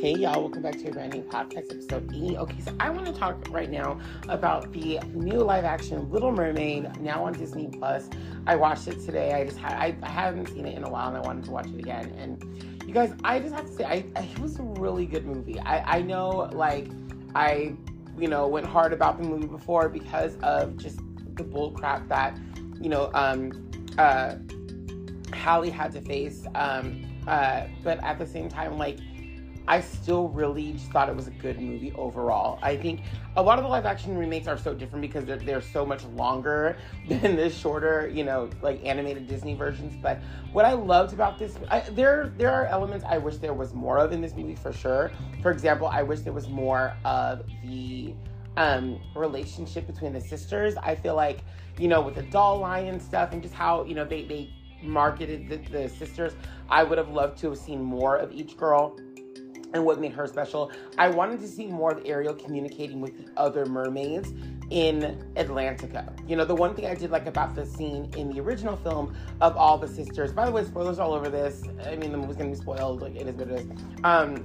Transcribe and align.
Hey 0.00 0.14
y'all, 0.14 0.40
welcome 0.40 0.62
back 0.62 0.78
to 0.78 0.88
a 0.88 0.92
brand 0.92 1.12
new 1.12 1.20
podcast 1.20 1.70
episode 1.70 2.10
E. 2.14 2.34
Okay, 2.38 2.58
so 2.62 2.74
I 2.80 2.88
want 2.88 3.04
to 3.04 3.12
talk 3.12 3.36
right 3.50 3.70
now 3.70 4.00
about 4.30 4.72
the 4.72 4.98
new 5.12 5.42
live 5.42 5.66
action 5.66 6.10
Little 6.10 6.32
Mermaid 6.32 7.02
now 7.02 7.26
on 7.26 7.34
Disney 7.34 7.68
Plus. 7.68 8.08
I 8.46 8.56
watched 8.56 8.88
it 8.88 9.04
today. 9.04 9.34
I 9.34 9.44
just 9.44 9.58
had 9.58 9.72
I, 9.72 9.94
I 10.02 10.08
haven't 10.08 10.46
seen 10.46 10.64
it 10.64 10.74
in 10.74 10.84
a 10.84 10.88
while 10.88 11.08
and 11.08 11.18
I 11.18 11.20
wanted 11.20 11.44
to 11.44 11.50
watch 11.50 11.66
it 11.66 11.78
again. 11.78 12.14
And 12.16 12.42
you 12.86 12.94
guys, 12.94 13.12
I 13.24 13.40
just 13.40 13.54
have 13.54 13.66
to 13.66 13.72
say, 13.74 13.84
I, 13.84 14.06
I 14.16 14.22
it 14.22 14.38
was 14.38 14.58
a 14.58 14.62
really 14.62 15.04
good 15.04 15.26
movie. 15.26 15.60
I, 15.60 15.98
I 15.98 16.00
know 16.00 16.48
like 16.50 16.88
I 17.34 17.74
you 18.16 18.28
know 18.28 18.48
went 18.48 18.64
hard 18.64 18.94
about 18.94 19.20
the 19.20 19.28
movie 19.28 19.48
before 19.48 19.90
because 19.90 20.34
of 20.36 20.78
just 20.78 20.98
the 21.34 21.44
bull 21.44 21.72
crap 21.72 22.08
that 22.08 22.38
you 22.80 22.88
know 22.88 23.10
um 23.12 23.52
uh 23.98 24.36
Halle 25.34 25.68
had 25.68 25.92
to 25.92 26.00
face. 26.00 26.46
Um 26.54 27.04
uh, 27.26 27.66
but 27.82 28.02
at 28.02 28.18
the 28.18 28.26
same 28.26 28.48
time, 28.48 28.78
like, 28.78 28.98
I 29.68 29.80
still 29.80 30.28
really 30.28 30.72
just 30.72 30.90
thought 30.90 31.08
it 31.08 31.14
was 31.14 31.28
a 31.28 31.32
good 31.32 31.60
movie 31.60 31.92
overall. 31.92 32.58
I 32.62 32.76
think 32.76 33.02
a 33.36 33.42
lot 33.42 33.58
of 33.58 33.64
the 33.64 33.68
live 33.68 33.86
action 33.86 34.16
remakes 34.16 34.48
are 34.48 34.58
so 34.58 34.74
different 34.74 35.02
because 35.02 35.24
they're, 35.24 35.36
they're 35.36 35.60
so 35.60 35.86
much 35.86 36.04
longer 36.04 36.76
than 37.08 37.36
the 37.36 37.50
shorter, 37.50 38.08
you 38.08 38.24
know, 38.24 38.50
like 38.62 38.84
animated 38.84 39.28
Disney 39.28 39.54
versions. 39.54 39.94
But 40.02 40.18
what 40.52 40.64
I 40.64 40.72
loved 40.72 41.12
about 41.12 41.38
this, 41.38 41.56
I, 41.68 41.80
there 41.90 42.32
there 42.36 42.50
are 42.50 42.66
elements 42.66 43.04
I 43.08 43.18
wish 43.18 43.36
there 43.36 43.54
was 43.54 43.72
more 43.72 43.98
of 43.98 44.12
in 44.12 44.20
this 44.20 44.34
movie 44.34 44.56
for 44.56 44.72
sure. 44.72 45.10
For 45.42 45.50
example, 45.50 45.86
I 45.86 46.02
wish 46.02 46.20
there 46.20 46.32
was 46.32 46.48
more 46.48 46.96
of 47.04 47.46
the 47.64 48.14
um, 48.56 49.00
relationship 49.14 49.86
between 49.86 50.12
the 50.12 50.20
sisters. 50.20 50.76
I 50.76 50.94
feel 50.94 51.14
like, 51.14 51.40
you 51.78 51.88
know, 51.88 52.00
with 52.00 52.16
the 52.16 52.22
doll 52.22 52.58
line 52.58 52.86
and 52.86 53.00
stuff 53.00 53.32
and 53.32 53.42
just 53.42 53.54
how, 53.54 53.84
you 53.84 53.94
know, 53.94 54.04
they, 54.04 54.24
they 54.24 54.50
marketed 54.82 55.48
the, 55.48 55.56
the 55.70 55.88
sisters. 55.88 56.32
I 56.68 56.82
would 56.82 56.98
have 56.98 57.08
loved 57.08 57.38
to 57.38 57.50
have 57.50 57.58
seen 57.58 57.82
more 57.82 58.16
of 58.16 58.32
each 58.32 58.56
girl 58.56 58.98
and 59.72 59.84
what 59.84 60.00
made 60.00 60.12
her 60.12 60.26
special. 60.26 60.70
I 60.98 61.08
wanted 61.08 61.40
to 61.40 61.48
see 61.48 61.66
more 61.66 61.92
of 61.92 62.02
Ariel 62.04 62.34
communicating 62.34 63.00
with 63.00 63.16
the 63.16 63.40
other 63.40 63.66
mermaids 63.66 64.32
in 64.70 65.24
Atlantica. 65.36 66.12
You 66.28 66.36
know, 66.36 66.44
the 66.44 66.54
one 66.54 66.74
thing 66.74 66.86
I 66.86 66.94
did 66.94 67.10
like 67.10 67.26
about 67.26 67.54
the 67.54 67.66
scene 67.66 68.10
in 68.16 68.30
the 68.30 68.40
original 68.40 68.76
film 68.76 69.14
of 69.40 69.56
all 69.56 69.78
the 69.78 69.88
sisters. 69.88 70.32
By 70.32 70.46
the 70.46 70.52
way, 70.52 70.64
spoilers 70.64 70.98
all 70.98 71.12
over 71.12 71.28
this. 71.28 71.62
I 71.84 71.96
mean, 71.96 72.12
the 72.12 72.18
movie's 72.18 72.36
gonna 72.36 72.50
be 72.50 72.56
spoiled. 72.56 73.02
Like 73.02 73.16
it 73.16 73.26
is 73.26 73.34
what 73.34 73.48
it 73.48 73.60
is. 73.60 73.66
Um, 74.04 74.36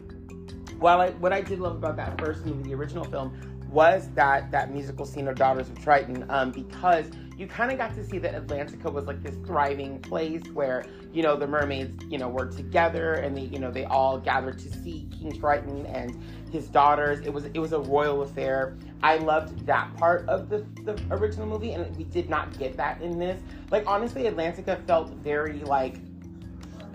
while 0.79 0.99
I, 0.99 1.11
what 1.11 1.31
I 1.31 1.41
did 1.41 1.59
love 1.59 1.75
about 1.75 1.95
that 1.97 2.19
first 2.19 2.45
movie, 2.45 2.69
the 2.69 2.75
original 2.75 3.05
film, 3.05 3.54
was 3.75 4.07
that 4.15 4.49
that 4.51 4.71
musical 4.71 5.05
scene 5.05 5.27
of 5.27 5.35
Daughters 5.35 5.67
of 5.67 5.77
Triton, 5.83 6.25
um, 6.29 6.49
because 6.49 7.07
you 7.37 7.45
kind 7.45 7.73
of 7.73 7.77
got 7.77 7.93
to 7.95 8.05
see 8.05 8.17
that 8.19 8.33
Atlantica 8.33 8.91
was 8.91 9.03
like 9.03 9.21
this 9.21 9.35
thriving 9.45 9.99
place 9.99 10.41
where 10.53 10.85
you 11.11 11.21
know 11.21 11.35
the 11.35 11.45
mermaids 11.45 12.01
you 12.09 12.17
know 12.17 12.29
were 12.29 12.45
together 12.45 13.15
and 13.15 13.35
they 13.35 13.41
you 13.41 13.59
know 13.59 13.69
they 13.69 13.83
all 13.83 14.17
gathered 14.17 14.57
to 14.59 14.71
see 14.81 15.09
King 15.11 15.37
Triton 15.37 15.85
and 15.87 16.17
his 16.53 16.67
daughters. 16.67 17.19
It 17.25 17.33
was 17.33 17.45
it 17.45 17.59
was 17.59 17.73
a 17.73 17.79
royal 17.79 18.21
affair. 18.21 18.77
I 19.03 19.17
loved 19.17 19.65
that 19.65 19.93
part 19.97 20.27
of 20.29 20.47
the, 20.47 20.65
the 20.83 20.97
original 21.11 21.45
movie, 21.45 21.73
and 21.73 21.93
we 21.97 22.05
did 22.05 22.29
not 22.29 22.57
get 22.57 22.77
that 22.77 23.01
in 23.01 23.19
this. 23.19 23.41
Like 23.71 23.85
honestly, 23.87 24.23
Atlantica 24.23 24.87
felt 24.87 25.09
very 25.15 25.59
like 25.59 25.97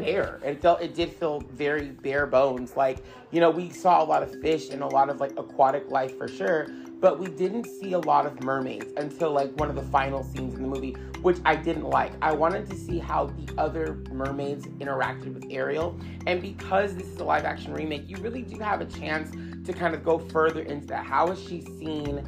bare. 0.00 0.40
It 0.44 0.60
felt 0.60 0.80
it 0.80 0.94
did 0.94 1.12
feel 1.12 1.40
very 1.52 1.90
bare 1.90 2.26
bones. 2.26 2.76
Like 2.76 3.04
you 3.30 3.40
know, 3.40 3.50
we 3.50 3.70
saw 3.70 4.02
a 4.02 4.06
lot 4.06 4.22
of 4.22 4.40
fish 4.40 4.70
and 4.70 4.82
a 4.82 4.86
lot 4.86 5.08
of 5.08 5.20
like 5.20 5.32
aquatic 5.38 5.88
life 5.90 6.16
for 6.18 6.28
sure, 6.28 6.68
but 7.00 7.18
we 7.18 7.26
didn't 7.26 7.66
see 7.66 7.92
a 7.92 7.98
lot 7.98 8.26
of 8.26 8.42
mermaids 8.42 8.92
until 8.96 9.30
like 9.30 9.52
one 9.58 9.68
of 9.68 9.76
the 9.76 9.82
final 9.82 10.22
scenes 10.24 10.54
in 10.54 10.62
the 10.62 10.68
movie, 10.68 10.92
which 11.22 11.38
I 11.44 11.56
didn't 11.56 11.88
like. 11.88 12.12
I 12.22 12.32
wanted 12.32 12.68
to 12.70 12.76
see 12.76 12.98
how 12.98 13.26
the 13.26 13.54
other 13.58 14.02
mermaids 14.10 14.66
interacted 14.66 15.34
with 15.34 15.46
Ariel, 15.50 15.98
and 16.26 16.42
because 16.42 16.96
this 16.96 17.06
is 17.06 17.18
a 17.20 17.24
live 17.24 17.44
action 17.44 17.72
remake, 17.72 18.08
you 18.08 18.16
really 18.16 18.42
do 18.42 18.58
have 18.58 18.80
a 18.80 18.86
chance 18.86 19.30
to 19.66 19.72
kind 19.72 19.94
of 19.94 20.04
go 20.04 20.18
further 20.18 20.62
into 20.62 20.86
that. 20.88 21.04
How 21.04 21.28
is 21.28 21.40
she 21.40 21.60
seen? 21.62 22.26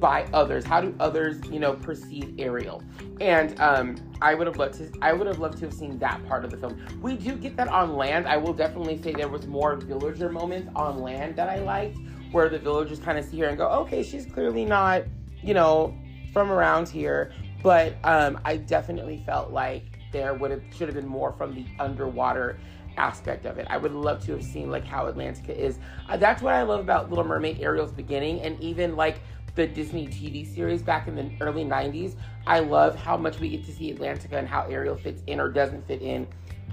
By 0.00 0.24
others? 0.32 0.64
How 0.64 0.80
do 0.80 0.94
others, 1.00 1.38
you 1.50 1.58
know, 1.58 1.74
perceive 1.74 2.34
Ariel? 2.38 2.82
And 3.20 3.58
um, 3.60 3.96
I 4.20 4.34
would 4.34 4.46
have 4.46 4.56
loved 4.56 4.74
to. 4.74 4.90
I 5.02 5.12
would 5.12 5.26
have 5.26 5.38
loved 5.38 5.58
to 5.58 5.66
have 5.66 5.74
seen 5.74 5.98
that 5.98 6.24
part 6.26 6.44
of 6.44 6.50
the 6.50 6.56
film. 6.56 6.80
We 7.00 7.16
do 7.16 7.36
get 7.36 7.56
that 7.56 7.68
on 7.68 7.96
land. 7.96 8.26
I 8.26 8.36
will 8.36 8.52
definitely 8.52 9.00
say 9.02 9.12
there 9.12 9.28
was 9.28 9.46
more 9.46 9.76
villager 9.76 10.30
moments 10.30 10.70
on 10.74 11.00
land 11.00 11.36
that 11.36 11.48
I 11.48 11.58
liked, 11.60 11.98
where 12.32 12.48
the 12.48 12.58
villagers 12.58 12.98
kind 12.98 13.18
of 13.18 13.24
see 13.24 13.38
her 13.40 13.46
and 13.46 13.56
go, 13.56 13.68
"Okay, 13.68 14.02
she's 14.02 14.26
clearly 14.26 14.64
not, 14.64 15.04
you 15.42 15.54
know, 15.54 15.96
from 16.32 16.50
around 16.50 16.88
here." 16.88 17.32
But 17.62 17.96
um, 18.04 18.40
I 18.44 18.58
definitely 18.58 19.22
felt 19.24 19.50
like 19.50 19.98
there 20.12 20.34
would 20.34 20.50
have 20.50 20.62
should 20.76 20.88
have 20.88 20.94
been 20.94 21.06
more 21.06 21.32
from 21.32 21.54
the 21.54 21.66
underwater 21.78 22.58
aspect 22.96 23.46
of 23.46 23.58
it. 23.58 23.66
I 23.70 23.76
would 23.76 23.92
love 23.92 24.24
to 24.26 24.32
have 24.32 24.44
seen 24.44 24.70
like 24.70 24.84
how 24.84 25.10
Atlantica 25.10 25.50
is. 25.50 25.78
Uh, 26.08 26.16
that's 26.16 26.42
what 26.42 26.54
I 26.54 26.62
love 26.62 26.80
about 26.80 27.10
Little 27.10 27.24
Mermaid 27.24 27.60
Ariel's 27.60 27.92
beginning, 27.92 28.40
and 28.40 28.60
even 28.60 28.96
like 28.96 29.20
the 29.54 29.66
Disney 29.66 30.06
TV 30.08 30.46
series 30.52 30.82
back 30.82 31.08
in 31.08 31.14
the 31.14 31.30
early 31.40 31.64
90s. 31.64 32.16
I 32.46 32.60
love 32.60 32.96
how 32.96 33.16
much 33.16 33.38
we 33.38 33.48
get 33.50 33.64
to 33.66 33.72
see 33.72 33.92
Atlantica 33.92 34.32
and 34.32 34.48
how 34.48 34.62
Ariel 34.62 34.96
fits 34.96 35.22
in 35.26 35.40
or 35.40 35.48
doesn't 35.48 35.86
fit 35.86 36.02
in 36.02 36.26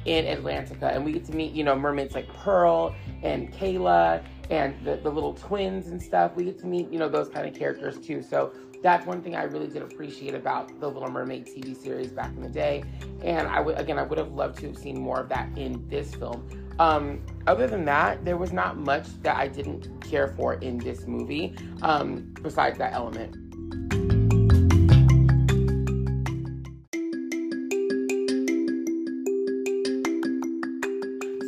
in 0.05 0.25
Atlantica. 0.25 0.95
And 0.95 1.05
we 1.05 1.11
get 1.11 1.25
to 1.25 1.35
meet, 1.35 1.53
you 1.53 1.63
know, 1.63 1.75
mermaids 1.75 2.15
like 2.15 2.27
Pearl 2.33 2.95
and 3.21 3.53
Kayla 3.53 4.23
and 4.49 4.83
the, 4.83 4.97
the 4.97 5.09
little 5.09 5.33
twins 5.33 5.87
and 5.87 6.01
stuff. 6.01 6.35
We 6.35 6.43
get 6.45 6.59
to 6.59 6.65
meet, 6.65 6.91
you 6.91 6.97
know, 6.97 7.07
those 7.07 7.29
kind 7.29 7.47
of 7.47 7.53
characters 7.53 7.99
too. 7.99 8.23
So 8.23 8.51
that's 8.81 9.05
one 9.05 9.21
thing 9.21 9.35
I 9.35 9.43
really 9.43 9.67
did 9.67 9.83
appreciate 9.83 10.33
about 10.33 10.79
the 10.79 10.87
Little 10.87 11.09
Mermaid 11.09 11.45
TV 11.45 11.75
series 11.75 12.11
back 12.11 12.31
in 12.31 12.41
the 12.41 12.49
day. 12.49 12.83
And 13.23 13.47
I 13.47 13.59
would, 13.59 13.77
again, 13.77 13.99
I 13.99 14.03
would 14.03 14.17
have 14.17 14.31
loved 14.31 14.57
to 14.59 14.67
have 14.67 14.77
seen 14.77 14.99
more 14.99 15.19
of 15.19 15.29
that 15.29 15.55
in 15.55 15.87
this 15.87 16.15
film. 16.15 16.47
Um, 16.79 17.21
other 17.47 17.67
than 17.67 17.85
that, 17.85 18.23
there 18.25 18.37
was 18.37 18.51
not 18.51 18.77
much 18.77 19.07
that 19.23 19.37
I 19.37 19.47
didn't 19.47 20.01
care 20.01 20.27
for 20.27 20.55
in 20.55 20.77
this 20.77 21.07
movie, 21.07 21.55
um, 21.81 22.33
besides 22.41 22.77
that 22.77 22.93
element. 22.93 23.50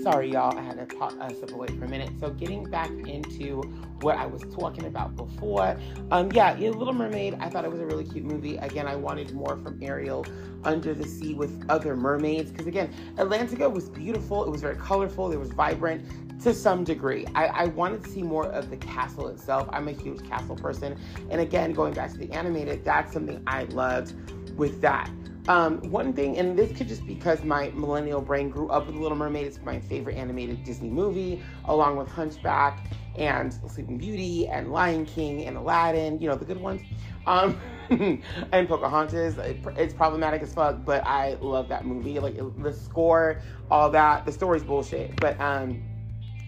Sorry, 0.03 0.29
y'all, 0.31 0.57
I 0.57 0.61
had 0.61 0.77
to 0.77 0.95
pop, 0.97 1.13
uh, 1.21 1.29
step 1.33 1.53
away 1.53 1.67
for 1.67 1.85
a 1.85 1.87
minute. 1.87 2.09
So, 2.19 2.29
getting 2.31 2.65
back 2.65 2.89
into 3.07 3.61
what 4.01 4.17
I 4.17 4.25
was 4.25 4.43
talking 4.53 4.83
about 4.83 5.15
before, 5.15 5.77
um, 6.11 6.29
yeah, 6.33 6.55
Little 6.55 6.91
Mermaid, 6.91 7.37
I 7.39 7.47
thought 7.47 7.63
it 7.63 7.71
was 7.71 7.79
a 7.79 7.85
really 7.85 8.03
cute 8.03 8.25
movie. 8.25 8.57
Again, 8.57 8.85
I 8.85 8.97
wanted 8.97 9.31
more 9.33 9.55
from 9.63 9.81
Ariel 9.81 10.25
under 10.65 10.93
the 10.93 11.07
sea 11.07 11.35
with 11.35 11.65
other 11.69 11.95
mermaids 11.95 12.51
because, 12.51 12.67
again, 12.67 12.93
Atlantica 13.15 13.71
was 13.71 13.87
beautiful, 13.87 14.43
it 14.43 14.49
was 14.49 14.59
very 14.59 14.75
colorful, 14.75 15.31
it 15.31 15.39
was 15.39 15.53
vibrant 15.53 16.03
to 16.43 16.53
some 16.53 16.83
degree. 16.83 17.25
I, 17.33 17.45
I 17.45 17.65
wanted 17.67 18.03
to 18.03 18.09
see 18.09 18.23
more 18.23 18.47
of 18.47 18.69
the 18.69 18.75
castle 18.75 19.29
itself. 19.29 19.69
I'm 19.71 19.87
a 19.87 19.93
huge 19.93 20.27
castle 20.27 20.57
person. 20.57 20.99
And 21.29 21.39
again, 21.39 21.71
going 21.71 21.93
back 21.93 22.11
to 22.11 22.17
the 22.17 22.29
animated, 22.33 22.83
that's 22.83 23.13
something 23.13 23.41
I 23.47 23.63
loved 23.65 24.13
with 24.57 24.81
that. 24.81 25.09
Um, 25.47 25.79
one 25.91 26.13
thing, 26.13 26.37
and 26.37 26.57
this 26.57 26.71
could 26.77 26.87
just 26.87 27.05
because 27.05 27.43
my 27.43 27.69
millennial 27.71 28.21
brain 28.21 28.49
grew 28.49 28.69
up 28.69 28.87
with 28.87 28.95
Little 28.95 29.17
Mermaid. 29.17 29.45
It's 29.45 29.59
my 29.61 29.79
favorite 29.79 30.15
animated 30.15 30.63
Disney 30.63 30.89
movie, 30.89 31.43
along 31.65 31.97
with 31.97 32.07
Hunchback 32.07 32.91
and 33.17 33.53
Sleeping 33.67 33.97
Beauty 33.97 34.47
and 34.47 34.71
Lion 34.71 35.05
King 35.05 35.45
and 35.45 35.57
Aladdin. 35.57 36.21
You 36.21 36.29
know 36.29 36.35
the 36.35 36.45
good 36.45 36.61
ones. 36.61 36.81
Um, 37.27 37.59
and 37.89 38.67
Pocahontas. 38.69 39.37
It, 39.37 39.57
it's 39.77 39.93
problematic 39.93 40.41
as 40.41 40.53
fuck, 40.53 40.85
but 40.85 41.05
I 41.05 41.33
love 41.41 41.67
that 41.69 41.85
movie. 41.85 42.19
Like 42.19 42.37
the 42.61 42.71
score, 42.71 43.41
all 43.69 43.89
that. 43.89 44.25
The 44.25 44.31
story's 44.31 44.63
bullshit, 44.63 45.19
but 45.19 45.39
um, 45.41 45.83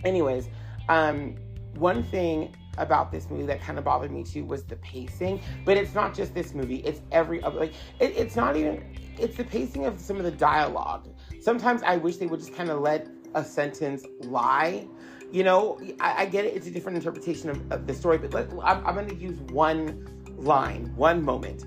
anyways, 0.06 0.48
um, 0.88 1.36
one 1.76 2.04
thing 2.04 2.56
about 2.78 3.12
this 3.12 3.30
movie 3.30 3.46
that 3.46 3.62
kind 3.62 3.78
of 3.78 3.86
bothered 3.86 4.12
me 4.12 4.24
too 4.24 4.46
was 4.46 4.64
the 4.64 4.76
pacing. 4.78 5.42
But 5.64 5.78
it's 5.78 5.94
not 5.94 6.14
just 6.14 6.34
this 6.34 6.54
movie; 6.54 6.78
it's 6.78 7.02
every 7.12 7.42
other. 7.44 7.60
Like 7.60 7.74
it, 8.00 8.14
it's 8.16 8.36
not 8.36 8.56
even. 8.56 8.84
It's 9.18 9.38
the 9.38 9.44
pacing 9.44 9.86
of 9.86 10.00
some 10.00 10.18
of 10.18 10.24
the 10.24 10.32
dialogue. 10.32 11.08
Sometimes 11.40 11.84
I 11.84 11.98
wish 11.98 12.18
they 12.18 12.26
would 12.26 12.40
just 12.40 12.54
kind 12.54 12.70
of 12.70 12.82
let 12.82 13.08
a 13.34 13.44
sentence 13.44 14.06
lie. 14.22 14.88
You 15.32 15.44
know, 15.44 15.80
I, 16.00 16.24
I 16.24 16.26
get 16.26 16.46
it; 16.46 16.56
it's 16.56 16.68
a 16.68 16.72
different 16.72 16.98
interpretation 16.98 17.50
of, 17.50 17.72
of 17.72 17.88
the 17.88 17.94
story. 17.94 18.18
But 18.18 18.34
let, 18.34 18.50
I'm, 18.64 18.86
I'm 18.86 18.96
going 18.96 19.08
to 19.08 19.16
use 19.16 19.40
one 19.52 20.08
line, 20.38 20.94
one 20.96 21.24
moment. 21.24 21.66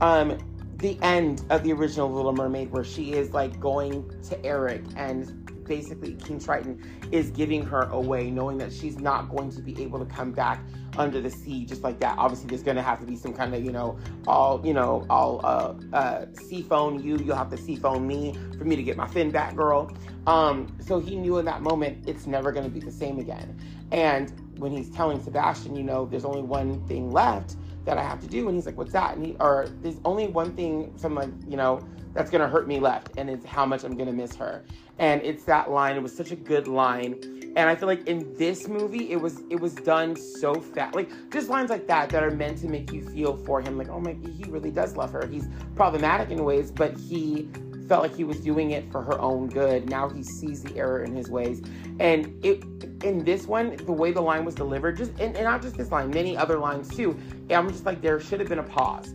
Um, 0.00 0.38
the 0.78 0.98
end 1.02 1.44
of 1.48 1.62
the 1.62 1.72
original 1.72 2.10
Little 2.12 2.32
Mermaid, 2.32 2.70
where 2.70 2.84
she 2.84 3.14
is 3.14 3.32
like 3.32 3.58
going 3.58 4.10
to 4.24 4.44
Eric 4.44 4.84
and 4.96 5.45
basically 5.66 6.14
King 6.14 6.38
Triton 6.38 7.08
is 7.12 7.30
giving 7.30 7.64
her 7.64 7.82
away, 7.84 8.30
knowing 8.30 8.58
that 8.58 8.72
she's 8.72 8.98
not 8.98 9.28
going 9.28 9.50
to 9.50 9.60
be 9.60 9.80
able 9.82 9.98
to 9.98 10.06
come 10.06 10.32
back 10.32 10.60
under 10.96 11.20
the 11.20 11.30
sea 11.30 11.64
just 11.64 11.82
like 11.82 12.00
that. 12.00 12.16
Obviously, 12.18 12.48
there's 12.48 12.62
going 12.62 12.76
to 12.76 12.82
have 12.82 13.00
to 13.00 13.06
be 13.06 13.16
some 13.16 13.32
kind 13.32 13.54
of, 13.54 13.64
you 13.64 13.72
know, 13.72 13.98
all, 14.26 14.64
you 14.64 14.72
know, 14.72 15.06
all 15.10 15.40
uh, 15.44 15.74
uh, 15.94 16.26
sea 16.34 16.62
phone 16.62 17.02
you. 17.02 17.16
You'll 17.18 17.36
have 17.36 17.50
to 17.50 17.56
sea 17.56 17.76
phone 17.76 18.06
me 18.06 18.34
for 18.58 18.64
me 18.64 18.76
to 18.76 18.82
get 18.82 18.96
my 18.96 19.06
fin 19.06 19.30
back, 19.30 19.54
girl. 19.54 19.90
Um, 20.26 20.76
so 20.80 20.98
he 20.98 21.16
knew 21.16 21.38
in 21.38 21.44
that 21.44 21.62
moment 21.62 22.08
it's 22.08 22.26
never 22.26 22.52
going 22.52 22.64
to 22.64 22.70
be 22.70 22.80
the 22.80 22.92
same 22.92 23.18
again. 23.18 23.58
And 23.92 24.32
when 24.58 24.72
he's 24.72 24.90
telling 24.90 25.22
Sebastian, 25.22 25.76
you 25.76 25.84
know, 25.84 26.06
there's 26.06 26.24
only 26.24 26.42
one 26.42 26.84
thing 26.86 27.12
left 27.12 27.56
that 27.84 27.98
I 27.98 28.02
have 28.02 28.20
to 28.20 28.26
do, 28.26 28.48
and 28.48 28.56
he's 28.56 28.66
like, 28.66 28.76
"What's 28.76 28.92
that?" 28.92 29.16
And 29.16 29.24
he, 29.24 29.36
or 29.38 29.68
there's 29.80 30.00
only 30.04 30.26
one 30.26 30.56
thing, 30.56 30.92
like, 31.08 31.30
you 31.46 31.56
know, 31.56 31.80
that's 32.14 32.30
gonna 32.30 32.48
hurt 32.48 32.66
me 32.66 32.80
left, 32.80 33.10
and 33.16 33.30
it's 33.30 33.44
how 33.44 33.64
much 33.64 33.84
I'm 33.84 33.96
gonna 33.96 34.12
miss 34.12 34.34
her. 34.36 34.64
And 34.98 35.22
it's 35.22 35.44
that 35.44 35.70
line. 35.70 35.96
It 35.96 36.02
was 36.02 36.16
such 36.16 36.30
a 36.30 36.36
good 36.36 36.68
line. 36.68 37.36
And 37.56 37.70
I 37.70 37.74
feel 37.74 37.88
like 37.88 38.06
in 38.06 38.36
this 38.36 38.68
movie, 38.68 39.10
it 39.10 39.16
was 39.16 39.42
it 39.48 39.58
was 39.58 39.74
done 39.74 40.14
so 40.14 40.54
fast, 40.56 40.94
like 40.94 41.10
just 41.32 41.48
lines 41.48 41.70
like 41.70 41.86
that 41.86 42.10
that 42.10 42.22
are 42.22 42.30
meant 42.30 42.58
to 42.58 42.68
make 42.68 42.92
you 42.92 43.02
feel 43.02 43.34
for 43.34 43.62
him, 43.62 43.78
like 43.78 43.88
oh 43.88 43.98
my, 43.98 44.14
he 44.36 44.44
really 44.44 44.70
does 44.70 44.94
love 44.94 45.10
her. 45.12 45.26
He's 45.26 45.48
problematic 45.74 46.30
in 46.30 46.44
ways, 46.44 46.70
but 46.70 46.98
he 46.98 47.48
felt 47.88 48.02
like 48.02 48.14
he 48.14 48.24
was 48.24 48.40
doing 48.40 48.72
it 48.72 48.90
for 48.92 49.02
her 49.02 49.18
own 49.20 49.48
good. 49.48 49.88
Now 49.88 50.08
he 50.08 50.22
sees 50.22 50.62
the 50.62 50.76
error 50.76 51.02
in 51.02 51.16
his 51.16 51.30
ways, 51.30 51.62
and 51.98 52.44
it 52.44 52.62
in 53.02 53.24
this 53.24 53.46
one, 53.46 53.76
the 53.76 53.92
way 53.92 54.12
the 54.12 54.20
line 54.20 54.44
was 54.44 54.54
delivered, 54.54 54.98
just 54.98 55.12
and, 55.12 55.34
and 55.34 55.44
not 55.44 55.62
just 55.62 55.78
this 55.78 55.90
line, 55.90 56.10
many 56.10 56.36
other 56.36 56.58
lines 56.58 56.94
too. 56.94 57.18
I'm 57.48 57.70
just 57.70 57.86
like 57.86 58.02
there 58.02 58.20
should 58.20 58.40
have 58.40 58.50
been 58.50 58.58
a 58.58 58.64
pause. 58.64 59.14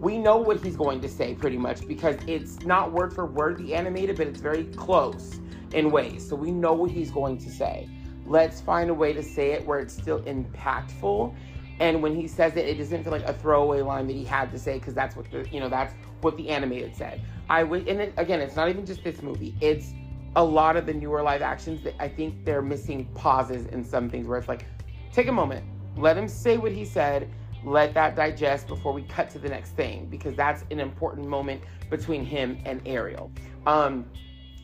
We 0.00 0.16
know 0.16 0.38
what 0.38 0.60
he's 0.60 0.76
going 0.76 1.02
to 1.02 1.08
say 1.08 1.34
pretty 1.34 1.58
much 1.58 1.86
because 1.86 2.16
it's 2.26 2.60
not 2.62 2.90
word 2.90 3.12
for 3.12 3.26
word 3.26 3.58
the 3.58 3.74
animated, 3.74 4.16
but 4.16 4.26
it's 4.26 4.40
very 4.40 4.64
close 4.64 5.38
in 5.72 5.90
ways. 5.90 6.26
So 6.26 6.34
we 6.36 6.50
know 6.50 6.72
what 6.72 6.90
he's 6.90 7.10
going 7.10 7.36
to 7.38 7.50
say. 7.50 7.88
Let's 8.24 8.62
find 8.62 8.88
a 8.88 8.94
way 8.94 9.12
to 9.12 9.22
say 9.22 9.52
it 9.52 9.66
where 9.66 9.78
it's 9.78 9.94
still 9.94 10.22
impactful. 10.22 11.34
And 11.80 12.02
when 12.02 12.14
he 12.16 12.26
says 12.26 12.56
it, 12.56 12.66
it 12.66 12.78
doesn't 12.78 13.04
feel 13.04 13.12
like 13.12 13.24
a 13.24 13.34
throwaway 13.34 13.82
line 13.82 14.06
that 14.06 14.16
he 14.16 14.24
had 14.24 14.50
to 14.52 14.58
say 14.58 14.78
because 14.78 14.94
that's 14.94 15.16
what 15.16 15.30
the 15.30 15.46
you 15.50 15.60
know 15.60 15.68
that's 15.68 15.94
what 16.22 16.36
the 16.36 16.48
animated 16.48 16.96
said. 16.96 17.20
I 17.50 17.62
would, 17.62 17.88
and 17.88 18.00
it, 18.00 18.14
again, 18.16 18.40
it's 18.40 18.56
not 18.56 18.68
even 18.68 18.86
just 18.86 19.02
this 19.04 19.22
movie. 19.22 19.54
It's 19.60 19.92
a 20.36 20.44
lot 20.44 20.76
of 20.76 20.86
the 20.86 20.94
newer 20.94 21.22
live 21.22 21.42
actions 21.42 21.82
that 21.82 21.94
I 21.98 22.08
think 22.08 22.44
they're 22.44 22.62
missing 22.62 23.06
pauses 23.14 23.66
in 23.66 23.84
some 23.84 24.08
things 24.08 24.26
where 24.26 24.38
it's 24.38 24.48
like, 24.48 24.66
take 25.12 25.26
a 25.26 25.32
moment, 25.32 25.64
let 25.96 26.16
him 26.16 26.28
say 26.28 26.56
what 26.56 26.72
he 26.72 26.84
said, 26.84 27.28
let 27.64 27.94
that 27.94 28.16
digest 28.16 28.66
before 28.66 28.92
we 28.92 29.02
cut 29.02 29.30
to 29.30 29.38
the 29.38 29.48
next 29.48 29.70
thing 29.72 30.06
because 30.06 30.34
that's 30.34 30.64
an 30.70 30.80
important 30.80 31.26
moment 31.26 31.62
between 31.90 32.24
him 32.24 32.58
and 32.64 32.80
Ariel. 32.86 33.30
Um, 33.66 34.06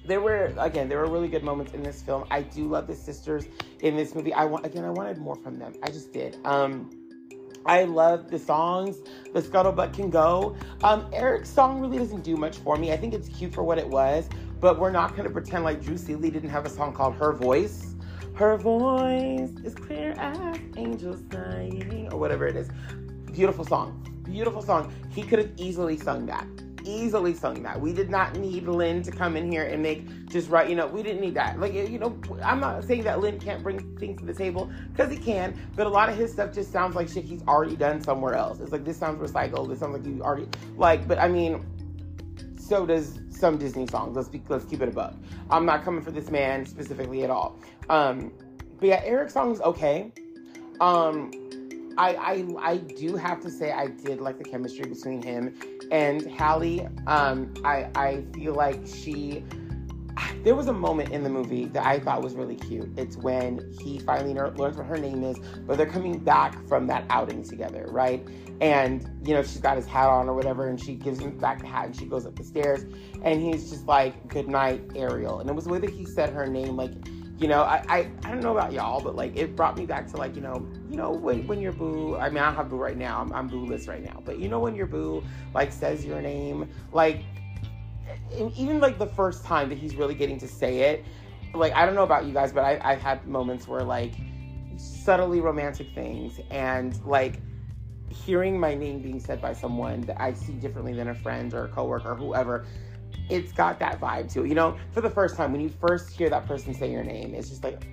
there 0.06 0.20
were 0.20 0.52
again, 0.58 0.88
there 0.88 0.98
were 0.98 1.10
really 1.10 1.28
good 1.28 1.42
moments 1.42 1.72
in 1.72 1.82
this 1.82 2.00
film. 2.02 2.24
I 2.30 2.42
do 2.42 2.68
love 2.68 2.86
the 2.86 2.94
sisters 2.94 3.46
in 3.80 3.96
this 3.96 4.14
movie. 4.14 4.32
I 4.32 4.44
want 4.44 4.64
again, 4.64 4.84
I 4.84 4.90
wanted 4.90 5.18
more 5.18 5.36
from 5.36 5.58
them. 5.58 5.74
I 5.82 5.88
just 5.88 6.12
did. 6.12 6.38
Um, 6.44 6.90
I 7.66 7.82
love 7.82 8.30
the 8.30 8.38
songs. 8.38 8.98
The 9.34 9.42
Scuttlebutt 9.42 9.92
Can 9.92 10.08
Go. 10.08 10.56
Um, 10.84 11.10
Eric's 11.12 11.50
song 11.50 11.80
really 11.80 11.98
doesn't 11.98 12.22
do 12.22 12.36
much 12.36 12.58
for 12.58 12.76
me. 12.76 12.92
I 12.92 12.96
think 12.96 13.12
it's 13.12 13.28
cute 13.28 13.52
for 13.52 13.64
what 13.64 13.76
it 13.78 13.88
was, 13.88 14.28
but 14.60 14.78
we're 14.78 14.92
not 14.92 15.16
going 15.16 15.24
to 15.24 15.30
pretend 15.30 15.64
like 15.64 15.82
Drew 15.82 15.98
Seeley 15.98 16.30
didn't 16.30 16.50
have 16.50 16.64
a 16.64 16.70
song 16.70 16.92
called 16.94 17.16
Her 17.16 17.32
Voice. 17.32 17.95
Her 18.36 18.58
voice 18.58 19.50
is 19.64 19.74
clear 19.74 20.12
as 20.18 20.58
angels 20.76 21.22
singing, 21.32 22.12
or 22.12 22.18
whatever 22.20 22.46
it 22.46 22.54
is. 22.54 22.68
Beautiful 23.32 23.64
song. 23.64 24.02
Beautiful 24.24 24.60
song. 24.60 24.92
He 25.10 25.22
could 25.22 25.38
have 25.38 25.52
easily 25.56 25.96
sung 25.96 26.26
that 26.26 26.46
easily 26.86 27.34
sung 27.34 27.62
that. 27.62 27.80
We 27.80 27.92
did 27.92 28.10
not 28.10 28.36
need 28.36 28.68
Lin 28.68 29.02
to 29.02 29.10
come 29.10 29.36
in 29.36 29.50
here 29.50 29.64
and 29.64 29.82
make 29.82 30.06
just 30.28 30.48
right, 30.48 30.68
you 30.68 30.76
know, 30.76 30.86
we 30.86 31.02
didn't 31.02 31.20
need 31.20 31.34
that. 31.34 31.58
Like, 31.58 31.74
you 31.74 31.98
know, 31.98 32.18
I'm 32.42 32.60
not 32.60 32.84
saying 32.84 33.02
that 33.04 33.20
Lin 33.20 33.38
can't 33.38 33.62
bring 33.62 33.96
things 33.96 34.20
to 34.20 34.26
the 34.26 34.34
table 34.34 34.70
because 34.92 35.10
he 35.10 35.18
can, 35.18 35.58
but 35.74 35.86
a 35.86 35.90
lot 35.90 36.08
of 36.08 36.16
his 36.16 36.32
stuff 36.32 36.52
just 36.52 36.72
sounds 36.72 36.94
like 36.94 37.08
shit 37.08 37.24
he's 37.24 37.42
already 37.42 37.76
done 37.76 38.00
somewhere 38.00 38.34
else. 38.34 38.60
It's 38.60 38.72
like, 38.72 38.84
this 38.84 38.96
sounds 38.96 39.18
recycled. 39.20 39.68
This 39.68 39.80
sounds 39.80 39.96
like 39.98 40.06
you 40.06 40.22
already, 40.22 40.48
like, 40.76 41.06
but 41.08 41.18
I 41.18 41.28
mean, 41.28 41.66
so 42.66 42.86
does 42.86 43.20
some 43.30 43.58
Disney 43.58 43.86
songs. 43.86 44.16
Let's 44.16 44.28
be, 44.28 44.42
let's 44.48 44.64
keep 44.64 44.82
it 44.82 44.88
above. 44.88 45.16
I'm 45.50 45.64
not 45.64 45.84
coming 45.84 46.02
for 46.02 46.10
this 46.10 46.30
man 46.30 46.66
specifically 46.66 47.22
at 47.24 47.30
all. 47.30 47.58
Um, 47.88 48.32
but 48.78 48.88
yeah, 48.88 49.00
Eric's 49.04 49.32
song 49.32 49.52
is 49.52 49.60
okay. 49.60 50.12
Um, 50.80 51.30
I, 51.98 52.14
I 52.14 52.72
I 52.72 52.76
do 52.76 53.16
have 53.16 53.40
to 53.40 53.50
say 53.50 53.72
I 53.72 53.86
did 53.86 54.20
like 54.20 54.38
the 54.38 54.44
chemistry 54.44 54.86
between 54.86 55.22
him 55.22 55.54
and 55.90 56.30
Halle. 56.30 56.88
Um, 57.06 57.54
I 57.64 57.88
I 57.94 58.24
feel 58.34 58.54
like 58.54 58.86
she. 58.86 59.44
There 60.42 60.54
was 60.54 60.68
a 60.68 60.72
moment 60.72 61.10
in 61.10 61.22
the 61.22 61.28
movie 61.28 61.66
that 61.66 61.84
I 61.84 61.98
thought 61.98 62.22
was 62.22 62.34
really 62.34 62.56
cute. 62.56 62.90
It's 62.96 63.16
when 63.16 63.72
he 63.80 63.98
finally 63.98 64.34
learns 64.34 64.76
what 64.76 64.86
her 64.86 64.96
name 64.96 65.22
is, 65.24 65.38
but 65.66 65.76
they're 65.76 65.86
coming 65.86 66.18
back 66.18 66.66
from 66.68 66.86
that 66.86 67.04
outing 67.10 67.42
together, 67.42 67.86
right? 67.90 68.26
And 68.60 69.10
you 69.22 69.34
know 69.34 69.42
she's 69.42 69.60
got 69.60 69.76
his 69.76 69.86
hat 69.86 70.08
on 70.08 70.28
or 70.28 70.34
whatever, 70.34 70.68
and 70.68 70.80
she 70.80 70.94
gives 70.94 71.18
him 71.18 71.36
back 71.38 71.60
the 71.60 71.66
hat, 71.66 71.86
and 71.86 71.96
she 71.96 72.06
goes 72.06 72.26
up 72.26 72.36
the 72.36 72.44
stairs, 72.44 72.84
and 73.22 73.42
he's 73.42 73.70
just 73.70 73.86
like, 73.86 74.28
"Good 74.28 74.48
night, 74.48 74.82
Ariel." 74.94 75.40
And 75.40 75.50
it 75.50 75.54
was 75.54 75.64
the 75.64 75.70
way 75.70 75.78
that 75.78 75.90
he 75.90 76.06
said 76.06 76.30
her 76.30 76.46
name, 76.46 76.76
like 76.76 76.92
you 77.38 77.48
know, 77.48 77.62
I, 77.62 77.84
I, 77.88 77.98
I 78.24 78.30
don't 78.30 78.40
know 78.40 78.52
about 78.52 78.72
y'all, 78.72 79.00
but 79.02 79.14
like 79.14 79.36
it 79.36 79.54
brought 79.54 79.76
me 79.76 79.84
back 79.84 80.10
to 80.12 80.16
like, 80.16 80.34
you 80.36 80.40
know, 80.40 80.66
you 80.88 80.96
know, 80.96 81.10
when, 81.10 81.46
when 81.46 81.60
your 81.60 81.72
boo, 81.72 82.16
I 82.16 82.30
mean, 82.30 82.38
I 82.38 82.50
have 82.50 82.70
boo 82.70 82.76
right 82.76 82.96
now, 82.96 83.20
I'm, 83.20 83.32
I'm 83.32 83.46
boo-less 83.46 83.88
right 83.88 84.02
now, 84.02 84.22
but 84.24 84.38
you 84.38 84.48
know, 84.48 84.58
when 84.58 84.74
your 84.74 84.86
boo 84.86 85.22
like 85.52 85.70
says 85.70 86.04
your 86.04 86.22
name, 86.22 86.70
like, 86.92 87.24
even 88.56 88.80
like 88.80 88.98
the 88.98 89.06
first 89.06 89.44
time 89.44 89.68
that 89.68 89.78
he's 89.78 89.94
really 89.96 90.14
getting 90.14 90.38
to 90.38 90.48
say 90.48 90.80
it, 90.80 91.04
like, 91.54 91.74
I 91.74 91.86
don't 91.86 91.94
know 91.94 92.02
about 92.02 92.26
you 92.26 92.32
guys, 92.32 92.52
but 92.52 92.64
I, 92.64 92.78
I've 92.82 93.00
had 93.00 93.26
moments 93.26 93.66
where 93.66 93.82
like 93.82 94.14
subtly 94.76 95.40
romantic 95.40 95.94
things 95.94 96.40
and 96.50 97.02
like 97.04 97.40
hearing 98.08 98.58
my 98.58 98.74
name 98.74 99.00
being 99.00 99.20
said 99.20 99.40
by 99.40 99.52
someone 99.52 100.02
that 100.02 100.20
I 100.20 100.32
see 100.32 100.52
differently 100.52 100.92
than 100.92 101.08
a 101.08 101.14
friend 101.14 101.52
or 101.54 101.64
a 101.64 101.68
coworker 101.68 102.12
or 102.12 102.14
whoever 102.14 102.66
it's 103.28 103.52
got 103.52 103.78
that 103.80 104.00
vibe 104.00 104.30
to 104.32 104.44
it. 104.44 104.48
You 104.48 104.54
know, 104.54 104.76
for 104.92 105.00
the 105.00 105.10
first 105.10 105.36
time, 105.36 105.52
when 105.52 105.60
you 105.60 105.68
first 105.68 106.10
hear 106.10 106.30
that 106.30 106.46
person 106.46 106.74
say 106.74 106.90
your 106.90 107.04
name, 107.04 107.34
it's 107.34 107.48
just 107.48 107.64
like, 107.64 107.86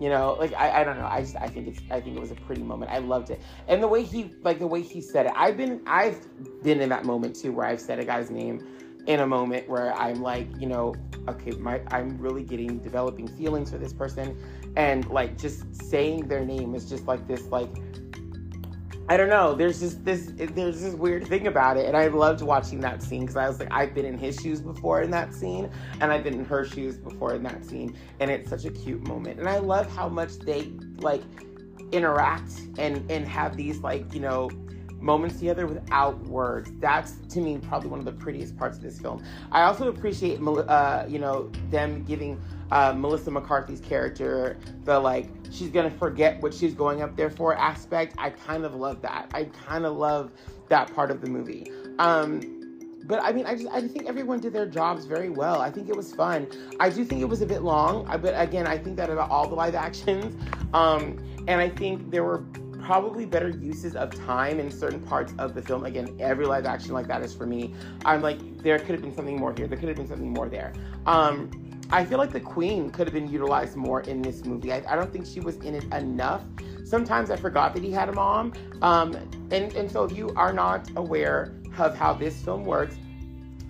you 0.00 0.08
know, 0.08 0.36
like 0.38 0.54
I, 0.54 0.80
I 0.80 0.84
don't 0.84 0.98
know. 0.98 1.06
I 1.06 1.20
just 1.20 1.36
I 1.36 1.48
think 1.48 1.68
it's 1.68 1.80
I 1.90 2.00
think 2.00 2.16
it 2.16 2.20
was 2.20 2.30
a 2.30 2.36
pretty 2.36 2.62
moment. 2.62 2.90
I 2.90 2.98
loved 2.98 3.30
it, 3.30 3.42
and 3.66 3.82
the 3.82 3.88
way 3.88 4.04
he 4.04 4.30
like 4.42 4.58
the 4.58 4.66
way 4.66 4.80
he 4.80 5.00
said 5.00 5.26
it. 5.26 5.32
I've 5.34 5.56
been 5.56 5.82
I've 5.86 6.24
been 6.62 6.80
in 6.80 6.88
that 6.90 7.04
moment 7.04 7.34
too, 7.34 7.52
where 7.52 7.66
I've 7.66 7.80
said 7.80 7.98
a 7.98 8.04
guy's 8.04 8.30
name 8.30 8.64
in 9.08 9.20
a 9.20 9.26
moment 9.26 9.66
where 9.68 9.92
I'm 9.94 10.20
like, 10.20 10.46
you 10.60 10.68
know, 10.68 10.94
okay, 11.28 11.52
my 11.52 11.80
I'm 11.88 12.18
really 12.18 12.44
getting 12.44 12.78
developing 12.78 13.26
feelings 13.26 13.70
for 13.70 13.78
this 13.78 13.92
person, 13.92 14.38
and 14.76 15.08
like 15.08 15.38
just 15.38 15.74
saying 15.74 16.28
their 16.28 16.44
name 16.44 16.74
is 16.74 16.88
just 16.88 17.06
like 17.06 17.26
this 17.26 17.46
like 17.46 17.70
I 19.10 19.16
don't 19.16 19.30
know. 19.30 19.54
There's 19.54 19.80
just 19.80 20.04
this 20.04 20.30
there's 20.36 20.82
this 20.82 20.92
weird 20.92 21.26
thing 21.26 21.46
about 21.46 21.78
it, 21.78 21.86
and 21.86 21.96
I 21.96 22.08
loved 22.08 22.42
watching 22.42 22.80
that 22.80 23.02
scene 23.02 23.22
because 23.22 23.36
I 23.36 23.48
was 23.48 23.58
like, 23.58 23.72
I've 23.72 23.94
been 23.94 24.04
in 24.04 24.18
his 24.18 24.38
shoes 24.38 24.60
before 24.60 25.00
in 25.00 25.10
that 25.12 25.32
scene, 25.32 25.70
and 26.02 26.12
I've 26.12 26.22
been 26.22 26.34
in 26.34 26.44
her 26.44 26.66
shoes 26.66 26.98
before 26.98 27.34
in 27.34 27.42
that 27.44 27.64
scene, 27.64 27.96
and 28.20 28.30
it's 28.30 28.50
such 28.50 28.66
a 28.66 28.70
cute 28.70 29.08
moment. 29.08 29.40
And 29.40 29.48
I 29.48 29.56
love 29.56 29.90
how 29.96 30.10
much 30.10 30.38
they 30.40 30.70
like 30.98 31.22
interact 31.92 32.52
and 32.76 33.10
and 33.10 33.26
have 33.26 33.56
these 33.56 33.78
like 33.78 34.12
you 34.12 34.20
know 34.20 34.50
moments 35.00 35.38
together 35.38 35.66
without 35.66 36.18
words. 36.26 36.70
That's 36.78 37.16
to 37.30 37.40
me 37.40 37.58
probably 37.58 37.88
one 37.88 37.98
of 37.98 38.04
the 38.04 38.12
prettiest 38.12 38.56
parts 38.56 38.76
of 38.76 38.82
this 38.82 39.00
film. 39.00 39.22
I 39.52 39.62
also 39.62 39.88
appreciate 39.88 40.40
uh, 40.40 41.04
you 41.08 41.18
know 41.18 41.50
them 41.70 42.04
giving 42.04 42.40
uh, 42.70 42.92
Melissa 42.92 43.30
McCarthy's 43.30 43.80
character, 43.80 44.58
the 44.84 44.98
like 44.98 45.28
she's 45.50 45.70
gonna 45.70 45.90
forget 45.90 46.40
what 46.42 46.52
she's 46.52 46.74
going 46.74 47.02
up 47.02 47.16
there 47.16 47.30
for 47.30 47.56
aspect. 47.56 48.14
I 48.18 48.30
kind 48.30 48.64
of 48.64 48.74
love 48.74 49.02
that. 49.02 49.30
I 49.32 49.44
kind 49.44 49.84
of 49.84 49.96
love 49.96 50.32
that 50.68 50.94
part 50.94 51.10
of 51.10 51.20
the 51.20 51.28
movie. 51.28 51.70
Um, 51.98 52.40
but 53.04 53.22
I 53.22 53.32
mean, 53.32 53.46
I 53.46 53.54
just 53.54 53.68
I 53.68 53.80
think 53.80 54.06
everyone 54.06 54.40
did 54.40 54.52
their 54.52 54.66
jobs 54.66 55.06
very 55.06 55.30
well. 55.30 55.60
I 55.60 55.70
think 55.70 55.88
it 55.88 55.96
was 55.96 56.12
fun. 56.12 56.46
I 56.78 56.90
do 56.90 57.04
think 57.04 57.22
it 57.22 57.28
was 57.28 57.40
a 57.40 57.46
bit 57.46 57.62
long, 57.62 58.04
but 58.20 58.34
again, 58.36 58.66
I 58.66 58.76
think 58.76 58.96
that 58.96 59.08
about 59.08 59.30
all 59.30 59.48
the 59.48 59.54
live 59.54 59.74
actions, 59.74 60.36
um, 60.74 61.18
and 61.48 61.60
I 61.60 61.70
think 61.70 62.10
there 62.10 62.22
were 62.22 62.44
probably 62.88 63.26
better 63.26 63.50
uses 63.50 63.94
of 63.96 64.08
time 64.24 64.58
in 64.58 64.70
certain 64.70 64.98
parts 64.98 65.34
of 65.38 65.52
the 65.52 65.60
film. 65.60 65.84
Again, 65.84 66.16
every 66.18 66.46
live 66.46 66.64
action 66.64 66.94
like 66.94 67.06
that 67.06 67.20
is 67.20 67.34
for 67.34 67.44
me. 67.44 67.74
I'm 68.06 68.22
like, 68.22 68.62
there 68.62 68.78
could 68.78 68.92
have 68.92 69.02
been 69.02 69.14
something 69.14 69.36
more 69.36 69.52
here. 69.54 69.66
There 69.66 69.76
could 69.76 69.88
have 69.88 69.98
been 69.98 70.08
something 70.08 70.32
more 70.32 70.48
there. 70.48 70.72
Um, 71.04 71.50
I 71.90 72.02
feel 72.06 72.16
like 72.16 72.32
the 72.32 72.40
queen 72.40 72.88
could 72.88 73.06
have 73.06 73.12
been 73.12 73.28
utilized 73.28 73.76
more 73.76 74.00
in 74.00 74.22
this 74.22 74.46
movie. 74.46 74.72
I, 74.72 74.82
I, 74.90 74.96
don't 74.96 75.12
think 75.12 75.26
she 75.26 75.38
was 75.38 75.56
in 75.56 75.74
it 75.74 75.84
enough. 75.92 76.44
Sometimes 76.84 77.30
I 77.30 77.36
forgot 77.36 77.74
that 77.74 77.82
he 77.82 77.90
had 77.90 78.08
a 78.08 78.12
mom. 78.12 78.54
Um, 78.80 79.14
and, 79.50 79.70
and 79.74 79.90
so 79.90 80.04
if 80.04 80.16
you 80.16 80.32
are 80.34 80.54
not 80.54 80.88
aware 80.96 81.52
of 81.76 81.94
how 81.94 82.14
this 82.14 82.40
film 82.42 82.64
works, 82.64 82.96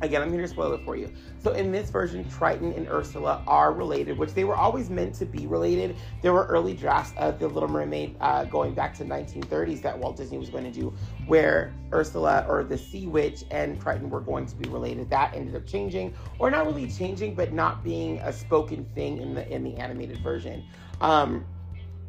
Again, 0.01 0.23
I'm 0.23 0.33
here 0.33 0.43
to 0.43 0.49
spoil 0.49 0.73
it 0.75 0.85
for 0.85 0.97
you. 0.97 1.13
So 1.43 1.53
in 1.53 1.73
this 1.73 1.91
version, 1.91 2.29
Triton 2.31 2.73
and 2.73 2.87
Ursula 2.89 3.43
are 3.49 3.73
related, 3.73 4.17
which 4.17 4.33
they 4.33 4.45
were 4.45 4.55
always 4.55 4.91
meant 4.91 5.15
to 5.17 5.27
be 5.27 5.49
related. 5.49 5.97
There 6.23 6.33
were 6.33 6.47
early 6.47 6.75
drafts 6.75 7.13
of 7.17 7.41
The 7.41 7.49
Little 7.49 7.69
Mermaid 7.69 8.15
uh, 8.21 8.45
going 8.45 8.75
back 8.75 8.95
to 8.99 9.05
1930s 9.05 9.83
that 9.83 9.99
Walt 9.99 10.17
Disney 10.17 10.39
was 10.39 10.51
going 10.51 10.65
to 10.65 10.71
do, 10.71 10.95
where 11.27 11.75
Ursula 11.93 12.47
or 12.49 12.63
the 12.63 12.79
Sea 12.79 13.09
Witch 13.09 13.45
and 13.51 13.81
Triton 13.81 14.09
were 14.09 14.21
going 14.21 14.47
to 14.47 14.55
be 14.55 14.69
related. 14.69 15.11
That 15.11 15.35
ended 15.35 15.57
up 15.57 15.67
changing, 15.67 16.15
or 16.39 16.49
not 16.49 16.67
really 16.67 16.89
changing, 16.89 17.35
but 17.35 17.53
not 17.53 17.83
being 17.83 18.19
a 18.19 18.33
spoken 18.33 18.85
thing 18.95 19.19
in 19.19 19.35
the 19.35 19.49
in 19.49 19.65
the 19.65 19.75
animated 19.77 20.19
version. 20.19 20.65
Um, 21.01 21.45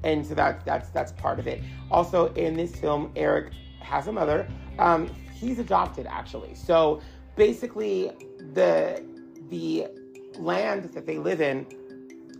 and 0.04 0.26
so 0.26 0.36
that 0.36 0.64
that's 0.64 0.90
that's 0.90 1.12
part 1.14 1.40
of 1.40 1.48
it. 1.48 1.64
Also, 1.90 2.32
in 2.34 2.56
this 2.56 2.76
film, 2.76 3.12
Eric 3.16 3.52
has 3.82 4.08
a 4.08 4.12
mother. 4.12 4.48
Um, 4.78 5.10
he's 5.34 5.58
adopted 5.60 6.06
actually, 6.06 6.54
so 6.54 7.02
basically 7.40 8.12
the 8.54 9.02
the 9.50 9.88
land 10.38 10.84
that 10.94 11.06
they 11.08 11.18
live 11.18 11.42
in, 11.42 11.66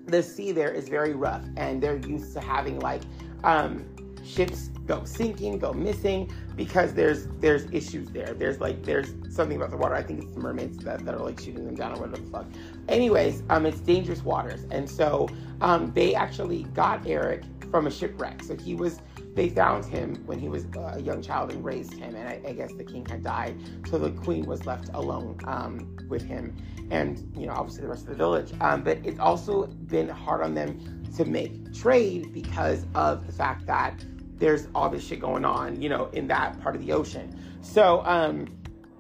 the 0.06 0.22
sea 0.22 0.52
there 0.52 0.72
is 0.72 0.90
very 0.90 1.14
rough, 1.14 1.44
and 1.56 1.82
they're 1.82 1.98
used 1.98 2.34
to 2.34 2.42
having 2.42 2.80
like 2.80 3.02
um, 3.46 3.86
ships 4.26 4.68
go 4.86 5.04
sinking, 5.06 5.58
go 5.58 5.72
missing 5.72 6.30
because 6.58 6.94
there's 6.94 7.28
there's 7.40 7.66
issues 7.72 8.10
there. 8.10 8.34
There's 8.34 8.60
like 8.60 8.84
there's 8.84 9.14
something 9.30 9.56
about 9.56 9.72
the 9.72 9.78
water. 9.78 9.96
I 9.96 10.04
think 10.04 10.22
it's 10.24 10.34
the 10.34 10.42
mermaids 10.42 10.78
that, 10.80 11.06
that 11.06 11.16
are 11.16 11.24
like 11.24 11.40
shooting 11.40 11.66
them 11.66 11.76
down 11.76 11.94
or 11.94 12.02
whatever 12.02 12.18
the 12.18 12.30
fuck. 12.30 12.46
anyways, 12.90 13.44
um, 13.50 13.66
it's 13.66 13.80
dangerous 13.80 14.22
waters, 14.24 14.66
and 14.70 14.88
so 14.88 15.30
um, 15.62 15.94
they 15.94 16.14
actually 16.14 16.64
got 16.76 17.08
Eric 17.08 17.44
from 17.72 17.88
a 17.88 17.92
shipwreck. 17.92 18.44
So 18.44 18.58
he 18.58 18.76
was 18.76 19.00
they 19.36 19.50
found 19.50 19.86
him 19.86 20.16
when 20.26 20.40
he 20.40 20.50
was 20.50 20.66
a 20.76 21.00
young 21.02 21.22
child 21.22 21.52
and 21.52 21.64
raised 21.64 21.94
him, 21.94 22.16
and 22.16 22.28
I, 22.28 22.42
I 22.48 22.54
guess 22.54 22.74
the 22.74 22.84
king 22.84 23.06
had 23.06 23.24
died, 23.24 23.56
so 23.90 23.98
the 23.98 24.12
queen 24.12 24.46
was 24.46 24.66
left 24.66 24.90
alone 24.94 25.40
um, 25.46 25.98
with 26.10 26.24
him, 26.24 26.56
and 26.92 27.32
you 27.38 27.48
know 27.48 27.54
obviously 27.54 27.84
the 27.84 27.90
rest 27.90 28.04
of 28.04 28.10
the 28.10 28.16
village. 28.16 28.52
Um, 28.62 28.84
but 28.84 28.98
it's 29.04 29.20
also 29.20 29.68
been 29.68 30.10
hard 30.10 30.42
on 30.42 30.56
them 30.56 31.04
to 31.16 31.26
make 31.26 31.74
trade 31.74 32.34
because 32.34 32.86
of 32.96 33.26
the 33.28 33.34
fact 33.34 33.66
that 33.68 34.04
there's 34.38 34.68
all 34.74 34.90
this 34.90 35.06
shit 35.06 35.20
going 35.20 35.46
on, 35.46 35.82
you 35.82 35.90
know, 35.90 36.08
in 36.14 36.28
that 36.28 36.60
part 36.62 36.76
of 36.76 36.86
the 36.86 36.92
ocean. 36.94 37.38
So 37.62 38.04
um, 38.06 38.48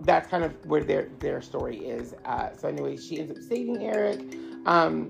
that's 0.01 0.27
kind 0.29 0.43
of 0.43 0.53
where 0.65 0.83
their 0.83 1.09
their 1.19 1.41
story 1.41 1.77
is. 1.77 2.13
Uh, 2.25 2.49
so 2.55 2.67
anyway, 2.67 2.97
she 2.97 3.19
ends 3.19 3.31
up 3.31 3.37
saving 3.43 3.83
Eric. 3.83 4.21
Um, 4.65 5.09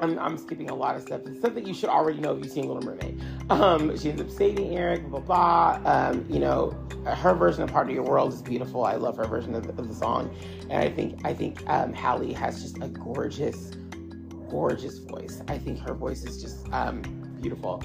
I'm, 0.00 0.18
I'm, 0.18 0.38
skipping 0.38 0.70
a 0.70 0.74
lot 0.74 0.96
of 0.96 1.02
stuff. 1.02 1.22
It's 1.26 1.40
that 1.40 1.66
you 1.66 1.74
should 1.74 1.90
already 1.90 2.20
know 2.20 2.34
if 2.34 2.42
you've 2.42 2.52
seen 2.52 2.66
Little 2.66 2.82
Mermaid. 2.82 3.20
Um, 3.50 3.96
she 3.98 4.10
ends 4.10 4.22
up 4.22 4.30
saving 4.30 4.76
Eric, 4.76 5.08
blah, 5.08 5.20
blah, 5.20 5.78
blah. 5.78 5.92
Um, 5.92 6.24
you 6.28 6.38
know, 6.38 6.76
her 7.06 7.34
version 7.34 7.62
of 7.62 7.70
Part 7.70 7.88
of 7.88 7.94
Your 7.94 8.04
World 8.04 8.32
is 8.32 8.42
beautiful. 8.42 8.84
I 8.84 8.94
love 8.94 9.16
her 9.18 9.26
version 9.26 9.54
of 9.54 9.64
the, 9.64 9.70
of 9.70 9.88
the 9.88 9.94
song. 9.94 10.34
And 10.70 10.82
I 10.82 10.90
think, 10.90 11.20
I 11.24 11.34
think 11.34 11.62
um, 11.68 11.92
Halle 11.92 12.32
has 12.32 12.62
just 12.62 12.78
a 12.78 12.88
gorgeous, 12.88 13.72
gorgeous 14.48 14.98
voice. 14.98 15.42
I 15.48 15.58
think 15.58 15.78
her 15.80 15.94
voice 15.94 16.24
is 16.24 16.40
just 16.40 16.68
um, 16.72 17.02
beautiful. 17.40 17.82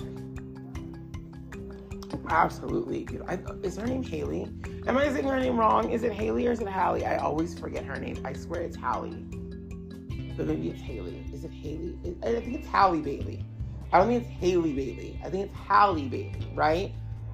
Absolutely 2.29 3.03
beautiful. 3.03 3.33
I, 3.33 3.39
is 3.65 3.77
her 3.77 3.85
name 3.85 4.03
Haley? 4.03 4.47
Am 4.87 4.97
I 4.97 5.11
saying 5.11 5.27
her 5.27 5.39
name 5.39 5.57
wrong? 5.57 5.91
Is 5.91 6.03
it 6.03 6.13
Haley 6.13 6.47
or 6.47 6.51
is 6.51 6.61
it 6.61 6.67
Halle? 6.67 7.03
I 7.03 7.17
always 7.17 7.57
forget 7.57 7.83
her 7.83 7.95
name. 7.97 8.21
I 8.25 8.33
swear 8.33 8.61
it's 8.61 8.77
Halle 8.77 9.25
but 10.37 10.47
maybe 10.47 10.69
it's 10.69 10.81
Haley. 10.81 11.24
Is 11.35 11.43
it 11.43 11.51
Haley? 11.51 11.97
I 12.23 12.39
think 12.39 12.55
it's 12.55 12.67
Halle 12.67 13.01
Bailey. 13.01 13.43
I 13.91 13.97
don't 13.97 14.07
think 14.07 14.23
it's 14.23 14.31
Haley 14.31 14.71
Bailey. 14.71 15.19
I 15.21 15.29
think 15.29 15.47
it's 15.47 15.55
Halle 15.57 16.07
Bailey, 16.07 16.47
right? 16.55 16.93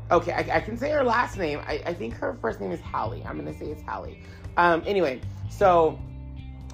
Okay, 0.10 0.32
I, 0.32 0.58
I 0.58 0.60
can 0.60 0.76
say 0.76 0.90
her 0.90 1.04
last 1.04 1.38
name. 1.38 1.62
I, 1.68 1.84
I, 1.86 1.94
think 1.94 2.16
her 2.16 2.36
first 2.42 2.60
name 2.60 2.72
is 2.72 2.82
Halle. 2.82 3.24
I'm 3.24 3.38
gonna 3.38 3.54
say 3.54 3.68
it's 3.68 3.84
Halle. 3.84 4.18
Um, 4.58 4.82
anyway, 4.88 5.22
so 5.52 6.00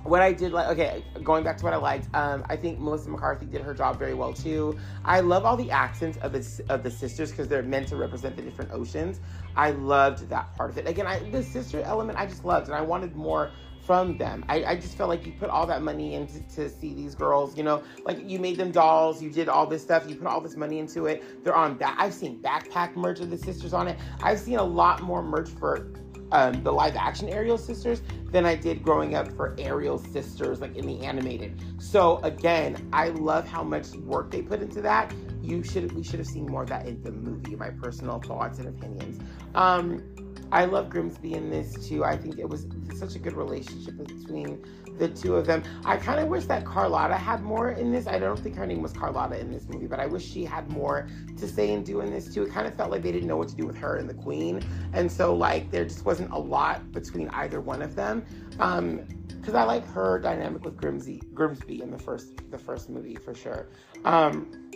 what 0.03 0.21
I 0.21 0.31
did 0.31 0.53
like, 0.53 0.67
okay, 0.69 1.03
going 1.21 1.43
back 1.43 1.57
to 1.57 1.65
what 1.65 1.73
I 1.73 1.77
liked, 1.77 2.07
um, 2.15 2.45
I 2.49 2.55
think 2.55 2.79
Melissa 2.79 3.09
McCarthy 3.09 3.45
did 3.45 3.61
her 3.61 3.73
job 3.73 3.99
very 3.99 4.13
well 4.13 4.31
too. 4.31 4.79
I 5.03 5.19
love 5.19 5.43
all 5.43 5.57
the 5.57 5.69
accents 5.69 6.17
of 6.19 6.31
the 6.31 6.63
of 6.69 6.81
the 6.81 6.89
sisters 6.89 7.31
because 7.31 7.49
they're 7.49 7.61
meant 7.61 7.89
to 7.89 7.97
represent 7.97 8.37
the 8.37 8.41
different 8.41 8.71
oceans. 8.71 9.19
I 9.57 9.71
loved 9.71 10.29
that 10.29 10.55
part 10.55 10.69
of 10.69 10.77
it. 10.77 10.87
Again, 10.87 11.05
I, 11.05 11.19
the 11.29 11.43
sister 11.43 11.81
element 11.81 12.17
I 12.17 12.25
just 12.25 12.45
loved, 12.45 12.67
and 12.67 12.75
I 12.75 12.81
wanted 12.81 13.17
more 13.17 13.51
from 13.87 14.17
them. 14.17 14.43
I, 14.49 14.65
I 14.65 14.75
just 14.75 14.97
felt 14.97 15.09
like 15.09 15.25
you 15.25 15.31
put 15.31 15.49
all 15.49 15.65
that 15.65 15.81
money 15.81 16.13
into 16.13 16.41
to 16.55 16.69
see 16.69 16.93
these 16.93 17.15
girls, 17.15 17.57
you 17.57 17.63
know, 17.63 17.81
like 18.03 18.19
you 18.29 18.37
made 18.37 18.57
them 18.57 18.69
dolls, 18.69 19.23
you 19.23 19.31
did 19.31 19.47
all 19.47 19.65
this 19.65 19.81
stuff, 19.81 20.07
you 20.09 20.15
put 20.15 20.27
all 20.27 20.41
this 20.41 20.57
money 20.57 20.77
into 20.77 21.05
it. 21.05 21.43
They're 21.43 21.55
on 21.55 21.77
that. 21.77 21.95
I've 21.97 22.13
seen 22.13 22.39
backpack 22.41 22.97
merch 22.97 23.21
of 23.21 23.29
the 23.29 23.37
sisters 23.37 23.73
on 23.73 23.87
it. 23.87 23.97
I've 24.21 24.39
seen 24.39 24.57
a 24.57 24.63
lot 24.63 25.01
more 25.01 25.23
merch 25.23 25.49
for 25.49 25.87
um, 26.33 26.61
the 26.63 26.71
live 26.71 26.97
action 26.97 27.29
Ariel 27.29 27.57
sisters 27.57 28.01
than 28.31 28.45
I 28.45 28.55
did 28.55 28.83
growing 28.83 29.15
up 29.15 29.31
for 29.37 29.55
Ariel 29.57 29.97
sisters, 29.97 30.59
like 30.59 30.75
in 30.75 30.85
the 30.85 30.99
animated. 31.05 31.57
So 31.79 32.17
again, 32.23 32.89
I 32.91 33.09
love 33.09 33.47
how 33.47 33.63
much 33.63 33.91
work 33.91 34.31
they 34.31 34.41
put 34.41 34.61
into 34.61 34.81
that. 34.81 35.13
You 35.41 35.63
should 35.63 35.93
we 35.93 36.03
should 36.03 36.19
have 36.19 36.27
seen 36.27 36.45
more 36.45 36.63
of 36.63 36.69
that 36.69 36.85
in 36.85 37.01
the 37.03 37.11
movie. 37.11 37.55
My 37.55 37.69
personal 37.69 38.19
thoughts 38.19 38.59
and 38.59 38.67
opinions. 38.67 39.21
Um, 39.55 40.03
I 40.51 40.65
love 40.65 40.89
Grimsby 40.89 41.33
in 41.33 41.49
this 41.49 41.87
too. 41.87 42.03
I 42.03 42.17
think 42.17 42.39
it 42.39 42.47
was 42.47 42.67
such 42.95 43.15
a 43.15 43.19
good 43.19 43.33
relationship 43.33 43.97
between 43.97 44.63
the 44.97 45.07
two 45.09 45.35
of 45.35 45.45
them. 45.45 45.63
I 45.85 45.97
kind 45.97 46.19
of 46.19 46.27
wish 46.27 46.45
that 46.45 46.65
Carlotta 46.65 47.15
had 47.15 47.43
more 47.43 47.71
in 47.71 47.91
this. 47.91 48.07
I 48.07 48.17
don't 48.17 48.39
think 48.39 48.55
her 48.55 48.65
name 48.65 48.81
was 48.81 48.93
Carlotta 48.93 49.39
in 49.39 49.51
this 49.51 49.67
movie, 49.67 49.87
but 49.87 49.99
I 49.99 50.05
wish 50.05 50.25
she 50.25 50.43
had 50.45 50.69
more 50.71 51.07
to 51.37 51.47
say 51.47 51.73
and 51.73 51.85
do 51.85 52.01
in 52.01 52.11
this 52.11 52.33
too. 52.33 52.43
It 52.43 52.51
kind 52.51 52.67
of 52.67 52.75
felt 52.75 52.91
like 52.91 53.03
they 53.03 53.11
didn't 53.11 53.27
know 53.27 53.37
what 53.37 53.49
to 53.49 53.55
do 53.55 53.65
with 53.65 53.77
her 53.77 53.97
and 53.97 54.09
the 54.09 54.13
Queen, 54.13 54.63
and 54.93 55.11
so 55.11 55.35
like 55.35 55.69
there 55.71 55.83
just 55.83 56.05
wasn't 56.05 56.31
a 56.31 56.39
lot 56.39 56.91
between 56.91 57.29
either 57.29 57.61
one 57.61 57.81
of 57.81 57.95
them. 57.95 58.25
Um, 58.59 59.01
because 59.27 59.53
I 59.55 59.63
like 59.63 59.87
her 59.87 60.19
dynamic 60.19 60.65
with 60.65 60.75
Grimsby, 60.75 61.21
Grimsby 61.33 61.81
in 61.81 61.89
the 61.89 61.97
first 61.97 62.33
the 62.51 62.57
first 62.57 62.89
movie 62.89 63.15
for 63.15 63.33
sure. 63.33 63.69
Um, 64.03 64.66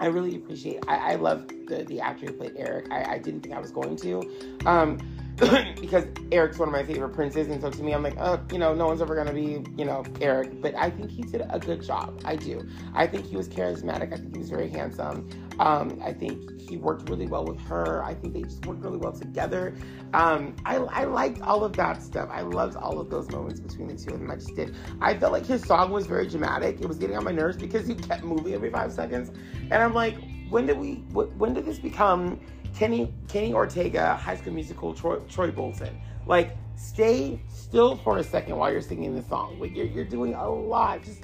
I 0.00 0.06
really 0.06 0.34
appreciate. 0.34 0.82
I, 0.88 1.12
I 1.12 1.14
love 1.16 1.46
the 1.66 1.84
the 1.84 2.00
actor 2.00 2.26
who 2.26 2.32
played 2.32 2.54
Eric. 2.56 2.86
I, 2.90 3.04
I 3.14 3.18
didn't 3.18 3.42
think 3.42 3.54
I 3.54 3.60
was 3.60 3.70
going 3.70 3.96
to, 3.96 4.28
um, 4.66 4.98
because 5.80 6.04
Eric's 6.32 6.58
one 6.58 6.68
of 6.68 6.72
my 6.72 6.84
favorite 6.84 7.14
princes, 7.14 7.48
and 7.48 7.60
so 7.62 7.70
to 7.70 7.82
me, 7.82 7.92
I'm 7.94 8.02
like, 8.02 8.16
oh, 8.18 8.40
you 8.52 8.58
know, 8.58 8.74
no 8.74 8.86
one's 8.86 9.00
ever 9.00 9.14
gonna 9.14 9.32
be, 9.32 9.64
you 9.76 9.86
know, 9.86 10.04
Eric. 10.20 10.60
But 10.60 10.74
I 10.74 10.90
think 10.90 11.10
he 11.10 11.22
did 11.22 11.46
a 11.48 11.58
good 11.58 11.82
job. 11.82 12.20
I 12.26 12.36
do. 12.36 12.68
I 12.94 13.06
think 13.06 13.24
he 13.24 13.36
was 13.36 13.48
charismatic. 13.48 14.12
I 14.12 14.16
think 14.16 14.34
he 14.34 14.38
was 14.38 14.50
very 14.50 14.68
handsome. 14.68 15.28
Um, 15.58 16.00
I 16.04 16.12
think 16.12 16.60
he 16.60 16.76
worked 16.76 17.08
really 17.08 17.26
well 17.26 17.44
with 17.44 17.60
her. 17.62 18.04
I 18.04 18.14
think 18.14 18.34
they 18.34 18.42
just 18.42 18.64
worked 18.66 18.82
really 18.82 18.98
well 18.98 19.12
together. 19.12 19.74
Um, 20.12 20.54
I, 20.66 20.76
I 20.76 21.04
liked 21.04 21.40
all 21.40 21.64
of 21.64 21.74
that 21.74 22.02
stuff. 22.02 22.28
I 22.30 22.42
loved 22.42 22.76
all 22.76 23.00
of 23.00 23.08
those 23.08 23.30
moments 23.30 23.60
between 23.60 23.88
the 23.88 23.96
two 23.96 24.12
of 24.12 24.20
them. 24.20 24.30
I 24.30 24.36
just 24.36 24.54
did. 24.54 24.74
I 25.00 25.16
felt 25.16 25.32
like 25.32 25.46
his 25.46 25.64
song 25.64 25.90
was 25.90 26.06
very 26.06 26.26
dramatic. 26.26 26.80
It 26.80 26.86
was 26.86 26.98
getting 26.98 27.16
on 27.16 27.24
my 27.24 27.32
nerves 27.32 27.56
because 27.56 27.86
he 27.86 27.94
kept 27.94 28.24
moving 28.24 28.52
every 28.52 28.70
five 28.70 28.92
seconds, 28.92 29.30
and 29.54 29.74
I'm 29.74 29.94
like, 29.94 30.16
when 30.50 30.66
did 30.66 30.78
we? 30.78 30.96
When 31.12 31.54
did 31.54 31.64
this 31.64 31.78
become 31.78 32.40
Kenny 32.74 33.12
Kenny 33.28 33.52
Ortega, 33.52 34.16
High 34.16 34.36
School 34.36 34.52
Musical, 34.52 34.94
Troy, 34.94 35.18
Troy 35.28 35.50
Bolton? 35.50 36.00
Like, 36.26 36.56
stay 36.76 37.40
still 37.48 37.96
for 37.96 38.18
a 38.18 38.24
second 38.24 38.56
while 38.56 38.70
you're 38.70 38.80
singing 38.80 39.14
the 39.14 39.22
song. 39.22 39.58
Like, 39.58 39.74
you're 39.74 39.86
you're 39.86 40.04
doing 40.04 40.34
a 40.34 40.48
lot. 40.48 41.02
Just 41.02 41.22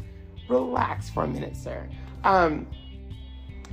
relax 0.48 1.10
for 1.10 1.24
a 1.24 1.28
minute, 1.28 1.56
sir. 1.56 1.88
Um, 2.24 2.66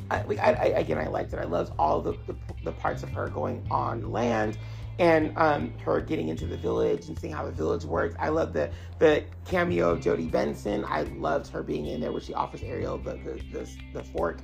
I, 0.09 0.21
like 0.23 0.39
I, 0.39 0.53
I, 0.53 0.65
again, 0.79 0.97
I 0.97 1.07
liked 1.07 1.33
it. 1.33 1.39
I 1.39 1.45
loved 1.45 1.73
all 1.79 2.01
the, 2.01 2.13
the, 2.27 2.35
the 2.63 2.71
parts 2.71 3.03
of 3.03 3.09
her 3.09 3.29
going 3.29 3.65
on 3.71 4.11
land 4.11 4.57
and 4.99 5.35
um, 5.37 5.73
her 5.79 6.01
getting 6.01 6.29
into 6.29 6.45
the 6.45 6.57
village 6.57 7.07
and 7.07 7.17
seeing 7.17 7.33
how 7.33 7.45
the 7.45 7.51
village 7.51 7.83
works. 7.83 8.15
I 8.19 8.29
love 8.29 8.53
the 8.53 8.69
the 8.99 9.23
cameo 9.45 9.89
of 9.89 10.01
Jodi 10.01 10.27
Benson. 10.27 10.85
I 10.85 11.03
loved 11.03 11.47
her 11.47 11.63
being 11.63 11.87
in 11.87 12.01
there 12.01 12.11
where 12.11 12.21
she 12.21 12.33
offers 12.33 12.61
Ariel 12.61 12.97
the 12.97 13.13
the, 13.13 13.41
the, 13.51 13.69
the 13.93 14.03
fork. 14.03 14.39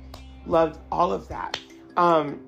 Loved 0.46 0.80
all 0.90 1.12
of 1.12 1.28
that. 1.28 1.58
Um, 1.96 2.44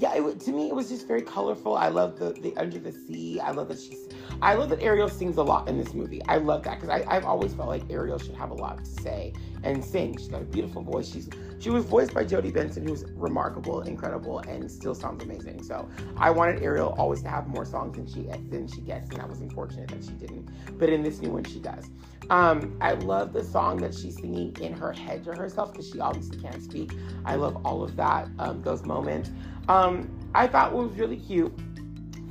yeah, 0.00 0.14
it, 0.14 0.40
to 0.40 0.52
me, 0.52 0.68
it 0.68 0.74
was 0.74 0.88
just 0.88 1.08
very 1.08 1.22
colorful. 1.22 1.76
I 1.76 1.88
love 1.88 2.18
the 2.18 2.32
the 2.32 2.56
under 2.56 2.78
the 2.78 2.92
sea. 2.92 3.40
I 3.40 3.52
love 3.52 3.68
that 3.68 3.80
she's. 3.80 4.08
I 4.42 4.54
love 4.54 4.70
that 4.70 4.82
Ariel 4.82 5.08
sings 5.08 5.36
a 5.38 5.42
lot 5.42 5.68
in 5.68 5.78
this 5.78 5.94
movie. 5.94 6.22
I 6.28 6.38
love 6.38 6.64
that 6.64 6.80
because 6.80 7.04
I've 7.08 7.24
always 7.24 7.54
felt 7.54 7.68
like 7.68 7.84
Ariel 7.90 8.18
should 8.18 8.34
have 8.36 8.50
a 8.50 8.54
lot 8.54 8.84
to 8.84 8.90
say 9.02 9.32
and 9.62 9.84
sing. 9.84 10.16
She's 10.16 10.28
got 10.28 10.42
a 10.42 10.44
beautiful 10.44 10.82
voice. 10.82 11.10
She's 11.10 11.28
she 11.58 11.70
was 11.70 11.84
voiced 11.84 12.12
by 12.12 12.24
Jodi 12.24 12.50
Benson, 12.50 12.86
who's 12.86 13.04
remarkable, 13.14 13.80
incredible, 13.82 14.40
and 14.40 14.70
still 14.70 14.94
sounds 14.94 15.24
amazing. 15.24 15.62
So 15.62 15.88
I 16.16 16.30
wanted 16.30 16.62
Ariel 16.62 16.94
always 16.98 17.22
to 17.22 17.28
have 17.28 17.48
more 17.48 17.64
songs 17.64 17.96
than 17.96 18.06
she 18.06 18.28
than 18.50 18.68
she 18.68 18.80
gets, 18.82 19.10
and 19.10 19.20
I 19.20 19.26
was 19.26 19.40
unfortunate 19.40 19.88
that 19.88 20.04
she 20.04 20.12
didn't. 20.12 20.50
But 20.78 20.90
in 20.90 21.02
this 21.02 21.20
new 21.20 21.30
one, 21.30 21.44
she 21.44 21.58
does. 21.58 21.90
Um, 22.28 22.76
I 22.80 22.92
love 22.92 23.32
the 23.32 23.44
song 23.44 23.78
that 23.78 23.94
she's 23.94 24.16
singing 24.16 24.56
in 24.60 24.72
her 24.72 24.92
head 24.92 25.24
to 25.24 25.34
herself 25.34 25.72
because 25.72 25.88
she 25.90 26.00
obviously 26.00 26.38
can't 26.38 26.62
speak. 26.62 26.92
I 27.24 27.36
love 27.36 27.64
all 27.64 27.82
of 27.82 27.96
that, 27.96 28.28
um, 28.38 28.62
those 28.62 28.84
moments. 28.84 29.30
Um, 29.68 30.10
I 30.34 30.46
thought 30.46 30.72
what 30.72 30.88
was 30.88 30.98
really 30.98 31.16
cute, 31.16 31.52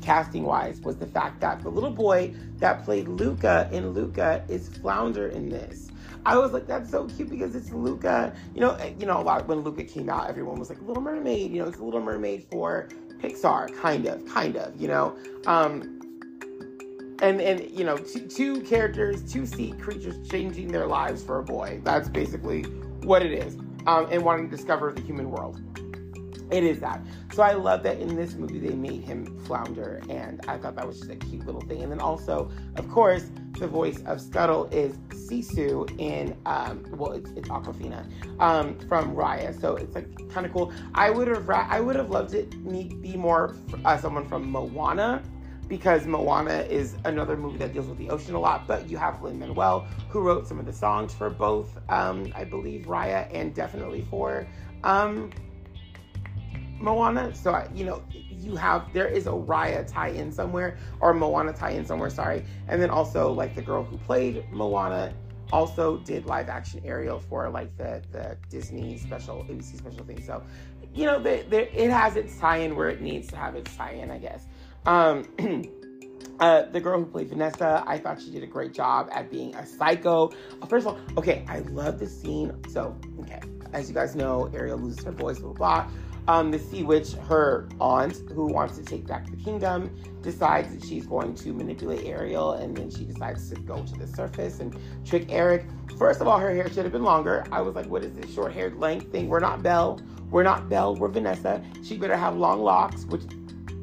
casting 0.01 0.43
wise, 0.43 0.81
was 0.81 0.97
the 0.97 1.07
fact 1.07 1.39
that 1.41 1.61
the 1.61 1.69
little 1.69 1.91
boy 1.91 2.33
that 2.57 2.83
played 2.83 3.07
Luca 3.07 3.69
in 3.71 3.91
Luca 3.91 4.43
is 4.49 4.69
Flounder 4.69 5.29
in 5.29 5.49
this. 5.49 5.89
I 6.25 6.37
was 6.37 6.53
like, 6.53 6.65
that's 6.65 6.89
so 6.89 7.05
cute 7.05 7.29
because 7.29 7.55
it's 7.55 7.71
Luca. 7.71 8.33
You 8.55 8.61
know, 8.61 8.71
eh, 8.75 8.93
you 8.97 9.05
know, 9.05 9.19
a 9.19 9.21
lot 9.21 9.47
when 9.47 9.59
Luca 9.59 9.83
came 9.83 10.09
out, 10.09 10.27
everyone 10.27 10.57
was 10.57 10.69
like, 10.69 10.81
Little 10.81 11.03
Mermaid. 11.03 11.51
You 11.51 11.61
know, 11.61 11.67
it's 11.67 11.77
a 11.77 11.83
Little 11.83 12.01
Mermaid 12.01 12.47
for 12.49 12.89
Pixar, 13.21 13.75
kind 13.79 14.07
of, 14.07 14.25
kind 14.25 14.55
of. 14.55 14.79
You 14.79 14.87
know, 14.87 15.17
um, 15.45 16.01
and 17.21 17.39
and 17.39 17.69
you 17.69 17.83
know, 17.83 17.97
two, 17.97 18.27
two 18.27 18.61
characters, 18.61 19.31
two 19.31 19.45
sea 19.45 19.73
creatures 19.73 20.27
changing 20.27 20.69
their 20.69 20.87
lives 20.87 21.23
for 21.23 21.39
a 21.39 21.43
boy. 21.43 21.79
That's 21.83 22.09
basically 22.09 22.63
what 23.03 23.21
it 23.21 23.31
is, 23.31 23.55
um, 23.85 24.07
and 24.09 24.23
wanting 24.23 24.49
to 24.49 24.55
discover 24.55 24.91
the 24.91 25.01
human 25.01 25.29
world. 25.29 25.61
It 26.51 26.63
is 26.63 26.79
that. 26.79 27.01
So 27.33 27.43
I 27.43 27.53
love 27.53 27.83
that 27.83 27.99
in 27.99 28.15
this 28.15 28.35
movie 28.35 28.59
they 28.59 28.75
made 28.75 29.03
him 29.03 29.39
flounder, 29.45 30.01
and 30.09 30.41
I 30.47 30.57
thought 30.57 30.75
that 30.75 30.87
was 30.87 30.99
just 30.99 31.11
a 31.11 31.15
cute 31.15 31.45
little 31.45 31.61
thing. 31.61 31.81
And 31.81 31.91
then 31.91 31.99
also, 31.99 32.51
of 32.75 32.89
course, 32.89 33.29
the 33.59 33.67
voice 33.67 34.01
of 34.05 34.19
Scuttle 34.21 34.65
is 34.65 34.97
Sisu 35.09 35.89
in 35.99 36.37
um, 36.45 36.85
well, 36.91 37.13
it's, 37.13 37.31
it's 37.31 37.49
Awkwafina 37.49 38.05
um, 38.39 38.77
from 38.87 39.15
Raya. 39.15 39.59
So 39.59 39.75
it's 39.75 39.95
like 39.95 40.07
kind 40.29 40.45
of 40.45 40.53
cool. 40.53 40.71
I 40.93 41.09
would 41.09 41.27
have 41.27 41.49
I 41.49 41.79
would 41.79 41.95
have 41.95 42.09
loved 42.09 42.33
it 42.33 42.51
be 43.01 43.15
more 43.15 43.55
uh, 43.85 43.97
someone 43.97 44.27
from 44.27 44.49
Moana 44.49 45.23
because 45.67 46.05
Moana 46.05 46.59
is 46.69 46.95
another 47.05 47.35
movie 47.35 47.57
that 47.57 47.73
deals 47.73 47.87
with 47.87 47.97
the 47.97 48.09
ocean 48.09 48.35
a 48.35 48.39
lot. 48.39 48.67
But 48.67 48.89
you 48.89 48.97
have 48.97 49.21
Lin 49.21 49.39
Manuel, 49.39 49.87
who 50.09 50.21
wrote 50.21 50.47
some 50.47 50.59
of 50.59 50.65
the 50.65 50.73
songs 50.73 51.13
for 51.13 51.29
both, 51.29 51.77
um, 51.89 52.31
I 52.35 52.43
believe, 52.43 52.85
Raya 52.85 53.27
and 53.33 53.53
definitely 53.53 54.05
for 54.09 54.47
um, 54.83 55.31
Moana. 56.79 57.33
So, 57.33 57.51
I, 57.51 57.67
you 57.73 57.85
know, 57.85 58.03
you 58.45 58.55
have, 58.55 58.93
there 58.93 59.07
is 59.07 59.27
a 59.27 59.31
Raya 59.31 59.85
tie 59.85 60.09
in 60.09 60.31
somewhere, 60.31 60.77
or 60.99 61.13
Moana 61.13 61.53
tie 61.53 61.71
in 61.71 61.85
somewhere, 61.85 62.09
sorry. 62.09 62.45
And 62.67 62.81
then 62.81 62.89
also, 62.89 63.31
like, 63.31 63.55
the 63.55 63.61
girl 63.61 63.83
who 63.83 63.97
played 63.97 64.45
Moana 64.51 65.13
also 65.51 65.97
did 65.97 66.25
live 66.25 66.49
action 66.49 66.81
Ariel 66.85 67.19
for 67.19 67.49
like 67.49 67.75
the 67.77 68.01
the 68.11 68.37
Disney 68.49 68.97
special 68.97 69.43
ABC 69.43 69.77
special 69.77 70.03
thing. 70.03 70.21
So, 70.23 70.43
you 70.93 71.05
know, 71.05 71.21
it 71.23 71.91
has 71.91 72.15
its 72.15 72.37
tie-in 72.37 72.75
where 72.75 72.89
it 72.89 73.01
needs 73.01 73.27
to 73.27 73.37
have 73.37 73.55
its 73.55 73.75
tie-in, 73.75 74.11
I 74.11 74.17
guess. 74.17 74.45
Um, 74.85 75.25
uh, 76.39 76.63
the 76.63 76.79
girl 76.79 76.99
who 76.99 77.05
played 77.05 77.29
Vanessa, 77.29 77.83
I 77.85 77.97
thought 77.97 78.21
she 78.21 78.31
did 78.31 78.43
a 78.43 78.47
great 78.47 78.73
job 78.73 79.09
at 79.11 79.29
being 79.29 79.53
a 79.55 79.65
psycho. 79.65 80.29
First 80.67 80.87
of 80.87 80.93
all, 80.93 80.99
okay, 81.17 81.45
I 81.47 81.59
love 81.59 81.99
the 81.99 82.07
scene. 82.07 82.53
So, 82.69 82.97
okay, 83.21 83.41
as 83.73 83.89
you 83.89 83.95
guys 83.95 84.15
know, 84.15 84.49
Ariel 84.53 84.77
loses 84.77 85.03
her 85.03 85.11
voice, 85.11 85.39
blah 85.39 85.53
blah. 85.53 85.85
blah. 85.85 85.91
Um, 86.27 86.49
the 86.51 86.59
Sea 86.59 86.83
Witch, 86.83 87.13
her 87.27 87.69
aunt, 87.79 88.17
who 88.33 88.47
wants 88.47 88.77
to 88.77 88.83
take 88.83 89.05
back 89.05 89.29
the 89.29 89.37
kingdom, 89.37 89.95
decides 90.21 90.75
that 90.75 90.83
she's 90.87 91.05
going 91.05 91.35
to 91.35 91.53
manipulate 91.53 92.05
Ariel, 92.05 92.53
and 92.53 92.75
then 92.75 92.89
she 92.89 93.05
decides 93.05 93.47
to 93.51 93.55
go 93.57 93.83
to 93.83 93.93
the 93.93 94.07
surface 94.07 94.59
and 94.59 94.75
trick 95.05 95.27
Eric. 95.29 95.65
First 95.99 96.21
of 96.21 96.27
all, 96.27 96.39
her 96.39 96.53
hair 96.53 96.67
should 96.67 96.83
have 96.83 96.91
been 96.91 97.03
longer. 97.03 97.45
I 97.51 97.61
was 97.61 97.75
like, 97.75 97.85
what 97.85 98.03
is 98.03 98.13
this 98.15 98.33
short 98.33 98.53
haired 98.53 98.77
length 98.77 99.11
thing? 99.11 99.29
We're 99.29 99.39
not 99.39 99.61
Belle. 99.61 100.01
We're 100.31 100.43
not 100.43 100.67
Belle. 100.67 100.95
We're 100.95 101.09
Vanessa. 101.09 101.63
She 101.83 101.97
better 101.97 102.17
have 102.17 102.35
long 102.35 102.61
locks, 102.63 103.05
which 103.05 103.21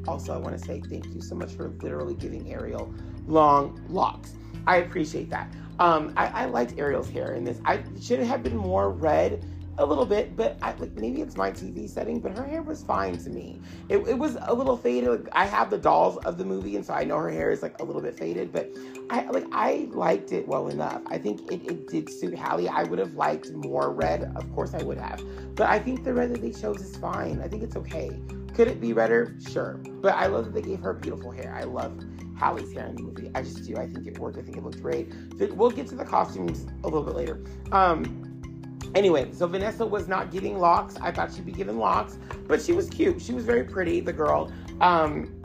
also 0.05 0.33
I 0.33 0.37
want 0.37 0.57
to 0.57 0.63
say 0.63 0.81
thank 0.81 1.13
you 1.13 1.21
so 1.21 1.35
much 1.35 1.53
for 1.53 1.69
literally 1.81 2.13
giving 2.13 2.51
Ariel 2.51 2.93
long 3.25 3.81
locks. 3.87 4.33
I 4.67 4.77
appreciate 4.77 5.29
that. 5.29 5.51
Um, 5.79 6.13
I, 6.17 6.27
I 6.27 6.45
liked 6.45 6.77
Ariel's 6.77 7.09
hair 7.09 7.33
in 7.33 7.43
this. 7.43 7.59
I 7.65 7.83
should 7.99 8.19
have 8.19 8.43
been 8.43 8.55
more 8.55 8.89
red 8.91 9.43
a 9.77 9.85
little 9.85 10.05
bit, 10.05 10.35
but 10.35 10.57
I, 10.61 10.73
like 10.73 10.95
maybe 10.95 11.21
it's 11.21 11.35
my 11.35 11.51
TV 11.51 11.89
setting, 11.89 12.19
but 12.19 12.31
her 12.37 12.45
hair 12.45 12.61
was 12.61 12.83
fine 12.83 13.17
to 13.17 13.29
me. 13.29 13.59
It, 13.89 13.97
it 13.97 14.17
was 14.17 14.37
a 14.41 14.53
little 14.53 14.77
faded. 14.77 15.09
Like, 15.09 15.29
I 15.31 15.45
have 15.45 15.69
the 15.69 15.77
dolls 15.77 16.17
of 16.17 16.37
the 16.37 16.45
movie, 16.45 16.75
and 16.75 16.85
so 16.85 16.93
I 16.93 17.03
know 17.03 17.17
her 17.17 17.31
hair 17.31 17.51
is 17.51 17.63
like 17.63 17.79
a 17.79 17.83
little 17.83 18.01
bit 18.01 18.17
faded, 18.17 18.51
but 18.51 18.69
I 19.09 19.23
like 19.25 19.45
I 19.51 19.87
liked 19.91 20.31
it 20.31 20.47
well 20.47 20.67
enough. 20.67 21.01
I 21.07 21.17
think 21.17 21.51
it, 21.51 21.65
it 21.65 21.87
did 21.87 22.09
suit 22.09 22.35
Halle. 22.35 22.69
I 22.69 22.83
would 22.83 22.99
have 22.99 23.15
liked 23.15 23.51
more 23.51 23.91
red, 23.91 24.31
of 24.35 24.53
course 24.53 24.73
I 24.73 24.83
would 24.83 24.97
have, 24.99 25.23
but 25.55 25.67
I 25.67 25.79
think 25.79 26.03
the 26.03 26.13
red 26.13 26.31
that 26.33 26.41
they 26.41 26.51
chose 26.51 26.81
is 26.81 26.95
fine. 26.97 27.41
I 27.41 27.47
think 27.47 27.63
it's 27.63 27.75
okay. 27.75 28.11
Could 28.53 28.67
it 28.67 28.79
be 28.79 28.93
redder? 28.93 29.35
Sure, 29.49 29.79
but 30.01 30.13
I 30.13 30.27
love 30.27 30.45
that 30.45 30.53
they 30.53 30.61
gave 30.61 30.81
her 30.81 30.93
beautiful 30.93 31.31
hair. 31.31 31.55
I 31.57 31.63
love 31.63 31.99
Halle's 32.35 32.71
hair 32.73 32.85
in 32.87 32.95
the 32.95 33.01
movie. 33.01 33.31
I 33.33 33.41
just 33.41 33.65
do. 33.65 33.77
I 33.77 33.87
think 33.87 34.05
it 34.05 34.19
worked. 34.19 34.37
I 34.37 34.41
think 34.43 34.57
it 34.57 34.63
looked 34.63 34.81
great. 34.81 35.11
We'll 35.55 35.71
get 35.71 35.87
to 35.87 35.95
the 35.95 36.05
costumes 36.05 36.67
a 36.83 36.87
little 36.87 37.03
bit 37.03 37.15
later. 37.15 37.43
Um, 37.71 38.32
Anyway, 38.95 39.31
so 39.31 39.47
Vanessa 39.47 39.85
was 39.85 40.07
not 40.07 40.31
giving 40.31 40.59
locks. 40.59 40.95
I 41.01 41.11
thought 41.11 41.33
she'd 41.33 41.45
be 41.45 41.51
giving 41.51 41.79
locks, 41.79 42.17
but 42.47 42.61
she 42.61 42.73
was 42.73 42.89
cute. 42.89 43.21
She 43.21 43.33
was 43.33 43.45
very 43.45 43.63
pretty, 43.63 43.99
the 44.01 44.13
girl. 44.13 44.51
Um, 44.81 45.43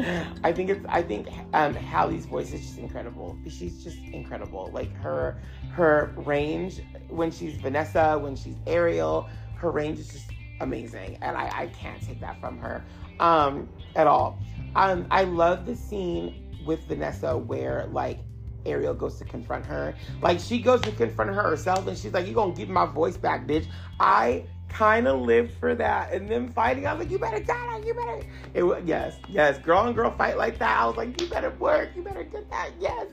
I 0.44 0.52
think 0.52 0.70
it's 0.70 0.84
I 0.88 1.02
think 1.02 1.28
um, 1.52 1.74
Halle's 1.74 2.26
voice 2.26 2.52
is 2.52 2.60
just 2.60 2.78
incredible. 2.78 3.38
She's 3.48 3.82
just 3.82 3.98
incredible. 3.98 4.70
Like 4.72 4.92
her 4.96 5.40
her 5.72 6.12
range 6.16 6.80
when 7.08 7.30
she's 7.30 7.56
Vanessa, 7.56 8.18
when 8.18 8.36
she's 8.36 8.56
Ariel, 8.66 9.28
her 9.56 9.70
range 9.70 9.98
is 9.98 10.08
just 10.08 10.30
amazing, 10.60 11.18
and 11.22 11.36
I, 11.36 11.50
I 11.54 11.66
can't 11.68 12.00
take 12.02 12.20
that 12.20 12.40
from 12.40 12.58
her 12.58 12.84
um, 13.18 13.68
at 13.96 14.06
all. 14.06 14.38
Um, 14.74 15.06
I 15.10 15.24
love 15.24 15.66
the 15.66 15.74
scene 15.74 16.58
with 16.64 16.84
Vanessa 16.84 17.36
where 17.36 17.86
like 17.86 18.20
Ariel 18.66 18.94
goes 18.94 19.16
to 19.18 19.24
confront 19.24 19.66
her. 19.66 19.94
Like 20.22 20.40
she 20.40 20.60
goes 20.60 20.80
to 20.82 20.92
confront 20.92 21.30
her 21.34 21.42
herself 21.42 21.86
and 21.86 21.96
she's 21.96 22.12
like, 22.12 22.26
You 22.26 22.34
gonna 22.34 22.54
give 22.54 22.68
my 22.68 22.86
voice 22.86 23.16
back, 23.16 23.46
bitch. 23.46 23.66
I 23.98 24.44
kind 24.68 25.08
of 25.08 25.20
lived 25.20 25.52
for 25.52 25.74
that. 25.74 26.12
And 26.12 26.28
then 26.28 26.48
fighting, 26.48 26.86
I 26.86 26.92
was 26.92 27.04
like, 27.04 27.10
You 27.10 27.18
better 27.18 27.40
die, 27.40 27.80
you 27.84 27.94
better. 27.94 28.22
It 28.54 28.62
was, 28.62 28.82
yes, 28.84 29.18
yes, 29.28 29.58
girl 29.58 29.86
and 29.86 29.94
girl 29.94 30.10
fight 30.10 30.36
like 30.36 30.58
that. 30.58 30.80
I 30.80 30.86
was 30.86 30.96
like, 30.96 31.20
You 31.20 31.28
better 31.28 31.50
work, 31.50 31.90
you 31.96 32.02
better 32.02 32.24
get 32.24 32.48
that, 32.50 32.70
yes. 32.80 33.08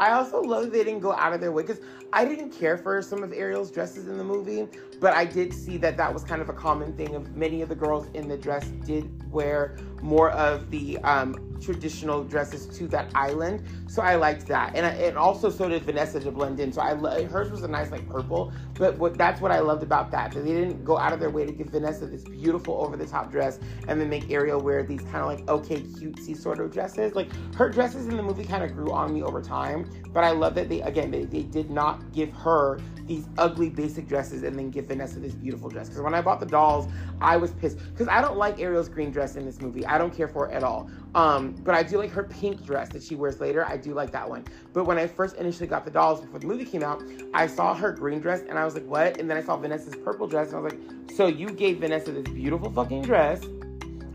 I 0.00 0.12
also 0.12 0.40
love 0.40 0.70
they 0.70 0.84
didn't 0.84 1.00
go 1.00 1.12
out 1.12 1.32
of 1.32 1.40
their 1.40 1.52
way 1.52 1.62
because 1.62 1.80
I 2.12 2.24
didn't 2.24 2.50
care 2.50 2.78
for 2.78 3.02
some 3.02 3.22
of 3.22 3.32
Ariel's 3.32 3.70
dresses 3.70 4.08
in 4.08 4.16
the 4.16 4.24
movie, 4.24 4.68
but 5.00 5.12
I 5.12 5.24
did 5.24 5.52
see 5.52 5.76
that 5.78 5.96
that 5.96 6.12
was 6.12 6.24
kind 6.24 6.40
of 6.40 6.48
a 6.48 6.52
common 6.52 6.92
thing 6.94 7.14
of 7.14 7.36
many 7.36 7.62
of 7.62 7.68
the 7.68 7.74
girls 7.74 8.06
in 8.14 8.28
the 8.28 8.36
dress 8.36 8.68
did 8.84 9.10
wear 9.30 9.76
more 10.00 10.30
of 10.30 10.70
the 10.70 10.98
um, 10.98 11.47
traditional 11.60 12.24
dresses 12.24 12.66
to 12.78 12.86
that 12.88 13.10
island. 13.14 13.64
So 13.88 14.02
I 14.02 14.16
liked 14.16 14.46
that, 14.48 14.74
and, 14.76 14.86
I, 14.86 14.90
and 14.90 15.16
also 15.16 15.50
so 15.50 15.68
did 15.68 15.82
Vanessa 15.82 16.20
to 16.20 16.30
blend 16.30 16.60
in. 16.60 16.72
So 16.72 16.80
I 16.80 16.94
hers 17.24 17.50
was 17.50 17.62
a 17.62 17.68
nice 17.68 17.90
like 17.90 18.08
purple, 18.08 18.52
but 18.74 18.98
what 18.98 19.18
that's 19.18 19.40
what 19.40 19.50
I 19.50 19.60
loved 19.60 19.82
about 19.82 20.10
that 20.12 20.18
that 20.32 20.44
they 20.44 20.52
didn't 20.52 20.84
go 20.84 20.98
out 20.98 21.12
of 21.12 21.20
their 21.20 21.30
way 21.30 21.46
to 21.46 21.52
give 21.52 21.68
Vanessa 21.68 22.06
this 22.06 22.24
beautiful 22.24 22.74
over 22.74 22.96
the 22.96 23.06
top 23.06 23.30
dress 23.30 23.58
and 23.86 24.00
then 24.00 24.08
make 24.08 24.30
Ariel 24.30 24.60
wear 24.60 24.82
these 24.82 25.02
kind 25.02 25.16
of 25.16 25.26
like 25.26 25.48
okay 25.48 25.80
cutesy 25.80 26.36
sort 26.36 26.60
of 26.60 26.72
dresses. 26.72 27.14
Like 27.14 27.28
her 27.54 27.68
dresses 27.68 28.06
in 28.06 28.16
the 28.16 28.22
movie 28.22 28.44
kind 28.44 28.64
of 28.64 28.74
grew 28.74 28.90
on 28.92 29.14
me 29.14 29.22
over 29.22 29.42
time, 29.42 29.88
but 30.12 30.24
I 30.24 30.30
love 30.30 30.54
that 30.56 30.68
they 30.68 30.80
again 30.82 31.10
they, 31.10 31.24
they 31.24 31.42
did 31.42 31.70
not 31.70 32.12
give 32.12 32.32
her 32.32 32.80
these 33.06 33.26
ugly 33.38 33.70
basic 33.70 34.06
dresses 34.06 34.42
and 34.42 34.58
then 34.58 34.70
give 34.70 34.86
Vanessa 34.86 35.18
this 35.18 35.34
beautiful 35.34 35.68
dress. 35.68 35.88
Because 35.88 36.02
when 36.02 36.14
I 36.14 36.20
bought 36.20 36.40
the 36.40 36.46
dolls, 36.46 36.90
I 37.20 37.36
was 37.36 37.52
pissed 37.52 37.78
because 37.78 38.08
I 38.08 38.20
don't 38.20 38.36
like 38.36 38.60
Ariel's 38.60 38.88
green 38.88 39.10
dress 39.10 39.36
in 39.36 39.44
this 39.44 39.60
movie. 39.60 39.86
I 39.86 39.98
don't 39.98 40.14
care 40.14 40.28
for 40.28 40.48
it 40.48 40.52
at 40.52 40.62
all. 40.62 40.90
Um, 41.14 41.47
but 41.48 41.74
I 41.74 41.82
do 41.82 41.98
like 41.98 42.10
her 42.10 42.24
pink 42.24 42.64
dress 42.64 42.88
that 42.90 43.02
she 43.02 43.14
wears 43.14 43.40
later. 43.40 43.64
I 43.64 43.76
do 43.76 43.94
like 43.94 44.10
that 44.12 44.28
one. 44.28 44.44
But 44.72 44.84
when 44.84 44.98
I 44.98 45.06
first 45.06 45.36
initially 45.36 45.66
got 45.66 45.84
the 45.84 45.90
dolls 45.90 46.20
before 46.20 46.38
the 46.40 46.46
movie 46.46 46.64
came 46.64 46.82
out, 46.82 47.02
I 47.34 47.46
saw 47.46 47.74
her 47.74 47.92
green 47.92 48.20
dress 48.20 48.40
and 48.48 48.58
I 48.58 48.64
was 48.64 48.74
like, 48.74 48.86
what? 48.86 49.18
And 49.18 49.28
then 49.28 49.36
I 49.36 49.42
saw 49.42 49.56
Vanessa's 49.56 49.96
purple 49.96 50.26
dress 50.26 50.48
and 50.48 50.56
I 50.56 50.60
was 50.60 50.72
like, 50.72 51.10
so 51.14 51.26
you 51.26 51.50
gave 51.50 51.78
Vanessa 51.78 52.12
this 52.12 52.32
beautiful 52.32 52.70
fucking 52.70 53.02
dress 53.02 53.44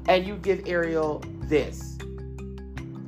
and 0.08 0.26
you 0.26 0.38
give 0.38 0.68
Ariel 0.68 1.24
this. 1.44 1.98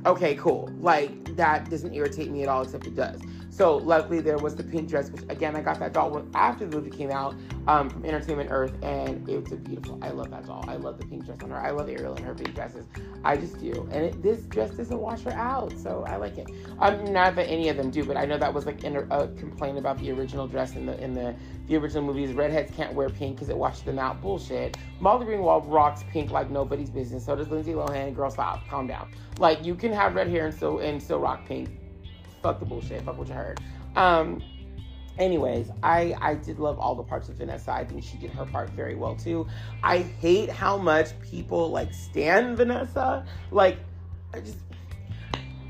Okay, 0.04 0.36
cool. 0.36 0.70
Like 0.80 1.36
that 1.36 1.68
doesn't 1.68 1.94
irritate 1.94 2.30
me 2.30 2.42
at 2.42 2.48
all, 2.48 2.62
except 2.62 2.86
it 2.86 2.94
does. 2.94 3.20
So 3.56 3.78
luckily 3.78 4.20
there 4.20 4.36
was 4.36 4.54
the 4.54 4.62
pink 4.62 4.86
dress, 4.86 5.10
which 5.10 5.22
again 5.30 5.56
I 5.56 5.62
got 5.62 5.78
that 5.78 5.94
doll 5.94 6.22
after 6.34 6.66
the 6.66 6.76
movie 6.76 6.90
came 6.90 7.10
out 7.10 7.34
um, 7.66 7.88
from 7.88 8.04
Entertainment 8.04 8.50
Earth, 8.52 8.74
and 8.82 9.26
it 9.26 9.42
was 9.42 9.50
a 9.50 9.56
beautiful. 9.56 9.98
I 10.02 10.10
love 10.10 10.30
that 10.30 10.44
doll. 10.44 10.62
I 10.68 10.76
love 10.76 10.98
the 10.98 11.06
pink 11.06 11.24
dress 11.24 11.42
on 11.42 11.48
her. 11.48 11.56
I 11.56 11.70
love 11.70 11.88
Ariel 11.88 12.14
and 12.14 12.22
her 12.22 12.34
pink 12.34 12.54
dresses. 12.54 12.84
I 13.24 13.38
just 13.38 13.58
do, 13.58 13.88
and 13.90 14.04
it, 14.04 14.22
this 14.22 14.42
dress 14.42 14.72
doesn't 14.72 15.00
wash 15.00 15.22
her 15.22 15.32
out, 15.32 15.72
so 15.72 16.04
I 16.06 16.16
like 16.16 16.36
it. 16.36 16.50
Um, 16.80 17.10
not 17.14 17.34
that 17.36 17.48
any 17.48 17.70
of 17.70 17.78
them 17.78 17.90
do, 17.90 18.04
but 18.04 18.18
I 18.18 18.26
know 18.26 18.36
that 18.36 18.52
was 18.52 18.66
like 18.66 18.84
a, 18.84 19.28
complaint 19.38 19.78
about 19.78 19.96
the 20.00 20.12
original 20.12 20.46
dress 20.46 20.76
in 20.76 20.84
the 20.84 21.02
in 21.02 21.14
the 21.14 21.34
the 21.66 21.76
original 21.76 22.02
movies. 22.02 22.34
Redheads 22.34 22.70
can't 22.76 22.92
wear 22.92 23.08
pink 23.08 23.36
because 23.36 23.48
it 23.48 23.56
washes 23.56 23.84
them 23.84 23.98
out. 23.98 24.20
Bullshit. 24.20 24.76
Molly 25.00 25.24
Ringwald 25.24 25.64
rocks 25.66 26.04
pink 26.10 26.30
like 26.30 26.50
nobody's 26.50 26.90
business. 26.90 27.24
So 27.24 27.34
does 27.34 27.48
Lindsay 27.48 27.72
Lohan. 27.72 28.14
Girl, 28.14 28.30
stop. 28.30 28.68
Calm 28.68 28.86
down. 28.86 29.10
Like 29.38 29.64
you 29.64 29.74
can 29.74 29.94
have 29.94 30.14
red 30.14 30.28
hair 30.28 30.44
and 30.44 30.54
still 30.54 30.80
and 30.80 31.02
still 31.02 31.20
rock 31.20 31.46
pink 31.46 31.70
fuck 32.46 32.60
the 32.60 32.66
bullshit. 32.66 33.02
Fuck 33.02 33.18
what 33.18 33.28
you 33.28 33.34
heard. 33.34 33.60
Um, 33.96 34.42
anyways, 35.18 35.70
I 35.82 36.14
I 36.20 36.34
did 36.34 36.58
love 36.58 36.78
all 36.78 36.94
the 36.94 37.02
parts 37.02 37.28
of 37.28 37.36
Vanessa. 37.36 37.72
I 37.72 37.84
think 37.84 38.04
she 38.04 38.16
did 38.18 38.30
her 38.30 38.46
part 38.46 38.70
very 38.70 38.94
well 38.94 39.16
too. 39.16 39.46
I 39.82 39.98
hate 39.98 40.48
how 40.48 40.76
much 40.76 41.08
people 41.20 41.70
like 41.70 41.92
stand 41.92 42.56
Vanessa. 42.56 43.26
Like, 43.50 43.78
I 44.32 44.40
just. 44.40 44.58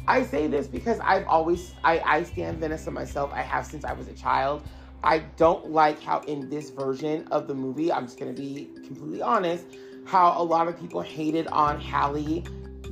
I 0.08 0.22
say 0.22 0.46
this 0.46 0.68
because 0.68 1.00
I've 1.00 1.26
always 1.26 1.74
I, 1.82 1.98
I 1.98 2.22
stand 2.22 2.58
Vanessa 2.58 2.90
myself. 2.90 3.32
I 3.32 3.42
have 3.42 3.66
since 3.66 3.84
I 3.84 3.92
was 3.92 4.06
a 4.06 4.12
child. 4.12 4.62
I 5.02 5.20
don't 5.36 5.70
like 5.70 6.00
how 6.00 6.20
in 6.20 6.48
this 6.48 6.70
version 6.70 7.26
of 7.30 7.48
the 7.48 7.54
movie, 7.54 7.90
I'm 7.92 8.06
just 8.06 8.18
gonna 8.18 8.32
be 8.32 8.70
completely 8.86 9.22
honest, 9.22 9.64
how 10.04 10.40
a 10.40 10.42
lot 10.42 10.68
of 10.68 10.78
people 10.78 11.00
hated 11.00 11.48
on 11.48 11.80
Halle 11.80 12.44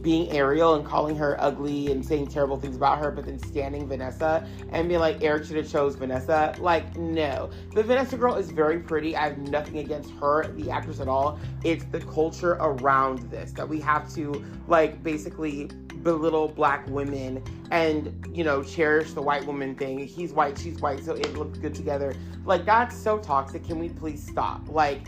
being 0.05 0.31
Ariel 0.31 0.75
and 0.75 0.87
calling 0.87 1.17
her 1.17 1.37
ugly 1.41 1.91
and 1.91 2.05
saying 2.05 2.29
terrible 2.29 2.61
things 2.61 2.77
about 2.77 2.99
her, 2.99 3.11
but 3.11 3.25
then 3.25 3.39
standing 3.39 3.89
Vanessa 3.89 4.47
and 4.71 4.87
being 4.87 5.01
like, 5.01 5.23
Eric 5.23 5.47
should 5.47 5.57
have 5.57 5.69
chose 5.69 5.97
Vanessa. 5.97 6.55
Like, 6.59 6.95
no. 6.97 7.51
The 7.73 7.83
Vanessa 7.83 8.17
girl 8.17 8.35
is 8.35 8.51
very 8.51 8.79
pretty. 8.79 9.17
I 9.17 9.31
have 9.31 9.39
nothing 9.39 9.79
against 9.79 10.11
her, 10.21 10.47
the 10.53 10.71
actress 10.71 11.01
at 11.01 11.09
all. 11.09 11.41
It's 11.65 11.85
the 11.87 12.01
culture 12.01 12.53
around 12.61 13.31
this 13.31 13.53
that 13.53 13.67
we 13.67 13.81
have 13.81 14.13
to, 14.15 14.45
like, 14.69 15.03
basically 15.03 15.71
belittle 16.03 16.49
black 16.49 16.87
women 16.89 17.43
and, 17.71 18.29
you 18.31 18.45
know, 18.45 18.63
cherish 18.63 19.15
the 19.15 19.23
white 19.23 19.47
woman 19.47 19.75
thing. 19.75 19.99
He's 20.01 20.35
white, 20.35 20.59
she's 20.59 20.79
white, 20.81 21.03
so 21.03 21.15
it 21.15 21.33
looks 21.33 21.59
good 21.59 21.75
together. 21.75 22.15
Like, 22.45 22.67
that's 22.67 22.95
so 22.95 23.19
toxic. 23.19 23.65
Can 23.65 23.79
we 23.79 23.89
please 23.89 24.23
stop? 24.23 24.69
Like, 24.69 25.07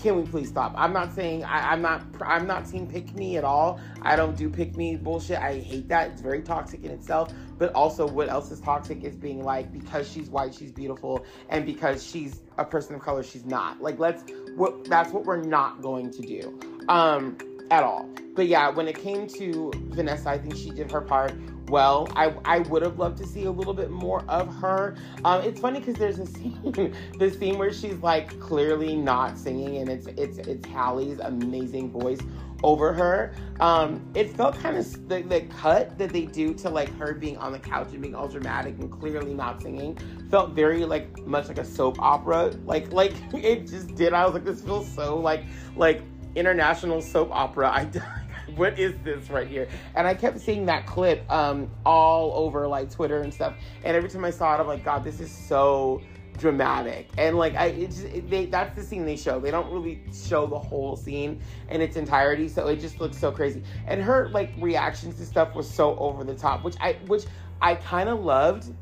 can 0.00 0.16
we 0.16 0.22
please 0.28 0.48
stop? 0.48 0.74
I'm 0.76 0.92
not 0.92 1.14
saying 1.14 1.44
I, 1.44 1.72
am 1.72 1.82
not 1.82 2.02
I'm 2.20 2.46
not 2.46 2.66
seeing 2.66 2.86
pick 2.86 3.14
me 3.14 3.36
at 3.36 3.44
all. 3.44 3.80
I 4.02 4.16
don't 4.16 4.36
do 4.36 4.50
pick 4.50 4.76
me 4.76 4.96
bullshit. 4.96 5.38
I 5.38 5.58
hate 5.60 5.88
that. 5.88 6.10
It's 6.10 6.20
very 6.20 6.42
toxic 6.42 6.84
in 6.84 6.90
itself. 6.90 7.32
But 7.58 7.72
also, 7.72 8.06
what 8.06 8.28
else 8.28 8.50
is 8.50 8.60
toxic 8.60 9.02
is 9.02 9.16
being 9.16 9.42
like 9.42 9.72
because 9.72 10.10
she's 10.10 10.28
white, 10.28 10.54
she's 10.54 10.72
beautiful, 10.72 11.24
and 11.48 11.64
because 11.64 12.06
she's 12.06 12.42
a 12.58 12.64
person 12.64 12.94
of 12.94 13.00
color, 13.00 13.22
she's 13.22 13.46
not. 13.46 13.80
Like 13.80 13.98
let's 13.98 14.24
what 14.56 14.84
that's 14.84 15.12
what 15.12 15.24
we're 15.24 15.42
not 15.42 15.80
going 15.80 16.10
to 16.10 16.22
do. 16.22 16.60
Um, 16.88 17.38
at 17.70 17.82
all. 17.82 18.08
But 18.34 18.48
yeah, 18.48 18.68
when 18.68 18.86
it 18.86 18.98
came 18.98 19.26
to 19.28 19.72
Vanessa, 19.88 20.30
I 20.30 20.38
think 20.38 20.56
she 20.56 20.70
did 20.70 20.90
her 20.90 21.00
part 21.00 21.32
well. 21.68 22.08
I, 22.16 22.34
I 22.44 22.60
would 22.60 22.82
have 22.82 22.98
loved 22.98 23.18
to 23.18 23.26
see 23.26 23.44
a 23.44 23.50
little 23.50 23.74
bit 23.74 23.90
more 23.90 24.24
of 24.28 24.54
her. 24.56 24.96
Um, 25.24 25.42
it's 25.42 25.60
funny 25.60 25.80
because 25.80 25.96
there's 25.96 26.18
a 26.18 26.26
scene, 26.26 26.94
the 27.18 27.30
scene 27.30 27.58
where 27.58 27.72
she's 27.72 27.98
like 27.98 28.38
clearly 28.40 28.96
not 28.96 29.38
singing, 29.38 29.78
and 29.78 29.88
it's 29.88 30.06
it's 30.16 30.38
it's 30.38 30.66
Halle's 30.66 31.18
amazing 31.20 31.90
voice 31.90 32.20
over 32.62 32.92
her. 32.92 33.34
Um, 33.60 34.04
it 34.14 34.30
felt 34.30 34.58
kind 34.58 34.76
of 34.76 35.08
the, 35.08 35.22
the 35.22 35.42
cut 35.42 35.98
that 35.98 36.10
they 36.12 36.26
do 36.26 36.54
to 36.54 36.70
like 36.70 36.94
her 36.98 37.14
being 37.14 37.36
on 37.38 37.52
the 37.52 37.58
couch 37.58 37.88
and 37.92 38.00
being 38.00 38.14
all 38.14 38.28
dramatic 38.28 38.78
and 38.78 38.90
clearly 38.90 39.34
not 39.34 39.62
singing 39.62 39.98
felt 40.30 40.52
very 40.52 40.84
like 40.84 41.26
much 41.26 41.48
like 41.48 41.58
a 41.58 41.64
soap 41.64 42.00
opera. 42.00 42.52
Like 42.64 42.92
like 42.92 43.14
it 43.34 43.66
just 43.66 43.94
did. 43.94 44.12
I 44.12 44.24
was 44.24 44.34
like, 44.34 44.44
this 44.44 44.62
feels 44.62 44.90
so 44.90 45.18
like 45.18 45.44
like 45.76 46.02
international 46.34 47.00
soap 47.00 47.30
opera. 47.32 47.68
I 47.68 47.84
what 48.56 48.78
is 48.78 48.94
this 49.04 49.30
right 49.30 49.46
here? 49.46 49.68
And 49.94 50.06
I 50.06 50.14
kept 50.14 50.40
seeing 50.40 50.66
that 50.66 50.86
clip 50.86 51.30
um, 51.30 51.70
all 51.84 52.32
over 52.34 52.66
like 52.66 52.90
Twitter 52.90 53.20
and 53.20 53.32
stuff. 53.32 53.54
And 53.84 53.96
every 53.96 54.08
time 54.08 54.24
I 54.24 54.30
saw 54.30 54.54
it, 54.56 54.60
I'm 54.60 54.66
like, 54.66 54.84
God, 54.84 55.04
this 55.04 55.20
is 55.20 55.30
so 55.30 56.00
dramatic. 56.38 57.08
And 57.18 57.36
like 57.36 57.54
i 57.54 57.66
it 57.66 57.86
just, 57.88 58.04
it, 58.04 58.30
they 58.30 58.46
that's 58.46 58.74
the 58.76 58.82
scene 58.82 59.04
they 59.04 59.16
show. 59.16 59.40
They 59.40 59.50
don't 59.50 59.70
really 59.72 60.02
show 60.12 60.46
the 60.46 60.58
whole 60.58 60.96
scene 60.96 61.40
in 61.70 61.80
its 61.80 61.96
entirety 61.96 62.48
so 62.48 62.68
it 62.68 62.80
just 62.80 63.00
looks 63.00 63.18
so 63.18 63.32
crazy. 63.32 63.62
And 63.86 64.02
her 64.02 64.28
like 64.28 64.52
reactions 64.58 65.16
to 65.16 65.26
stuff 65.26 65.54
was 65.54 65.70
so 65.70 65.96
over 65.96 66.24
the 66.24 66.34
top 66.34 66.64
which 66.64 66.76
i 66.80 66.94
which 67.06 67.24
i 67.62 67.74
kind 67.74 68.08
of 68.08 68.20
loved 68.20 68.72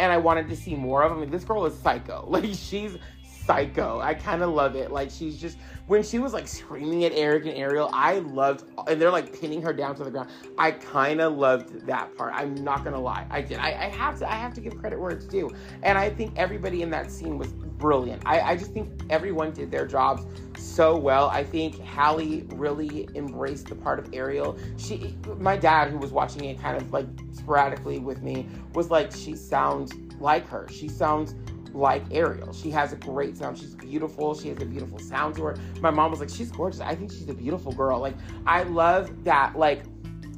and 0.00 0.12
i 0.12 0.16
wanted 0.16 0.48
to 0.48 0.56
see 0.56 0.74
more 0.74 1.02
of. 1.02 1.12
I 1.12 1.16
mean 1.16 1.30
this 1.30 1.44
girl 1.44 1.64
is 1.66 1.78
psycho. 1.78 2.24
Like 2.28 2.52
she's 2.54 2.98
psycho. 3.46 4.00
I 4.00 4.14
kind 4.14 4.42
of 4.42 4.50
love 4.50 4.74
it. 4.74 4.90
Like 4.90 5.10
she's 5.10 5.40
just 5.40 5.56
when 5.86 6.02
she 6.02 6.18
was 6.18 6.32
like 6.32 6.48
screaming 6.48 7.04
at 7.04 7.12
Eric 7.12 7.46
and 7.46 7.56
Ariel, 7.56 7.88
I 7.92 8.18
loved 8.18 8.64
and 8.88 9.00
they're 9.00 9.10
like 9.10 9.38
pinning 9.40 9.62
her 9.62 9.72
down 9.72 9.94
to 9.96 10.04
the 10.04 10.10
ground. 10.10 10.30
I 10.58 10.72
kind 10.72 11.20
of 11.20 11.34
loved 11.34 11.86
that 11.86 12.14
part. 12.16 12.32
I'm 12.34 12.54
not 12.54 12.84
gonna 12.84 13.00
lie, 13.00 13.26
I 13.30 13.40
did. 13.40 13.58
I, 13.58 13.68
I, 13.68 13.88
have 13.88 14.18
to. 14.18 14.30
I 14.30 14.34
have 14.34 14.52
to 14.54 14.60
give 14.60 14.76
credit 14.78 14.98
where 14.98 15.10
it's 15.10 15.26
due. 15.26 15.50
And 15.82 15.96
I 15.96 16.10
think 16.10 16.36
everybody 16.36 16.82
in 16.82 16.90
that 16.90 17.10
scene 17.10 17.38
was 17.38 17.52
brilliant. 17.52 18.22
I, 18.26 18.40
I 18.40 18.56
just 18.56 18.72
think 18.72 18.90
everyone 19.10 19.52
did 19.52 19.70
their 19.70 19.86
jobs 19.86 20.24
so 20.56 20.96
well. 20.96 21.28
I 21.28 21.44
think 21.44 21.78
Halle 21.80 22.42
really 22.54 23.08
embraced 23.14 23.68
the 23.68 23.74
part 23.74 23.98
of 23.98 24.12
Ariel. 24.12 24.58
She, 24.76 25.16
my 25.38 25.56
dad, 25.56 25.90
who 25.90 25.98
was 25.98 26.10
watching 26.10 26.44
it 26.44 26.60
kind 26.60 26.76
of 26.76 26.92
like 26.92 27.06
sporadically 27.32 27.98
with 27.98 28.22
me, 28.22 28.46
was 28.74 28.90
like, 28.90 29.12
she 29.12 29.36
sounds 29.36 29.94
like 30.18 30.48
her. 30.48 30.66
She 30.70 30.88
sounds 30.88 31.34
like 31.76 32.02
Ariel. 32.10 32.52
She 32.52 32.70
has 32.70 32.92
a 32.92 32.96
great 32.96 33.36
sound. 33.36 33.58
She's 33.58 33.74
beautiful. 33.74 34.34
She 34.34 34.48
has 34.48 34.60
a 34.60 34.64
beautiful 34.64 34.98
sound 34.98 35.36
to 35.36 35.44
her. 35.44 35.56
My 35.80 35.90
mom 35.90 36.10
was 36.10 36.20
like, 36.20 36.30
she's 36.30 36.50
gorgeous. 36.50 36.80
I 36.80 36.94
think 36.94 37.12
she's 37.12 37.28
a 37.28 37.34
beautiful 37.34 37.72
girl. 37.72 38.00
Like, 38.00 38.14
I 38.46 38.62
love 38.64 39.24
that. 39.24 39.56
Like, 39.56 39.84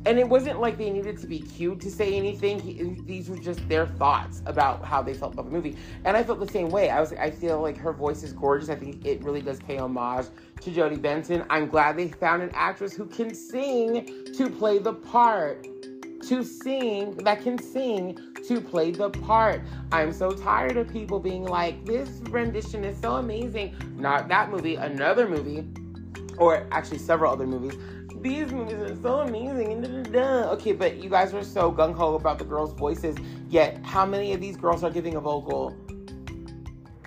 and 0.06 0.18
it 0.18 0.28
wasn't 0.28 0.60
like 0.60 0.78
they 0.78 0.90
needed 0.90 1.18
to 1.18 1.26
be 1.26 1.40
cute 1.40 1.80
to 1.80 1.90
say 1.90 2.14
anything. 2.14 2.58
He, 2.58 2.96
these 3.04 3.28
were 3.28 3.38
just 3.38 3.66
their 3.68 3.86
thoughts 3.86 4.42
about 4.46 4.84
how 4.84 5.02
they 5.02 5.14
felt 5.14 5.34
about 5.34 5.46
the 5.46 5.50
movie. 5.50 5.76
And 6.04 6.16
I 6.16 6.22
felt 6.22 6.40
the 6.40 6.50
same 6.50 6.70
way. 6.70 6.90
I 6.90 7.00
was, 7.00 7.10
like, 7.10 7.20
I 7.20 7.30
feel 7.30 7.60
like 7.60 7.76
her 7.76 7.92
voice 7.92 8.22
is 8.22 8.32
gorgeous. 8.32 8.68
I 8.68 8.76
think 8.76 9.04
it 9.04 9.22
really 9.22 9.42
does 9.42 9.60
pay 9.60 9.78
homage 9.78 10.26
to 10.60 10.70
Jodi 10.70 10.96
Benson. 10.96 11.44
I'm 11.50 11.68
glad 11.68 11.96
they 11.96 12.08
found 12.08 12.42
an 12.42 12.50
actress 12.54 12.94
who 12.94 13.06
can 13.06 13.34
sing 13.34 14.26
to 14.36 14.50
play 14.50 14.78
the 14.78 14.94
part 14.94 15.66
to 16.22 16.42
sing, 16.42 17.16
that 17.18 17.42
can 17.42 17.58
sing 17.58 18.18
to 18.48 18.60
play 18.62 18.90
the 18.90 19.10
part. 19.10 19.60
I'm 19.92 20.12
so 20.12 20.30
tired 20.30 20.78
of 20.78 20.88
people 20.88 21.20
being 21.20 21.44
like, 21.44 21.84
this 21.84 22.08
rendition 22.30 22.82
is 22.82 22.98
so 22.98 23.16
amazing. 23.16 23.76
Not 23.96 24.28
that 24.28 24.50
movie, 24.50 24.76
another 24.76 25.28
movie, 25.28 25.68
or 26.38 26.66
actually 26.72 26.98
several 26.98 27.30
other 27.30 27.46
movies. 27.46 27.78
These 28.22 28.50
movies 28.50 28.78
are 28.78 28.96
so 29.02 29.20
amazing. 29.20 29.84
And. 29.84 30.16
Okay, 30.16 30.72
but 30.72 30.96
you 30.96 31.10
guys 31.10 31.34
are 31.34 31.44
so 31.44 31.70
gung 31.70 31.94
ho 31.94 32.14
about 32.14 32.38
the 32.38 32.44
girls' 32.44 32.72
voices. 32.72 33.16
Yet, 33.50 33.84
how 33.84 34.06
many 34.06 34.32
of 34.32 34.40
these 34.40 34.56
girls 34.56 34.82
are 34.82 34.90
giving 34.90 35.16
a 35.16 35.20
vocal? 35.20 35.76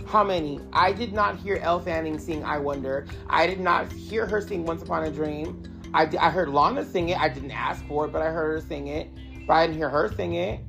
How 0.05 0.23
many? 0.23 0.59
I 0.73 0.93
did 0.93 1.11
not 1.11 1.37
hear 1.37 1.57
Elle 1.57 1.79
Fanning 1.79 2.19
sing 2.19 2.43
I 2.43 2.59
Wonder. 2.59 3.07
I 3.29 3.47
did 3.47 3.59
not 3.59 3.91
hear 3.91 4.27
her 4.27 4.41
sing 4.41 4.63
Once 4.63 4.83
Upon 4.83 5.05
a 5.05 5.11
Dream. 5.11 5.63
I, 5.93 6.07
I 6.19 6.29
heard 6.29 6.49
Lana 6.49 6.85
sing 6.85 7.09
it. 7.09 7.19
I 7.19 7.29
didn't 7.29 7.51
ask 7.51 7.85
for 7.87 8.05
it, 8.05 8.11
but 8.11 8.21
I 8.21 8.29
heard 8.29 8.61
her 8.61 8.67
sing 8.67 8.87
it. 8.87 9.09
But 9.47 9.53
I 9.53 9.65
didn't 9.65 9.77
hear 9.77 9.89
her 9.89 10.13
sing 10.15 10.35
it. 10.35 10.61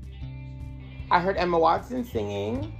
I 1.12 1.20
heard 1.20 1.36
Emma 1.36 1.58
Watson 1.58 2.04
singing. 2.04 2.72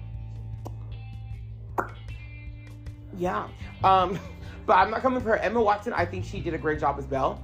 Yeah. 3.14 3.46
Um, 3.84 4.18
but 4.66 4.78
I'm 4.78 4.90
not 4.90 5.02
coming 5.02 5.20
for 5.20 5.28
her. 5.28 5.36
Emma 5.36 5.62
Watson, 5.62 5.92
I 5.92 6.06
think 6.06 6.24
she 6.24 6.40
did 6.40 6.54
a 6.54 6.58
great 6.58 6.80
job 6.80 6.98
as 6.98 7.04
Belle 7.04 7.38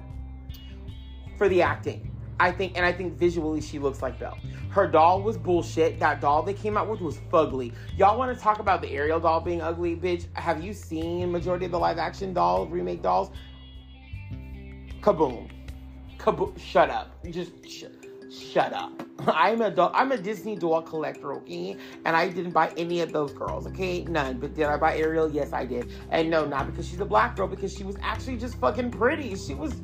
for 1.36 1.46
the 1.46 1.60
acting. 1.60 2.10
I 2.40 2.50
think, 2.52 2.72
and 2.76 2.86
I 2.86 2.92
think 2.92 3.18
visually 3.18 3.60
she 3.60 3.78
looks 3.78 4.00
like 4.00 4.18
Belle. 4.18 4.38
Her 4.70 4.86
doll 4.86 5.20
was 5.20 5.36
bullshit. 5.36 6.00
That 6.00 6.22
doll 6.22 6.42
they 6.42 6.54
came 6.54 6.78
out 6.78 6.88
with 6.88 7.02
was 7.02 7.18
fugly. 7.30 7.74
Y'all 7.98 8.16
want 8.16 8.34
to 8.34 8.42
talk 8.42 8.58
about 8.58 8.80
the 8.80 8.90
Ariel 8.90 9.20
doll 9.20 9.40
being 9.40 9.60
ugly, 9.60 9.94
bitch? 9.94 10.24
Have 10.34 10.64
you 10.64 10.72
seen 10.72 11.30
majority 11.30 11.66
of 11.66 11.72
the 11.72 11.78
live 11.78 11.98
action 11.98 12.32
doll 12.32 12.66
remake 12.66 13.02
dolls? 13.02 13.30
Kaboom. 15.02 15.50
Kaboom. 16.16 16.58
Shut 16.58 16.88
up. 16.88 17.10
Just 17.30 17.50
sh- 17.68 17.84
shut 18.30 18.72
up. 18.72 19.02
I'm 19.26 19.60
a 19.62 19.70
doll, 19.70 19.90
I'm 19.94 20.12
a 20.12 20.18
Disney 20.18 20.56
doll 20.56 20.82
collector, 20.82 21.32
okay? 21.34 21.76
And 22.04 22.16
I 22.16 22.28
didn't 22.28 22.52
buy 22.52 22.72
any 22.76 23.00
of 23.00 23.12
those 23.12 23.32
girls, 23.32 23.66
okay? 23.66 24.04
None. 24.04 24.38
But 24.38 24.54
did 24.54 24.66
I 24.66 24.76
buy 24.76 24.96
Ariel? 24.96 25.30
Yes, 25.30 25.52
I 25.52 25.64
did. 25.64 25.90
And 26.10 26.30
no, 26.30 26.46
not 26.46 26.66
because 26.66 26.88
she's 26.88 27.00
a 27.00 27.04
black 27.04 27.36
girl, 27.36 27.48
because 27.48 27.72
she 27.72 27.84
was 27.84 27.96
actually 28.00 28.36
just 28.36 28.56
fucking 28.58 28.90
pretty. 28.90 29.34
She 29.36 29.54
was 29.54 29.74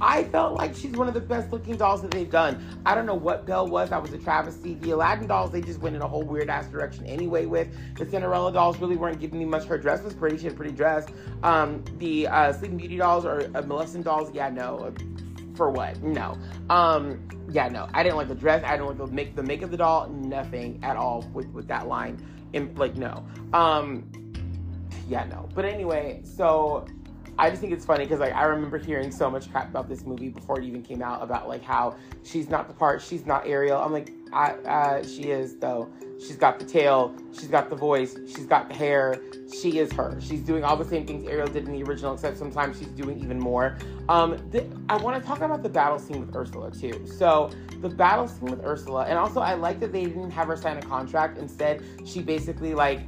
I 0.00 0.24
felt 0.24 0.54
like 0.54 0.74
she's 0.74 0.92
one 0.92 1.08
of 1.08 1.14
the 1.14 1.20
best 1.20 1.50
looking 1.52 1.76
dolls 1.76 2.02
that 2.02 2.10
they've 2.10 2.30
done. 2.30 2.62
I 2.84 2.94
don't 2.94 3.06
know 3.06 3.14
what 3.14 3.46
Belle 3.46 3.66
was. 3.66 3.90
That 3.90 4.02
was 4.02 4.12
a 4.12 4.18
travesty. 4.18 4.74
The 4.74 4.90
Aladdin 4.90 5.26
dolls, 5.26 5.52
they 5.52 5.62
just 5.62 5.80
went 5.80 5.96
in 5.96 6.02
a 6.02 6.08
whole 6.08 6.22
weird 6.22 6.50
ass 6.50 6.66
direction 6.68 7.06
anyway 7.06 7.46
with. 7.46 7.68
The 7.96 8.04
Cinderella 8.04 8.52
dolls 8.52 8.78
really 8.78 8.96
weren't 8.96 9.20
giving 9.20 9.38
me 9.38 9.46
much. 9.46 9.64
Her 9.64 9.78
dress 9.78 10.02
was 10.02 10.14
pretty. 10.14 10.36
She 10.36 10.44
had 10.44 10.52
a 10.52 10.56
pretty 10.56 10.74
dress. 10.74 11.06
Um, 11.42 11.82
the 11.98 12.28
uh, 12.28 12.52
Sleeping 12.52 12.76
Beauty 12.76 12.98
dolls 12.98 13.24
or 13.24 13.50
uh, 13.54 13.62
Maleficent 13.62 14.04
dolls, 14.04 14.32
yeah, 14.34 14.50
no. 14.50 14.92
For 15.54 15.70
what? 15.70 16.02
No. 16.02 16.36
Um, 16.68 17.26
yeah, 17.56 17.68
no. 17.68 17.88
I 17.94 18.02
didn't 18.02 18.18
like 18.18 18.28
the 18.28 18.34
dress. 18.34 18.62
I 18.66 18.76
didn't 18.76 18.86
like 18.86 18.98
the 18.98 19.06
make 19.06 19.34
the 19.34 19.42
make 19.42 19.62
of 19.62 19.70
the 19.70 19.78
doll. 19.78 20.10
Nothing 20.10 20.78
at 20.82 20.94
all 20.94 21.22
with, 21.32 21.46
with 21.54 21.66
that 21.68 21.88
line. 21.88 22.22
And 22.52 22.78
like, 22.78 22.96
no. 22.96 23.26
Um, 23.54 24.10
yeah, 25.08 25.24
no. 25.24 25.48
But 25.54 25.64
anyway, 25.64 26.20
so 26.22 26.86
I 27.38 27.50
just 27.50 27.60
think 27.60 27.72
it's 27.72 27.84
funny 27.84 28.04
because 28.04 28.20
like 28.20 28.34
I 28.34 28.44
remember 28.44 28.78
hearing 28.78 29.10
so 29.10 29.30
much 29.30 29.50
crap 29.50 29.68
about 29.68 29.88
this 29.88 30.04
movie 30.04 30.30
before 30.30 30.58
it 30.58 30.64
even 30.64 30.82
came 30.82 31.02
out 31.02 31.22
about 31.22 31.48
like 31.48 31.62
how 31.62 31.96
she's 32.22 32.48
not 32.48 32.68
the 32.68 32.74
part, 32.74 33.02
she's 33.02 33.26
not 33.26 33.46
Ariel. 33.46 33.80
I'm 33.80 33.92
like, 33.92 34.12
I, 34.32 34.52
uh, 34.52 35.06
she 35.06 35.24
is 35.30 35.56
though. 35.56 35.90
She's 36.18 36.36
got 36.36 36.58
the 36.58 36.64
tail, 36.64 37.14
she's 37.32 37.48
got 37.48 37.68
the 37.68 37.76
voice, 37.76 38.16
she's 38.26 38.46
got 38.46 38.68
the 38.68 38.74
hair. 38.74 39.20
She 39.52 39.78
is 39.78 39.92
her. 39.92 40.18
She's 40.20 40.40
doing 40.40 40.64
all 40.64 40.76
the 40.76 40.84
same 40.84 41.06
things 41.06 41.28
Ariel 41.28 41.46
did 41.46 41.68
in 41.68 41.72
the 41.72 41.82
original, 41.84 42.14
except 42.14 42.38
sometimes 42.38 42.78
she's 42.78 42.88
doing 42.88 43.22
even 43.22 43.38
more. 43.38 43.76
Um, 44.08 44.50
th- 44.50 44.66
I 44.88 44.96
want 44.96 45.22
to 45.22 45.26
talk 45.26 45.40
about 45.40 45.62
the 45.62 45.68
battle 45.68 45.98
scene 45.98 46.20
with 46.20 46.34
Ursula 46.34 46.70
too. 46.70 47.06
So 47.06 47.50
the 47.80 47.88
battle 47.88 48.26
scene 48.28 48.46
with 48.46 48.64
Ursula, 48.64 49.04
and 49.04 49.18
also 49.18 49.40
I 49.40 49.54
like 49.54 49.78
that 49.80 49.92
they 49.92 50.06
didn't 50.06 50.30
have 50.30 50.48
her 50.48 50.56
sign 50.56 50.78
a 50.78 50.82
contract. 50.82 51.38
Instead, 51.38 51.82
she 52.04 52.22
basically 52.22 52.74
like 52.74 53.00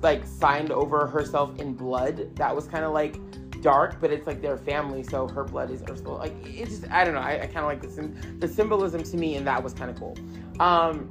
like 0.00 0.24
signed 0.26 0.70
over 0.70 1.06
herself 1.06 1.58
in 1.58 1.74
blood. 1.74 2.34
That 2.36 2.54
was 2.54 2.66
kind 2.66 2.84
of 2.84 2.92
like 2.92 3.16
dark, 3.64 3.98
but 3.98 4.12
it's 4.12 4.26
like 4.26 4.42
their 4.42 4.58
family, 4.58 5.02
so 5.02 5.26
her 5.26 5.42
blood 5.42 5.70
is 5.70 5.82
Ursula. 5.88 6.18
Like 6.18 6.34
it's 6.44 6.78
just 6.78 6.92
I 6.92 7.02
don't 7.02 7.14
know. 7.14 7.20
I, 7.20 7.40
I 7.40 7.46
kind 7.46 7.58
of 7.58 7.64
like 7.64 7.80
the 7.80 7.90
sim- 7.90 8.38
the 8.38 8.46
symbolism 8.46 9.02
to 9.02 9.16
me, 9.16 9.36
and 9.36 9.46
that 9.46 9.64
was 9.64 9.72
kind 9.72 9.90
of 9.90 9.98
cool. 9.98 10.14
Um, 10.60 11.10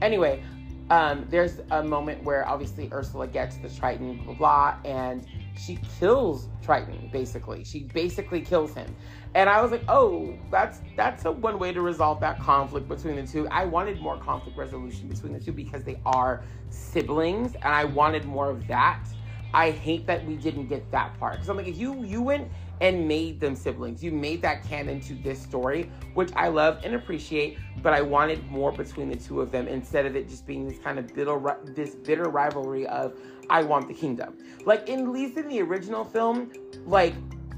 anyway, 0.00 0.42
um, 0.88 1.26
there's 1.28 1.60
a 1.70 1.82
moment 1.84 2.24
where 2.24 2.48
obviously 2.48 2.88
Ursula 2.90 3.28
gets 3.28 3.58
the 3.58 3.68
Triton, 3.68 4.16
blah, 4.16 4.24
blah 4.24 4.34
blah, 4.34 4.76
and 4.90 5.26
she 5.56 5.78
kills 6.00 6.48
Triton. 6.62 7.10
Basically, 7.12 7.62
she 7.64 7.80
basically 7.84 8.40
kills 8.40 8.72
him. 8.74 8.96
And 9.34 9.50
I 9.50 9.60
was 9.60 9.70
like, 9.70 9.84
oh, 9.86 10.38
that's 10.50 10.80
that's 10.96 11.26
a 11.26 11.32
one 11.32 11.58
way 11.58 11.70
to 11.74 11.82
resolve 11.82 12.18
that 12.20 12.40
conflict 12.40 12.88
between 12.88 13.16
the 13.16 13.26
two. 13.26 13.46
I 13.48 13.66
wanted 13.66 14.00
more 14.00 14.16
conflict 14.16 14.56
resolution 14.56 15.06
between 15.06 15.34
the 15.34 15.40
two 15.40 15.52
because 15.52 15.84
they 15.84 16.00
are 16.06 16.44
siblings, 16.70 17.54
and 17.56 17.74
I 17.74 17.84
wanted 17.84 18.24
more 18.24 18.48
of 18.48 18.66
that 18.68 19.04
I 19.54 19.70
hate 19.70 20.06
that 20.06 20.26
we 20.26 20.36
didn't 20.36 20.66
get 20.66 20.90
that 20.90 21.18
part. 21.18 21.34
Because 21.34 21.48
I'm 21.48 21.56
like, 21.56 21.68
if 21.68 21.78
you 21.78 22.04
you 22.04 22.20
went 22.20 22.50
and 22.80 23.06
made 23.06 23.38
them 23.38 23.54
siblings, 23.54 24.02
you 24.02 24.10
made 24.10 24.42
that 24.42 24.64
canon 24.64 25.00
to 25.02 25.14
this 25.14 25.40
story, 25.40 25.90
which 26.14 26.30
I 26.34 26.48
love 26.48 26.80
and 26.82 26.96
appreciate. 26.96 27.58
But 27.80 27.92
I 27.92 28.02
wanted 28.02 28.44
more 28.50 28.72
between 28.72 29.08
the 29.08 29.16
two 29.16 29.40
of 29.40 29.52
them 29.52 29.68
instead 29.68 30.06
of 30.06 30.16
it 30.16 30.28
just 30.28 30.46
being 30.46 30.68
this 30.68 30.78
kind 30.78 30.98
of 30.98 31.14
bitter 31.14 31.56
this 31.66 31.94
bitter 31.94 32.28
rivalry 32.28 32.86
of 32.88 33.16
I 33.48 33.62
want 33.62 33.86
the 33.86 33.94
kingdom. 33.94 34.36
Like 34.64 34.88
in 34.88 35.00
at 35.00 35.08
least 35.08 35.36
in 35.36 35.48
the 35.48 35.62
original 35.62 36.04
film, 36.04 36.52
like 36.84 37.14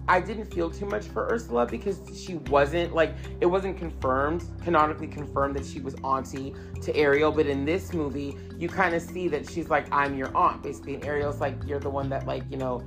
I 0.08 0.20
didn't 0.20 0.52
feel 0.52 0.70
too 0.70 0.86
much 0.86 1.06
for 1.06 1.26
Ursula 1.28 1.66
because 1.66 2.00
she 2.14 2.36
wasn't 2.36 2.94
like 2.94 3.14
it 3.40 3.46
wasn't 3.46 3.76
confirmed, 3.76 4.44
canonically 4.62 5.08
confirmed 5.08 5.56
that 5.56 5.66
she 5.66 5.80
was 5.80 5.94
auntie 6.04 6.54
to 6.82 6.96
Ariel. 6.96 7.32
But 7.32 7.46
in 7.46 7.64
this 7.64 7.92
movie, 7.92 8.36
you 8.56 8.68
kind 8.68 8.94
of 8.94 9.02
see 9.02 9.26
that 9.28 9.50
she's 9.50 9.68
like, 9.68 9.92
I'm 9.92 10.16
your 10.16 10.34
aunt, 10.36 10.62
basically. 10.62 10.94
And 10.94 11.04
Ariel's 11.04 11.40
like, 11.40 11.56
you're 11.66 11.80
the 11.80 11.90
one 11.90 12.08
that 12.10 12.26
like, 12.26 12.44
you 12.50 12.56
know, 12.56 12.84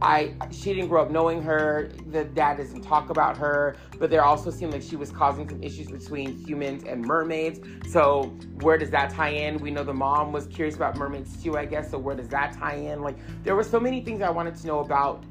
I 0.00 0.34
she 0.50 0.74
didn't 0.74 0.88
grow 0.88 1.02
up 1.02 1.10
knowing 1.10 1.42
her. 1.42 1.92
The 2.10 2.24
dad 2.24 2.56
doesn't 2.56 2.82
talk 2.82 3.10
about 3.10 3.36
her, 3.36 3.76
but 3.98 4.10
there 4.10 4.24
also 4.24 4.50
seemed 4.50 4.72
like 4.72 4.82
she 4.82 4.96
was 4.96 5.12
causing 5.12 5.48
some 5.48 5.62
issues 5.62 5.88
between 5.88 6.38
humans 6.44 6.84
and 6.84 7.02
mermaids. 7.02 7.60
So 7.88 8.34
where 8.62 8.78
does 8.78 8.90
that 8.90 9.10
tie 9.10 9.28
in? 9.28 9.58
We 9.58 9.70
know 9.70 9.84
the 9.84 9.94
mom 9.94 10.32
was 10.32 10.46
curious 10.46 10.74
about 10.74 10.96
mermaids 10.96 11.40
too, 11.42 11.56
I 11.56 11.66
guess. 11.66 11.90
So 11.90 11.98
where 11.98 12.16
does 12.16 12.28
that 12.30 12.54
tie 12.54 12.76
in? 12.76 13.02
Like 13.02 13.16
there 13.44 13.54
were 13.54 13.62
so 13.62 13.78
many 13.78 14.02
things 14.02 14.22
I 14.22 14.30
wanted 14.30 14.56
to 14.56 14.66
know 14.66 14.80
about 14.80 15.24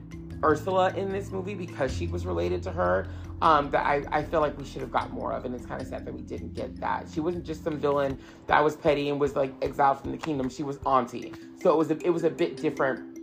Ursula 0.44 0.94
in 0.96 1.12
this 1.12 1.32
movie 1.32 1.54
because 1.54 1.96
she 1.96 2.08
was 2.08 2.26
related 2.26 2.64
to 2.64 2.72
her. 2.72 3.08
Um, 3.42 3.72
that 3.72 3.86
I, 3.86 4.04
I 4.12 4.24
feel 4.24 4.40
like 4.40 4.56
we 4.58 4.64
should 4.64 4.82
have 4.82 4.92
got 4.92 5.12
more 5.12 5.34
of, 5.34 5.46
and 5.46 5.56
it's 5.56 5.66
kind 5.66 5.82
of 5.82 5.88
sad 5.88 6.06
that 6.06 6.14
we 6.14 6.22
didn't 6.22 6.54
get 6.54 6.80
that. 6.80 7.08
She 7.12 7.20
wasn't 7.20 7.44
just 7.44 7.64
some 7.64 7.80
villain 7.80 8.20
that 8.46 8.64
was 8.64 8.76
petty 8.76 9.10
and 9.10 9.20
was 9.20 9.36
like 9.36 9.52
exiled 9.64 10.00
from 10.00 10.12
the 10.12 10.18
kingdom. 10.18 10.48
She 10.48 10.62
was 10.62 10.78
auntie, 10.86 11.34
so 11.60 11.72
it 11.72 11.78
was 11.78 11.90
a, 11.90 11.98
it 12.06 12.12
was 12.12 12.24
a 12.24 12.30
bit 12.30 12.58
different 12.58 13.18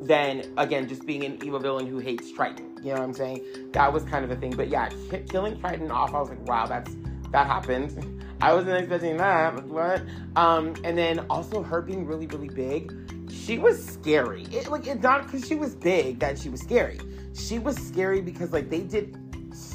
than 0.00 0.52
again 0.56 0.88
just 0.88 1.06
being 1.06 1.24
an 1.24 1.38
evil 1.44 1.60
villain 1.60 1.86
who 1.86 1.98
hates 1.98 2.32
Triton. 2.32 2.76
You 2.78 2.86
know 2.86 2.94
what 2.94 3.02
I'm 3.02 3.14
saying? 3.14 3.70
That 3.72 3.92
was 3.92 4.02
kind 4.04 4.24
of 4.24 4.30
a 4.32 4.36
thing. 4.36 4.56
But 4.56 4.68
yeah, 4.68 4.88
killing 5.28 5.60
Triton 5.60 5.90
off, 5.90 6.14
I 6.14 6.20
was 6.20 6.30
like, 6.30 6.44
wow, 6.48 6.66
that's 6.66 6.96
that 7.30 7.46
happened. 7.46 8.19
I 8.40 8.54
wasn't 8.54 8.78
expecting 8.78 9.18
that. 9.18 9.64
What? 9.66 10.02
Um, 10.36 10.74
and 10.82 10.96
then 10.96 11.26
also 11.28 11.62
her 11.62 11.82
being 11.82 12.06
really, 12.06 12.26
really 12.26 12.48
big. 12.48 12.94
She 13.30 13.58
was 13.58 13.84
scary. 13.84 14.44
It, 14.44 14.68
like 14.68 14.86
it's 14.86 15.02
not 15.02 15.26
because 15.26 15.46
she 15.46 15.54
was 15.54 15.74
big 15.74 16.18
that 16.20 16.38
she 16.38 16.48
was 16.48 16.60
scary. 16.60 17.00
She 17.34 17.58
was 17.58 17.76
scary 17.76 18.20
because 18.22 18.52
like 18.52 18.70
they 18.70 18.80
did 18.80 19.16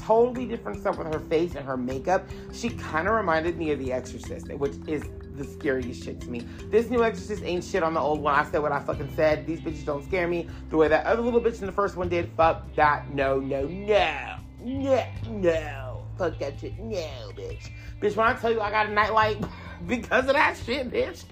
totally 0.04 0.46
different 0.46 0.80
stuff 0.80 0.98
with 0.98 1.12
her 1.14 1.20
face 1.20 1.56
and 1.56 1.66
her 1.66 1.78
makeup. 1.78 2.28
She 2.54 2.70
kind 2.70 3.08
of 3.08 3.14
reminded 3.14 3.58
me 3.58 3.72
of 3.72 3.80
The 3.80 3.94
Exorcist, 3.94 4.52
which 4.54 4.76
is 4.88 5.04
the 5.36 5.44
scariest 5.44 6.04
shit 6.04 6.22
to 6.22 6.30
me. 6.30 6.42
This 6.70 6.90
new 6.90 7.04
Exorcist 7.04 7.44
ain't 7.44 7.64
shit 7.64 7.84
on 7.84 7.94
the 7.94 8.00
old 8.00 8.20
one. 8.22 8.34
I 8.34 8.50
said 8.50 8.62
what 8.62 8.72
I 8.72 8.80
fucking 8.80 9.14
said. 9.16 9.46
These 9.46 9.62
bitches 9.62 9.86
don't 9.86 10.04
scare 10.06 10.28
me 10.28 10.48
the 10.70 10.78
way 10.78 10.88
that 10.88 11.06
other 11.06 11.22
little 11.22 11.42
bitch 11.42 11.60
in 11.60 11.68
the 11.68 11.72
first 11.72 11.98
one 11.98 12.10
did. 12.10 12.30
Fuck 12.36 12.74
that. 12.76 13.14
No, 13.14 13.40
no, 13.40 13.66
no. 13.68 14.38
No, 14.64 15.06
no. 15.30 16.04
Fuck 16.18 16.40
that 16.40 16.60
shit. 16.60 16.80
No, 16.80 17.32
bitch. 17.36 17.70
Bitch, 18.06 18.16
when 18.16 18.28
I 18.28 18.34
tell 18.34 18.52
you 18.52 18.62
I 18.62 18.70
got 18.70 18.86
a 18.86 18.92
nightlight 18.92 19.44
because 19.88 20.28
of 20.28 20.34
that 20.34 20.56
shit, 20.64 20.92
bitch. 20.92 21.24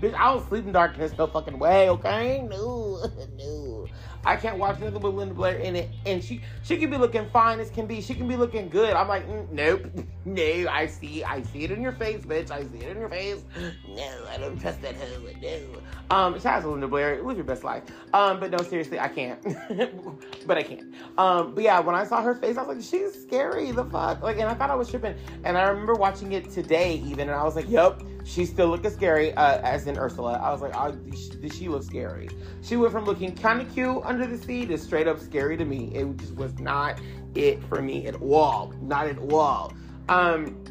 Bitch, 0.00 0.14
I 0.14 0.32
don't 0.32 0.48
sleep 0.48 0.64
in 0.64 0.72
darkness 0.72 1.12
no 1.18 1.26
fucking 1.26 1.58
way, 1.58 1.90
okay? 1.90 2.40
No, 2.40 3.04
no. 3.38 3.86
I 4.24 4.36
can't 4.36 4.56
watch 4.56 4.80
nothing 4.80 5.00
with 5.00 5.12
Linda 5.14 5.34
Blair 5.34 5.56
in 5.56 5.76
it. 5.76 5.90
And 6.06 6.24
she 6.24 6.40
she 6.62 6.78
can 6.78 6.88
be 6.88 6.96
looking 6.96 7.28
fine 7.28 7.60
as 7.60 7.68
can 7.68 7.86
be. 7.86 8.00
She 8.00 8.14
can 8.14 8.26
be 8.26 8.36
looking 8.36 8.70
good. 8.70 8.94
I'm 8.94 9.06
like, 9.06 9.28
mm, 9.28 9.50
nope, 9.50 9.86
no. 10.24 10.68
I 10.70 10.86
see, 10.86 11.24
I 11.24 11.42
see 11.42 11.64
it 11.64 11.70
in 11.70 11.80
your 11.80 11.92
face, 11.92 12.20
bitch. 12.22 12.50
I 12.50 12.62
see 12.62 12.78
it 12.78 12.90
in 12.90 12.98
your 12.98 13.08
face. 13.08 13.42
No, 13.88 14.26
I 14.28 14.36
don't 14.38 14.60
trust 14.60 14.82
that 14.82 14.94
hoe. 14.96 15.28
No. 15.40 16.16
Um, 16.16 16.34
shout 16.40 16.58
out 16.58 16.62
to 16.62 16.68
Linda 16.70 16.88
Blair. 16.88 17.22
Live 17.22 17.36
your 17.36 17.44
best 17.44 17.64
life. 17.64 17.82
Um, 18.12 18.40
but 18.40 18.50
no, 18.50 18.58
seriously, 18.58 18.98
I 18.98 19.08
can't. 19.08 19.42
but 20.46 20.58
I 20.58 20.62
can't. 20.62 20.94
Um, 21.18 21.54
but 21.54 21.64
yeah, 21.64 21.80
when 21.80 21.94
I 21.94 22.04
saw 22.04 22.22
her 22.22 22.34
face, 22.34 22.56
I 22.56 22.62
was 22.62 22.76
like, 22.76 22.84
she's 22.84 23.22
scary. 23.22 23.70
The 23.72 23.84
fuck, 23.84 24.22
like, 24.22 24.38
and 24.38 24.48
I 24.48 24.54
thought 24.54 24.70
I 24.70 24.74
was 24.74 24.90
tripping. 24.90 25.14
And 25.44 25.56
I 25.56 25.68
remember 25.68 25.94
watching 25.94 26.32
it 26.32 26.50
today, 26.50 26.96
even, 27.06 27.28
and 27.28 27.38
I 27.38 27.44
was 27.44 27.56
like, 27.56 27.68
yep 27.68 28.02
she 28.24 28.46
still 28.46 28.68
looking 28.68 28.90
scary 28.90 29.34
uh, 29.34 29.60
as 29.62 29.86
in 29.86 29.98
Ursula. 29.98 30.40
I 30.42 30.50
was 30.50 30.62
like, 30.62 30.72
oh, 30.74 30.92
did 30.92 31.52
she 31.52 31.68
look 31.68 31.82
scary? 31.82 32.28
She 32.62 32.76
went 32.76 32.92
from 32.92 33.04
looking 33.04 33.34
kind 33.34 33.60
of 33.60 33.72
cute 33.72 34.02
under 34.02 34.26
the 34.26 34.38
sea 34.38 34.66
to 34.66 34.78
straight 34.78 35.06
up 35.06 35.20
scary 35.20 35.56
to 35.58 35.64
me. 35.64 35.92
It 35.94 36.16
just 36.16 36.34
was 36.34 36.58
not 36.58 37.00
it 37.34 37.62
for 37.64 37.82
me 37.82 38.06
at 38.06 38.20
all. 38.22 38.72
Not 38.80 39.06
at 39.06 39.18
all. 39.18 39.74
Um, 40.08 40.62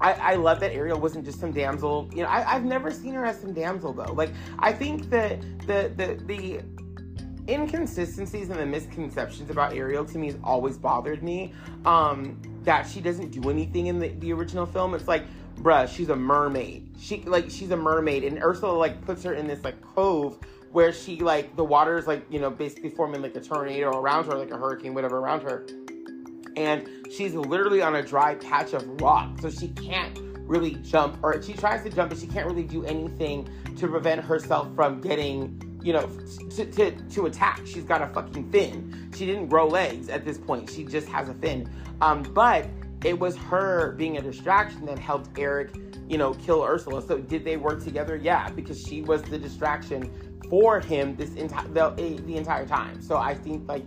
I, 0.00 0.12
I 0.12 0.34
love 0.34 0.60
that 0.60 0.72
Ariel 0.72 1.00
wasn't 1.00 1.24
just 1.24 1.40
some 1.40 1.52
damsel. 1.52 2.08
You 2.12 2.22
know, 2.22 2.28
I, 2.28 2.40
have 2.40 2.64
never 2.64 2.90
seen 2.90 3.14
her 3.14 3.24
as 3.24 3.40
some 3.40 3.52
damsel 3.52 3.92
though. 3.92 4.12
Like, 4.12 4.30
I 4.58 4.72
think 4.72 5.08
that 5.10 5.40
the 5.66 5.92
the 5.96 6.22
the 6.26 6.60
inconsistencies 7.48 8.50
and 8.50 8.58
the 8.58 8.66
misconceptions 8.66 9.50
about 9.50 9.72
Ariel 9.72 10.04
to 10.04 10.18
me 10.18 10.26
has 10.26 10.36
always 10.42 10.76
bothered 10.76 11.22
me. 11.22 11.52
Um, 11.84 12.40
that 12.64 12.86
she 12.86 13.00
doesn't 13.00 13.30
do 13.30 13.48
anything 13.48 13.86
in 13.86 14.00
the, 14.00 14.08
the 14.08 14.32
original 14.32 14.66
film. 14.66 14.94
It's 14.94 15.06
like 15.06 15.22
bruh, 15.56 15.88
she's 15.88 16.08
a 16.08 16.16
mermaid. 16.16 16.88
She 16.98 17.22
like 17.22 17.50
she's 17.50 17.70
a 17.70 17.76
mermaid, 17.76 18.24
and 18.24 18.42
Ursula 18.42 18.72
like 18.72 19.04
puts 19.04 19.22
her 19.24 19.34
in 19.34 19.46
this 19.46 19.62
like 19.64 19.80
cove 19.82 20.38
where 20.72 20.92
she 20.92 21.20
like 21.20 21.56
the 21.56 21.64
water 21.64 21.96
is 21.98 22.06
like 22.06 22.24
you 22.30 22.38
know 22.38 22.50
basically 22.50 22.90
forming 22.90 23.22
like 23.22 23.34
a 23.36 23.40
tornado 23.40 23.90
around 23.98 24.26
her, 24.26 24.36
like 24.36 24.50
a 24.50 24.56
hurricane, 24.56 24.94
whatever 24.94 25.18
around 25.18 25.42
her, 25.42 25.66
and 26.56 26.88
she's 27.10 27.34
literally 27.34 27.82
on 27.82 27.96
a 27.96 28.02
dry 28.02 28.34
patch 28.34 28.72
of 28.72 29.00
rock, 29.00 29.40
so 29.40 29.50
she 29.50 29.68
can't 29.68 30.18
really 30.40 30.74
jump, 30.76 31.18
or 31.22 31.40
she 31.42 31.52
tries 31.52 31.82
to 31.82 31.90
jump, 31.90 32.10
but 32.10 32.18
she 32.18 32.26
can't 32.26 32.46
really 32.46 32.64
do 32.64 32.84
anything 32.84 33.48
to 33.76 33.88
prevent 33.88 34.22
herself 34.22 34.74
from 34.74 35.00
getting 35.00 35.60
you 35.86 35.92
know, 35.92 36.08
to, 36.50 36.66
to, 36.66 36.90
to 36.90 37.26
attack. 37.26 37.60
She's 37.64 37.84
got 37.84 38.02
a 38.02 38.08
fucking 38.08 38.50
fin. 38.50 39.08
She 39.16 39.24
didn't 39.24 39.46
grow 39.46 39.68
legs 39.68 40.08
at 40.08 40.24
this 40.24 40.36
point. 40.36 40.68
She 40.68 40.82
just 40.82 41.06
has 41.08 41.28
a 41.28 41.34
fin. 41.34 41.70
Um, 42.00 42.24
but 42.24 42.66
it 43.04 43.16
was 43.16 43.36
her 43.36 43.92
being 43.92 44.16
a 44.16 44.20
distraction 44.20 44.84
that 44.86 44.98
helped 44.98 45.38
Eric, 45.38 45.76
you 46.08 46.18
know, 46.18 46.34
kill 46.34 46.64
Ursula. 46.64 47.00
So 47.02 47.18
did 47.18 47.44
they 47.44 47.56
work 47.56 47.84
together? 47.84 48.16
Yeah, 48.16 48.50
because 48.50 48.82
she 48.82 49.02
was 49.02 49.22
the 49.22 49.38
distraction 49.38 50.40
for 50.50 50.80
him 50.80 51.14
this 51.14 51.34
entire 51.34 51.68
the, 51.68 52.20
the 52.26 52.36
entire 52.36 52.66
time. 52.66 53.00
So 53.00 53.16
I 53.16 53.34
think 53.34 53.68
like 53.68 53.84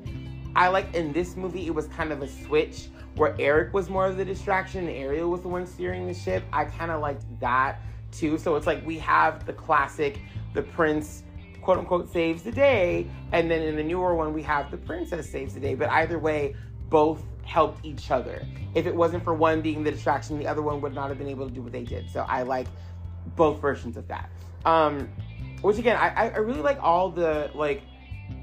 I 0.55 0.67
like 0.67 0.93
in 0.95 1.13
this 1.13 1.35
movie 1.35 1.67
it 1.67 1.73
was 1.73 1.87
kind 1.87 2.11
of 2.11 2.21
a 2.21 2.27
switch 2.27 2.89
where 3.15 3.35
Eric 3.39 3.73
was 3.73 3.89
more 3.89 4.05
of 4.05 4.17
the 4.17 4.25
distraction 4.25 4.87
and 4.87 4.95
Ariel 4.95 5.29
was 5.29 5.41
the 5.41 5.47
one 5.47 5.65
steering 5.65 6.07
the 6.07 6.13
ship. 6.13 6.43
I 6.53 6.65
kind 6.65 6.91
of 6.91 7.01
liked 7.01 7.23
that 7.39 7.81
too. 8.11 8.37
So 8.37 8.55
it's 8.55 8.67
like 8.67 8.85
we 8.85 8.97
have 8.99 9.45
the 9.45 9.53
classic 9.53 10.19
the 10.53 10.61
prince 10.61 11.23
quote 11.61 11.77
unquote 11.77 12.11
saves 12.11 12.41
the 12.43 12.51
day 12.51 13.07
and 13.31 13.51
then 13.51 13.61
in 13.61 13.75
the 13.75 13.83
newer 13.83 14.15
one 14.15 14.33
we 14.33 14.41
have 14.43 14.71
the 14.71 14.77
princess 14.77 15.29
saves 15.29 15.53
the 15.53 15.59
day. 15.59 15.75
But 15.75 15.89
either 15.89 16.19
way 16.19 16.55
both 16.89 17.23
helped 17.43 17.83
each 17.83 18.11
other. 18.11 18.45
If 18.75 18.85
it 18.85 18.95
wasn't 18.95 19.23
for 19.23 19.33
one 19.33 19.61
being 19.61 19.83
the 19.83 19.91
distraction, 19.91 20.37
the 20.37 20.47
other 20.47 20.61
one 20.61 20.81
would 20.81 20.93
not 20.93 21.09
have 21.09 21.17
been 21.17 21.27
able 21.27 21.47
to 21.47 21.53
do 21.53 21.61
what 21.61 21.71
they 21.71 21.83
did. 21.83 22.09
So 22.09 22.25
I 22.27 22.43
like 22.43 22.67
both 23.35 23.59
versions 23.59 23.97
of 23.97 24.07
that. 24.07 24.29
Um, 24.65 25.09
which 25.61 25.77
again, 25.77 25.97
I, 25.97 26.29
I 26.29 26.37
really 26.37 26.61
like 26.61 26.81
all 26.81 27.09
the 27.09 27.51
like 27.53 27.81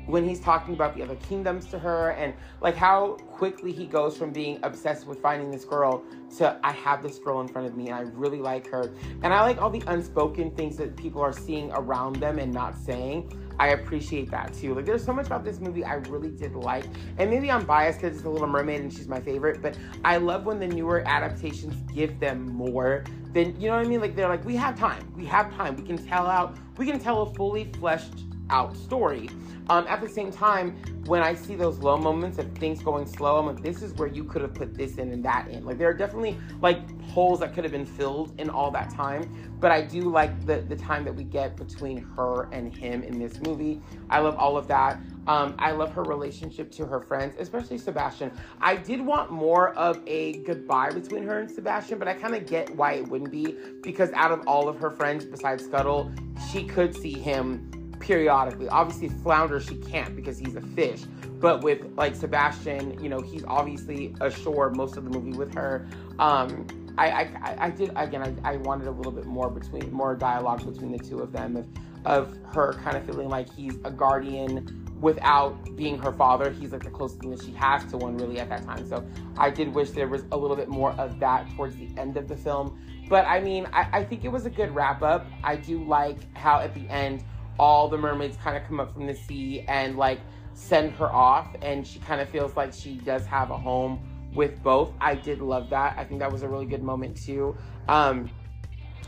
when 0.07 0.27
he's 0.27 0.41
talking 0.41 0.75
about 0.75 0.97
the 0.97 1.03
other 1.03 1.17
kingdoms 1.17 1.67
to 1.67 1.79
her 1.79 2.11
and 2.11 2.33
like 2.61 2.77
how 2.77 3.15
quickly 3.29 3.73
he 3.73 3.87
goes 3.87 4.17
from 4.17 4.33
being 4.33 4.59
obsessed 4.63 5.07
with 5.07 5.21
finding 5.21 5.51
this 5.51 5.65
girl 5.65 6.03
to 6.39 6.59
I 6.63 6.73
have 6.73 7.03
this 7.03 7.19
girl 7.19 7.41
in 7.41 7.49
front 7.49 7.67
of 7.67 7.77
me 7.77 7.89
and 7.89 7.95
I 7.95 8.01
really 8.01 8.39
like 8.39 8.69
her. 8.69 8.93
And 9.23 9.35
I 9.35 9.43
like 9.43 9.61
all 9.61 9.71
the 9.71 9.83
unspoken 9.87 10.51
things 10.53 10.77
that 10.77 10.97
people 10.97 11.21
are 11.23 11.33
seeing 11.33 11.71
around 11.73 12.17
them 12.17 12.39
and 12.39 12.53
not 12.53 12.79
saying. 12.79 13.33
I 13.59 13.69
appreciate 13.69 14.31
that 14.31 14.53
too. 14.53 14.75
Like, 14.75 14.85
there's 14.85 15.05
so 15.05 15.15
much 15.15 15.27
about 15.27 15.45
this 15.45 15.61
movie 15.61 15.83
I 15.83 15.95
really 15.95 16.29
did 16.29 16.55
like. 16.55 16.85
And 17.19 17.31
maybe 17.31 17.51
I'm 17.51 17.65
biased 17.65 18.01
because 18.01 18.17
it's 18.17 18.23
The 18.23 18.29
Little 18.29 18.49
Mermaid 18.49 18.83
and 18.83 18.93
she's 18.93 19.09
my 19.09 19.21
favorite, 19.21 19.63
but 19.63 19.79
I 20.05 20.19
love 20.19 20.45
when 20.45 20.59
the 20.59 20.67
newer 20.67 21.03
adaptations 21.07 21.75
give 21.93 22.21
them 22.21 22.53
more 22.53 23.05
than, 23.33 23.59
you 23.59 23.69
know 23.69 23.77
what 23.77 23.87
I 23.87 23.89
mean? 23.89 24.01
Like, 24.01 24.15
they're 24.15 24.29
like, 24.29 24.45
we 24.45 24.57
have 24.57 24.79
time. 24.79 25.11
We 25.17 25.25
have 25.27 25.55
time. 25.57 25.75
We 25.77 25.85
can 25.85 25.97
tell 25.97 26.27
out, 26.27 26.57
we 26.77 26.85
can 26.85 27.01
tell 27.01 27.23
a 27.23 27.35
fully 27.35 27.73
fleshed 27.79 28.25
out 28.51 28.77
story. 28.77 29.29
Um, 29.69 29.85
at 29.89 30.01
the 30.01 30.09
same 30.09 30.31
time, 30.31 30.77
when 31.07 31.23
I 31.23 31.35
see 31.35 31.57
those 31.57 31.79
low 31.79 31.97
moments 31.97 32.39
of 32.39 32.53
things 32.57 32.83
going 32.83 33.07
slow, 33.07 33.39
I'm 33.39 33.47
like, 33.47 33.63
this 33.63 33.83
is 33.83 33.93
where 33.95 34.09
you 34.09 34.23
could 34.23 34.43
have 34.43 34.55
put 34.55 34.75
this 34.75 34.97
in 34.97 35.11
and 35.11 35.25
that 35.25 35.49
in. 35.49 35.65
Like 35.65 35.79
there 35.79 35.89
are 35.89 35.95
definitely 35.95 36.39
like 36.61 36.79
holes 37.03 37.41
that 37.41 37.53
could 37.55 37.65
have 37.65 37.73
been 37.73 37.87
filled 37.87 38.39
in 38.41 38.49
all 38.49 38.71
that 38.73 38.91
time. 38.91 39.29
But 39.59 39.73
I 39.73 39.83
do 39.83 40.03
like 40.03 40.47
the 40.47 40.59
the 40.59 40.77
time 40.77 41.05
that 41.05 41.15
we 41.15 41.25
get 41.25 41.57
between 41.57 41.99
her 42.17 42.49
and 42.53 42.77
him 42.77 43.03
in 43.03 43.19
this 43.19 43.41
movie. 43.41 43.81
I 44.11 44.21
love 44.21 44.37
all 44.37 44.57
of 44.57 44.69
that. 44.69 45.01
Um, 45.27 45.57
I 45.59 45.73
love 45.73 45.93
her 45.95 46.05
relationship 46.05 46.71
to 46.73 46.87
her 46.87 47.01
friends, 47.01 47.35
especially 47.39 47.79
Sebastian. 47.79 48.31
I 48.61 48.77
did 48.77 49.01
want 49.01 49.33
more 49.33 49.71
of 49.75 50.01
a 50.07 50.35
goodbye 50.45 50.91
between 50.91 51.25
her 51.25 51.41
and 51.41 51.51
Sebastian, 51.51 51.99
but 51.99 52.07
I 52.07 52.15
kind 52.15 52.37
of 52.37 52.47
get 52.47 52.71
why 52.77 52.93
it 52.95 53.09
wouldn't 53.09 53.33
be 53.33 53.57
because 53.83 54.13
out 54.13 54.31
of 54.31 54.47
all 54.47 54.69
of 54.69 54.79
her 54.79 54.91
friends 54.91 55.25
besides 55.25 55.65
Scuttle, 55.65 56.13
she 56.53 56.65
could 56.65 56.95
see 56.95 57.15
him 57.15 57.73
periodically. 58.01 58.69
Obviously, 58.69 59.09
Flounder 59.09 59.61
she 59.61 59.77
can't 59.77 60.15
because 60.15 60.39
he's 60.39 60.57
a 60.57 60.61
fish. 60.61 61.03
But 61.41 61.63
with 61.63 61.87
like 61.97 62.15
Sebastian, 62.15 63.03
you 63.03 63.09
know, 63.09 63.21
he's 63.21 63.45
obviously 63.45 64.15
ashore 64.21 64.71
most 64.71 64.97
of 64.97 65.05
the 65.05 65.11
movie 65.11 65.37
with 65.37 65.55
her. 65.55 65.87
Um, 66.19 66.67
I, 66.99 67.09
I, 67.11 67.57
I 67.67 67.71
did 67.71 67.93
again. 67.95 68.39
I, 68.45 68.55
I 68.55 68.57
wanted 68.57 68.87
a 68.87 68.91
little 68.91 69.13
bit 69.13 69.27
more 69.27 69.51
between 69.51 69.93
more 69.93 70.15
dialogue 70.15 70.65
between 70.65 70.93
the 70.93 70.99
two 70.99 71.19
of 71.19 71.33
them 71.33 71.57
of, 71.57 71.67
of 72.07 72.39
her 72.55 72.73
kind 72.85 72.97
of 72.97 73.05
feeling 73.05 73.29
like 73.29 73.53
he's 73.53 73.75
a 73.85 73.91
guardian 73.91 74.87
without 75.01 75.77
being 75.77 75.99
her 75.99 76.13
father. 76.13 76.51
He's 76.51 76.73
like 76.73 76.83
the 76.83 76.91
closest 76.91 77.21
thing 77.21 77.31
that 77.31 77.43
she 77.43 77.53
has 77.53 77.85
to 77.91 77.99
one 77.99 78.17
really 78.17 78.41
at 78.41 78.49
that 78.49 78.65
time. 78.65 78.89
So 78.89 79.07
I 79.37 79.51
did 79.51 79.75
wish 79.75 79.91
there 79.91 80.09
was 80.09 80.25
a 80.33 80.37
little 80.37 80.57
bit 80.57 80.69
more 80.69 80.93
of 80.93 81.21
that 81.21 81.47
towards 81.55 81.77
the 81.77 81.91
end 81.99 82.17
of 82.17 82.29
the 82.29 82.37
film. 82.37 82.81
But 83.09 83.27
I 83.27 83.41
mean, 83.41 83.67
I, 83.73 83.89
I 83.93 84.05
think 84.05 84.25
it 84.25 84.29
was 84.29 84.47
a 84.47 84.51
good 84.51 84.75
wrap 84.75 85.03
up. 85.03 85.27
I 85.45 85.57
do 85.57 85.85
like 85.85 86.17
how 86.35 86.61
at 86.61 86.75
the 86.75 86.89
end 86.89 87.25
all 87.59 87.89
the 87.89 87.99
mermaids 87.99 88.37
kind 88.37 88.57
of 88.57 88.65
come 88.65 88.81
up 88.81 88.93
from 88.93 89.07
the 89.07 89.15
sea 89.15 89.65
and 89.69 89.97
like 89.97 90.21
send 90.55 90.93
her 90.93 91.13
off 91.13 91.55
and 91.63 91.87
she 91.87 91.99
kind 91.99 92.21
of 92.21 92.29
feels 92.29 92.57
like 92.57 92.73
she 92.73 92.95
does 92.99 93.27
have 93.27 93.51
a 93.51 93.57
home 93.57 94.01
with 94.35 94.63
both 94.63 94.93
i 95.01 95.15
did 95.15 95.41
love 95.41 95.71
that 95.71 95.95
i 95.99 96.05
think 96.05 96.21
that 96.21 96.31
was 96.31 96.43
a 96.43 96.49
really 96.49 96.67
good 96.67 96.83
moment 96.83 97.17
too 97.17 97.57
um 97.89 98.31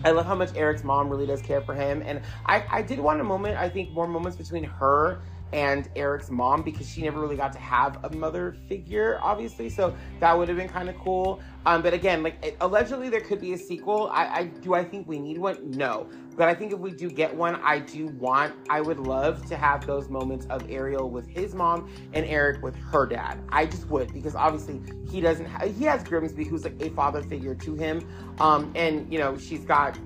I 0.05 0.11
love 0.11 0.27
how 0.27 0.37
much 0.37 0.55
Eric's 0.55 0.85
mom 0.85 1.09
really 1.09 1.27
does 1.27 1.43
care 1.43 1.61
for 1.61 1.75
him. 1.75 2.03
And 2.07 2.21
I, 2.47 2.65
I 2.71 2.83
did 2.83 3.01
want 3.01 3.21
a 3.21 3.25
moment, 3.25 3.59
I 3.59 3.69
think 3.69 3.91
more 3.91 4.07
moments 4.07 4.37
between 4.37 4.63
her 4.63 5.23
and 5.53 5.89
Eric's 5.97 6.31
mom 6.31 6.63
because 6.63 6.89
she 6.89 7.03
never 7.03 7.21
really 7.21 7.37
got 7.37 7.53
to 7.53 7.59
have 7.59 8.05
a 8.05 8.15
mother 8.15 8.57
figure, 8.69 9.19
obviously. 9.23 9.69
So 9.69 9.97
that 10.21 10.37
would 10.37 10.49
have 10.49 10.57
been 10.57 10.69
kind 10.69 10.89
of 10.89 10.97
cool. 10.99 11.41
Um, 11.67 11.83
but 11.83 11.95
again, 11.95 12.23
like 12.23 12.45
it, 12.45 12.57
allegedly 12.61 13.09
there 13.09 13.21
could 13.21 13.41
be 13.41 13.53
a 13.53 13.59
sequel. 13.59 14.11
I, 14.13 14.27
I 14.27 14.45
do. 14.45 14.75
I 14.75 14.85
think 14.85 15.09
we 15.09 15.19
need 15.19 15.39
one. 15.39 15.71
No, 15.71 16.09
but 16.37 16.49
I 16.49 16.55
think 16.55 16.73
if 16.73 16.79
we 16.79 16.91
do 16.91 17.11
get 17.11 17.35
one, 17.35 17.57
I 17.57 17.79
do 17.79 18.09
want. 18.09 18.55
I 18.71 18.81
would 18.81 18.99
love 18.99 19.45
to 19.47 19.57
have 19.57 19.87
those 19.87 20.09
moments 20.09 20.47
of 20.47 20.65
Ariel 20.71 21.11
with 21.11 21.29
his 21.29 21.55
mom 21.55 21.91
and 22.13 22.25
Eric 22.27 22.63
with 22.63 22.77
her 22.77 23.07
dad. 23.07 23.41
I 23.51 23.67
just 23.67 23.89
would 23.89 24.13
because 24.13 24.35
obviously 24.35 24.83
he 25.11 25.21
doesn't. 25.21 25.47
Ha- 25.47 25.67
he 25.67 25.85
has 25.85 26.03
Grimsby, 26.05 26.45
who's 26.45 26.65
like 26.65 26.81
a 26.81 26.91
father 26.91 27.23
figure 27.23 27.55
to 27.55 27.75
him, 27.75 28.07
um, 28.41 28.73
and 28.75 29.11
you 29.13 29.19
know 29.19 29.37
she's 29.37 29.65
got 29.65 29.99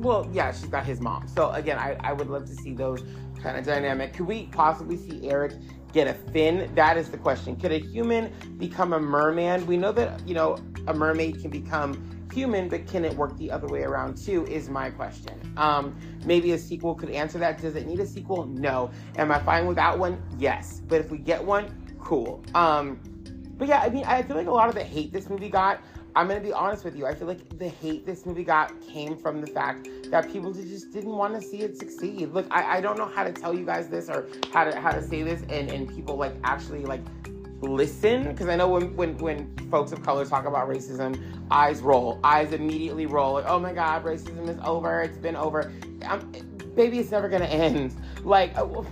well, 0.00 0.26
yeah, 0.32 0.50
she's 0.50 0.68
got 0.68 0.86
his 0.86 1.00
mom. 1.00 1.28
So 1.28 1.50
again, 1.50 1.78
I, 1.78 1.96
I 2.00 2.12
would 2.12 2.28
love 2.28 2.46
to 2.46 2.54
see 2.54 2.72
those 2.74 3.04
kind 3.42 3.56
of 3.56 3.64
dynamic. 3.64 4.14
Could 4.14 4.26
we 4.26 4.46
possibly 4.46 4.96
see 4.96 5.28
Eric 5.28 5.54
get 5.92 6.06
a 6.06 6.14
fin? 6.32 6.72
That 6.74 6.96
is 6.96 7.10
the 7.10 7.18
question. 7.18 7.56
Could 7.56 7.72
a 7.72 7.78
human 7.78 8.32
become 8.58 8.92
a 8.92 9.00
merman? 9.00 9.66
We 9.66 9.76
know 9.76 9.92
that, 9.92 10.26
you 10.26 10.34
know, 10.34 10.58
a 10.86 10.94
mermaid 10.94 11.40
can 11.40 11.50
become 11.50 12.28
human, 12.32 12.68
but 12.68 12.86
can 12.86 13.04
it 13.04 13.14
work 13.14 13.36
the 13.38 13.50
other 13.50 13.66
way 13.66 13.82
around 13.82 14.16
too? 14.16 14.46
Is 14.46 14.68
my 14.68 14.90
question. 14.90 15.40
Um, 15.56 15.98
maybe 16.24 16.52
a 16.52 16.58
sequel 16.58 16.94
could 16.94 17.10
answer 17.10 17.38
that. 17.38 17.60
Does 17.60 17.74
it 17.76 17.86
need 17.86 18.00
a 18.00 18.06
sequel? 18.06 18.46
No. 18.46 18.90
Am 19.16 19.32
I 19.32 19.40
fine 19.40 19.66
without 19.66 19.98
one? 19.98 20.22
Yes. 20.38 20.80
But 20.86 21.00
if 21.00 21.10
we 21.10 21.18
get 21.18 21.42
one, 21.42 21.96
cool. 22.00 22.44
Um, 22.54 23.00
but 23.56 23.68
yeah, 23.68 23.80
I 23.80 23.90
mean, 23.90 24.04
I 24.04 24.22
feel 24.22 24.36
like 24.36 24.46
a 24.46 24.52
lot 24.52 24.68
of 24.68 24.74
the 24.74 24.82
hate 24.84 25.12
this 25.12 25.28
movie 25.28 25.50
got 25.50 25.82
I'm 26.16 26.26
gonna 26.26 26.40
be 26.40 26.52
honest 26.52 26.84
with 26.84 26.96
you. 26.96 27.06
I 27.06 27.14
feel 27.14 27.28
like 27.28 27.58
the 27.58 27.68
hate 27.68 28.04
this 28.04 28.26
movie 28.26 28.44
got 28.44 28.80
came 28.80 29.16
from 29.16 29.40
the 29.40 29.46
fact 29.46 29.88
that 30.10 30.30
people 30.30 30.52
just 30.52 30.92
didn't 30.92 31.16
want 31.16 31.34
to 31.34 31.40
see 31.40 31.58
it 31.62 31.78
succeed. 31.78 32.32
Look, 32.32 32.46
I, 32.50 32.78
I 32.78 32.80
don't 32.80 32.98
know 32.98 33.06
how 33.06 33.24
to 33.24 33.32
tell 33.32 33.54
you 33.54 33.64
guys 33.64 33.88
this 33.88 34.08
or 34.08 34.26
how 34.52 34.64
to 34.64 34.78
how 34.78 34.90
to 34.90 35.02
say 35.02 35.22
this 35.22 35.42
and, 35.42 35.70
and 35.70 35.88
people 35.88 36.16
like 36.16 36.34
actually 36.42 36.84
like 36.84 37.02
listen 37.60 38.24
because 38.24 38.48
I 38.48 38.56
know 38.56 38.68
when, 38.68 38.96
when 38.96 39.18
when 39.18 39.56
folks 39.70 39.92
of 39.92 40.02
color 40.02 40.24
talk 40.24 40.46
about 40.46 40.68
racism, 40.68 41.22
eyes 41.50 41.80
roll, 41.80 42.18
eyes 42.24 42.52
immediately 42.52 43.06
roll. 43.06 43.34
Like, 43.34 43.46
oh 43.46 43.58
my 43.58 43.72
God, 43.72 44.04
racism 44.04 44.48
is 44.48 44.58
over. 44.64 45.02
It's 45.02 45.18
been 45.18 45.36
over. 45.36 45.72
I'm, 46.04 46.30
baby, 46.74 46.98
it's 46.98 47.10
never 47.10 47.28
gonna 47.28 47.44
end. 47.44 47.94
Like. 48.24 48.56
Uh, 48.56 48.82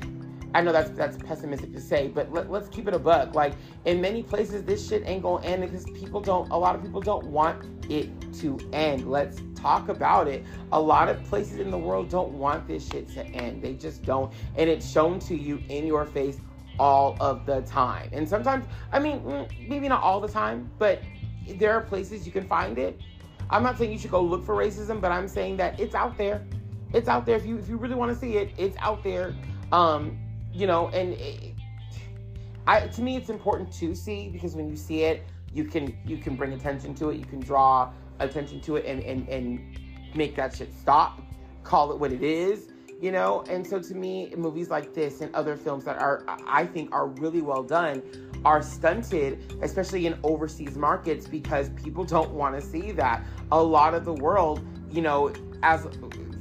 I 0.55 0.63
know 0.63 0.73
that's 0.73 0.91
that's 0.91 1.17
pessimistic 1.19 1.73
to 1.75 1.81
say, 1.81 2.09
but 2.09 2.33
let, 2.33 2.51
us 2.51 2.69
keep 2.69 2.89
it 2.89 2.95
a 2.95 2.99
buck. 2.99 3.35
Like 3.35 3.55
in 3.85 4.01
many 4.01 4.23
places, 4.23 4.65
this 4.65 4.89
shit 4.89 5.03
ain't 5.07 5.23
gonna 5.23 5.45
end 5.45 5.63
because 5.63 5.85
people 5.91 6.21
don't. 6.21 6.51
A 6.51 6.57
lot 6.57 6.75
of 6.75 6.83
people 6.83 7.01
don't 7.01 7.27
want 7.27 7.65
it 7.91 8.09
to 8.41 8.59
end. 8.73 9.11
Let's 9.11 9.41
talk 9.55 9.89
about 9.89 10.27
it. 10.27 10.45
A 10.73 10.81
lot 10.81 11.09
of 11.09 11.23
places 11.25 11.59
in 11.59 11.71
the 11.71 11.79
world 11.79 12.09
don't 12.09 12.33
want 12.33 12.67
this 12.67 12.89
shit 12.89 13.09
to 13.15 13.25
end. 13.27 13.63
They 13.63 13.75
just 13.75 14.05
don't, 14.05 14.33
and 14.57 14.71
it's 14.71 14.91
shown 14.91 15.19
to 15.21 15.37
you 15.37 15.63
in 15.69 15.87
your 15.87 16.07
face 16.07 16.41
all 16.79 17.17
of 17.21 17.45
the 17.45 17.61
time. 17.63 18.09
And 18.13 18.29
sometimes, 18.29 18.67
I 18.93 19.01
mean, 19.01 19.21
mm, 19.21 19.69
maybe 19.69 19.89
not 19.89 20.03
all 20.03 20.21
the 20.21 20.29
time, 20.29 20.71
but 20.79 21.03
there 21.47 21.73
are 21.73 21.81
places 21.81 22.25
you 22.25 22.33
can 22.33 22.47
find 22.47 22.79
it. 22.79 22.99
I'm 23.51 23.63
not 23.63 23.79
saying 23.79 23.93
you 23.93 23.99
should 23.99 24.11
go 24.11 24.23
look 24.23 24.45
for 24.45 24.55
racism, 24.55 25.01
but 25.01 25.11
I'm 25.11 25.29
saying 25.29 25.57
that 25.59 25.79
it's 25.81 25.95
out 25.95 26.17
there. 26.17 26.47
It's 26.93 27.09
out 27.09 27.27
there. 27.27 27.37
If 27.37 27.45
you 27.45 27.59
if 27.59 27.69
you 27.69 27.77
really 27.77 27.95
want 27.95 28.13
to 28.13 28.19
see 28.19 28.37
it, 28.37 28.53
it's 28.57 28.77
out 28.79 29.03
there. 29.05 29.35
Um, 29.73 30.19
you 30.59 30.67
know, 30.67 30.89
and 30.89 31.13
it, 31.15 31.55
I 32.67 32.89
to 32.89 33.01
me 33.01 33.17
it's 33.17 33.31
important 33.31 33.73
to 33.75 33.95
see 33.95 34.29
because 34.29 34.57
when 34.57 34.69
you 34.69 34.77
see 34.77 35.05
it, 35.05 35.23
you 35.55 35.65
can 35.65 35.97
you 36.05 36.19
can 36.19 36.35
bring 36.35 36.53
attention 36.53 36.95
to 36.97 37.11
it, 37.11 37.17
you 37.17 37.25
can 37.25 37.39
draw 37.39 37.93
attention 38.19 38.61
to 38.63 38.77
it, 38.77 38.85
and 38.85 39.01
and 39.05 39.29
and 39.29 39.79
make 40.17 40.35
that 40.35 40.57
shit 40.57 40.75
stop, 40.75 41.23
call 41.63 41.93
it 41.93 41.99
what 41.99 42.13
it 42.13 42.25
is, 42.25 42.71
you 43.01 43.13
know. 43.13 43.45
And 43.49 43.65
so 43.65 43.81
to 43.81 43.95
me, 43.95 44.35
movies 44.37 44.69
like 44.69 44.95
this 44.95 45.21
and 45.21 45.33
other 45.33 45.57
films 45.57 45.85
that 45.85 45.99
are 45.99 46.25
I 46.27 46.67
think 46.67 46.93
are 46.93 47.07
really 47.07 47.41
well 47.41 47.63
done 47.63 48.03
are 48.45 48.61
stunted, 48.61 49.61
especially 49.63 50.07
in 50.07 50.19
overseas 50.25 50.77
markets, 50.77 51.29
because 51.29 51.71
people 51.71 52.03
don't 52.05 52.33
want 52.33 52.57
to 52.57 52.61
see 52.61 52.91
that. 52.93 53.25
A 53.53 53.63
lot 53.63 53.95
of 53.95 54.05
the 54.05 54.13
world, 54.13 54.61
you 54.91 55.03
know, 55.03 55.33
as 55.63 55.87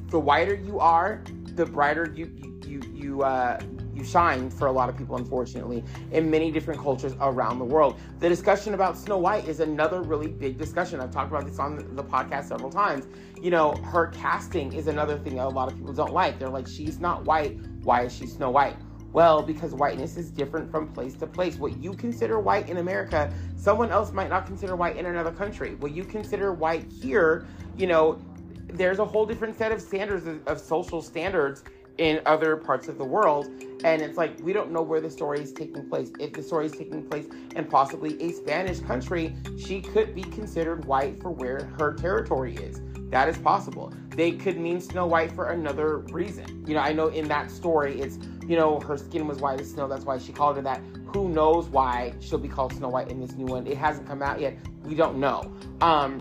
the 0.10 0.20
whiter 0.20 0.56
you 0.56 0.80
are, 0.80 1.22
the 1.54 1.68
brighter 1.68 2.12
you 2.16 2.32
you 2.66 2.82
you 2.94 3.24
uh, 3.24 3.60
you 3.98 4.06
shine 4.06 4.50
for 4.50 4.68
a 4.68 4.72
lot 4.72 4.90
of 4.90 4.98
people, 4.98 5.16
unfortunately, 5.16 5.84
in 6.12 6.30
many 6.30 6.52
different 6.52 6.80
cultures 6.80 7.14
around 7.20 7.60
the 7.60 7.66
world. 7.66 8.00
The 8.20 8.30
discussion 8.30 8.74
about 8.74 8.98
Snow 8.98 9.18
White 9.18 9.48
is 9.48 9.60
another 9.60 10.02
really 10.02 10.28
big 10.28 10.58
discussion. 10.58 11.00
I've 11.00 11.12
talked 11.12 11.32
about 11.32 11.46
this 11.46 11.60
on 11.60 11.96
the 11.96 12.04
podcast 12.04 12.46
several 12.46 12.72
times. 12.72 13.08
You 13.42 13.52
know, 13.52 13.74
her 13.76 14.08
casting 14.08 14.74
is 14.74 14.88
another 14.88 15.18
thing 15.18 15.36
that 15.36 15.46
a 15.46 15.50
lot 15.50 15.72
of 15.72 15.78
people 15.78 15.94
don't 15.94 16.14
like. 16.14 16.40
They're 16.40 16.50
like, 16.50 16.68
she's 16.68 17.00
not 17.00 17.26
white. 17.26 17.58
Why 17.84 18.04
is 18.04 18.16
she 18.16 18.28
Snow 18.28 18.52
White? 18.52 18.78
Well, 19.14 19.42
because 19.42 19.74
whiteness 19.74 20.18
is 20.18 20.30
different 20.30 20.70
from 20.70 20.90
place 20.90 21.16
to 21.16 21.28
place. 21.28 21.58
What 21.58 21.78
you 21.78 21.94
consider 21.94 22.40
white 22.40 22.70
in 22.70 22.78
America, 22.78 23.34
someone 23.56 23.90
else 23.90 24.12
might 24.12 24.30
not 24.30 24.46
consider 24.46 24.76
white 24.76 24.98
in 24.98 25.06
another 25.06 25.32
country. 25.32 25.76
What 25.76 25.92
you 25.94 26.04
consider 26.04 26.54
white 26.54 26.92
here, 26.92 27.48
you 27.78 27.88
know, 27.88 28.22
there's 28.68 29.00
a 29.00 29.06
whole 29.06 29.26
different 29.26 29.58
set 29.58 29.72
of 29.72 29.82
standards 29.82 30.28
of, 30.46 30.60
social 30.60 31.02
standards 31.02 31.64
in 31.98 32.22
other 32.26 32.58
parts 32.58 32.88
of 32.88 32.98
the 32.98 33.04
world. 33.04 33.48
And 33.84 34.02
it's 34.02 34.18
like, 34.18 34.40
we 34.42 34.54
don't 34.54 34.72
know 34.72 34.82
where 34.82 35.02
the 35.02 35.10
story 35.10 35.40
is 35.42 35.52
taking 35.52 35.88
place. 35.88 36.12
If 36.20 36.34
the 36.34 36.44
story 36.44 36.66
is 36.66 36.72
taking 36.72 37.04
place 37.08 37.28
in 37.56 37.66
possibly 37.66 38.22
a 38.22 38.32
Spanish 38.32 38.80
country, 38.80 39.36
she 39.58 39.82
could 39.82 40.16
be 40.16 40.24
considered 40.24 40.86
white 40.86 41.22
for 41.22 41.32
where 41.32 41.66
her 41.80 41.94
territory 41.94 42.56
is. 42.56 42.82
That 43.10 43.30
is 43.30 43.38
possible. 43.38 43.94
They 44.10 44.32
could 44.32 44.58
mean 44.58 44.82
Snow 44.82 45.06
White 45.06 45.32
for 45.32 45.52
another 45.52 45.98
reason. 45.98 46.66
You 46.68 46.74
know, 46.74 46.82
I 46.82 46.92
know 46.92 47.08
in 47.08 47.28
that 47.30 47.50
story, 47.52 48.02
it's, 48.02 48.18
you 48.46 48.58
know, 48.58 48.80
her 48.82 48.98
skin 48.98 49.28
was 49.28 49.40
white 49.40 49.62
as 49.62 49.72
snow. 49.72 49.88
That's 49.88 50.06
why 50.06 50.18
she 50.18 50.34
called 50.34 50.58
her 50.58 50.62
that. 50.64 50.82
Who 51.14 51.30
knows 51.30 51.68
why 51.70 52.14
she'll 52.20 52.38
be 52.38 52.50
called 52.50 52.74
Snow 52.74 52.90
White 52.90 53.10
in 53.10 53.22
this 53.22 53.34
new 53.34 53.46
one? 53.46 53.66
It 53.66 53.78
hasn't 53.78 54.08
come 54.08 54.22
out 54.22 54.42
yet. 54.42 54.58
We 54.84 54.96
don't 54.96 55.20
know. 55.20 55.54
Um, 55.80 56.20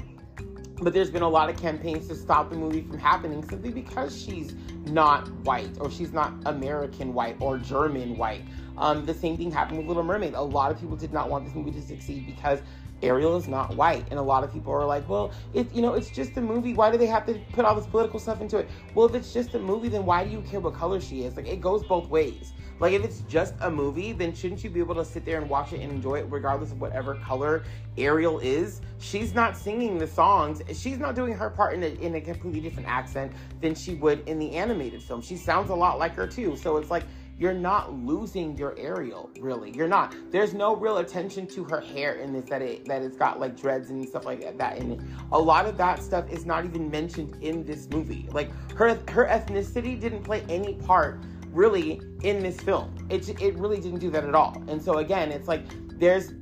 but 0.81 0.93
there's 0.93 1.11
been 1.11 1.23
a 1.23 1.29
lot 1.29 1.49
of 1.49 1.57
campaigns 1.57 2.07
to 2.09 2.15
stop 2.15 2.51
the 2.51 2.57
movie 2.57 2.83
from 2.83 2.99
happening 2.99 3.43
simply 3.49 3.71
because 3.71 4.21
she's 4.21 4.55
not 4.87 5.29
white 5.45 5.71
or 5.81 5.91
she's 5.91 6.12
not 6.12 6.35
American 6.47 7.15
white 7.15 7.37
or 7.41 7.59
German 7.59 8.17
white. 8.17 8.43
Um, 8.77 9.07
the 9.07 9.15
same 9.15 9.37
thing 9.37 9.51
happened 9.51 9.79
with 9.79 9.87
Little 9.87 10.03
Mermaid. 10.03 10.35
A 10.35 10.43
lot 10.43 10.71
of 10.71 10.79
people 10.79 10.97
did 10.97 11.12
not 11.12 11.31
want 11.31 11.47
this 11.47 11.55
movie 11.55 11.73
to 11.73 11.83
succeed 11.83 12.27
because 12.27 12.61
Ariel 13.03 13.37
is 13.37 13.47
not 13.49 13.77
white, 13.77 14.07
and 14.11 14.19
a 14.19 14.23
lot 14.23 14.43
of 14.43 14.53
people 14.53 14.73
are 14.73 14.85
like, 14.87 15.09
"Well, 15.09 15.33
it 15.53 15.73
you 15.75 15.83
know 15.83 15.95
it's 15.95 16.11
just 16.11 16.37
a 16.37 16.41
movie. 16.41 16.75
Why 16.75 16.91
do 16.91 16.97
they 16.99 17.07
have 17.07 17.27
to 17.27 17.35
put 17.53 17.65
all 17.65 17.75
this 17.75 17.87
political 17.87 18.19
stuff 18.19 18.41
into 18.41 18.59
it?" 18.59 18.69
Well, 18.95 19.07
if 19.07 19.15
it's 19.15 19.33
just 19.33 19.55
a 19.55 19.59
movie, 19.59 19.89
then 19.89 20.07
why 20.07 20.25
do 20.25 20.31
you 20.31 20.41
care 20.43 20.61
what 20.61 20.75
color 20.75 21.01
she 21.01 21.25
is? 21.25 21.37
Like 21.37 21.47
it 21.47 21.61
goes 21.61 21.85
both 21.85 22.09
ways. 22.09 22.53
Like 22.79 22.93
if 22.93 23.05
it's 23.05 23.21
just 23.23 23.55
a 23.61 23.71
movie, 23.71 24.12
then 24.12 24.35
shouldn't 24.35 24.62
you 24.62 24.71
be 24.71 24.81
able 24.81 24.95
to 24.97 25.05
sit 25.05 25.25
there 25.25 25.41
and 25.41 25.49
watch 25.49 25.73
it 25.73 25.81
and 25.81 25.91
enjoy 25.91 26.19
it 26.19 26.27
regardless 26.29 26.73
of 26.73 26.81
whatever 26.81 27.15
color 27.17 27.65
Ariel 27.97 28.39
is? 28.41 28.81
She's 28.99 29.35
not 29.35 29.57
singing 29.57 29.99
the 29.99 30.07
songs. 30.07 30.62
She's 30.79 30.99
not 30.99 31.15
doing 31.15 31.33
her 31.35 31.51
part 31.51 31.75
in 31.75 31.83
a, 31.83 31.87
in 32.05 32.15
a 32.17 32.21
completely 32.21 32.61
different 32.61 32.89
accent 32.89 33.33
than 33.61 33.75
she 33.75 33.95
would 33.95 34.29
in 34.29 34.39
the 34.39 34.53
animated 34.53 35.03
film. 35.03 35.23
She 35.23 35.37
sounds 35.37 35.71
a 35.71 35.75
lot 35.75 35.99
like 35.99 36.15
her 36.15 36.27
too. 36.27 36.57
So 36.57 36.77
it's 36.77 36.91
like 36.91 37.05
you're 37.39 37.53
not 37.53 37.93
losing 37.93 38.57
your 38.57 38.75
Ariel, 38.79 39.31
really. 39.41 39.71
You're 39.71 39.89
not. 39.89 40.15
There's 40.31 40.55
no 40.55 40.75
real 40.75 40.99
attention 40.99 41.47
to 41.49 41.65
her 41.65 41.81
hair 41.81 42.15
in 42.15 42.33
this 42.33 42.47
that 42.47 42.62
it 42.62 42.87
that 42.87 43.03
it's 43.03 43.17
got 43.17 43.39
like 43.39 43.59
dreads 43.61 43.91
and 43.91 44.07
stuff 44.09 44.25
like 44.25 44.57
that 44.57 44.79
in 44.79 44.93
it. 44.93 45.01
A 45.33 45.39
lot 45.39 45.67
of 45.67 45.77
that 45.77 46.03
stuff 46.03 46.31
is 46.31 46.47
not 46.47 46.65
even 46.65 46.91
mentioned 46.91 47.37
in 47.43 47.65
this 47.65 47.89
movie. 47.91 48.27
Like 48.33 48.51
her 48.73 48.99
her 49.11 49.27
ethnicity 49.27 50.01
didn't 50.01 50.23
play 50.23 50.45
any 50.49 50.75
part 50.75 51.21
really 51.57 52.01
in 52.23 52.42
this 52.42 52.61
film. 52.61 52.95
It 53.11 53.29
it 53.40 53.55
really 53.57 53.81
didn't 53.81 53.99
do 53.99 54.11
that 54.11 54.25
at 54.25 54.35
all. 54.35 54.62
And 54.69 54.83
so 54.83 54.99
again, 54.99 55.33
it's 55.33 55.49
like 55.49 55.62
there's 55.99 56.35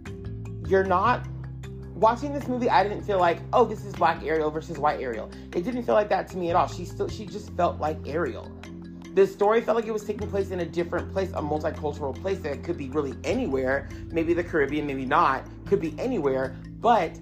you're 0.66 0.84
not 0.84 1.26
watching 1.94 2.32
this 2.32 2.48
movie. 2.48 2.68
I 2.68 2.82
didn't 2.82 3.02
feel 3.02 3.18
like 3.18 3.38
oh 3.52 3.64
this 3.64 3.84
is 3.84 3.94
black 3.94 4.22
Ariel 4.22 4.50
versus 4.50 4.78
white 4.78 5.00
Ariel. 5.00 5.30
It 5.54 5.64
didn't 5.64 5.84
feel 5.84 5.94
like 5.94 6.08
that 6.10 6.28
to 6.30 6.36
me 6.36 6.50
at 6.50 6.56
all. 6.56 6.68
She 6.68 6.84
still 6.84 7.08
she 7.08 7.24
just 7.24 7.50
felt 7.56 7.80
like 7.80 7.98
Ariel 8.06 8.50
the 9.14 9.24
story 9.24 9.60
felt 9.60 9.76
like 9.76 9.86
it 9.86 9.92
was 9.92 10.02
taking 10.02 10.28
place 10.28 10.50
in 10.50 10.58
a 10.60 10.66
different 10.66 11.12
place, 11.12 11.30
a 11.30 11.40
multicultural 11.40 12.20
place 12.20 12.40
that 12.40 12.64
could 12.64 12.76
be 12.76 12.88
really 12.90 13.14
anywhere. 13.22 13.88
Maybe 14.10 14.34
the 14.34 14.42
Caribbean, 14.42 14.86
maybe 14.86 15.04
not. 15.04 15.46
Could 15.66 15.80
be 15.80 15.94
anywhere, 16.00 16.56
but 16.80 17.16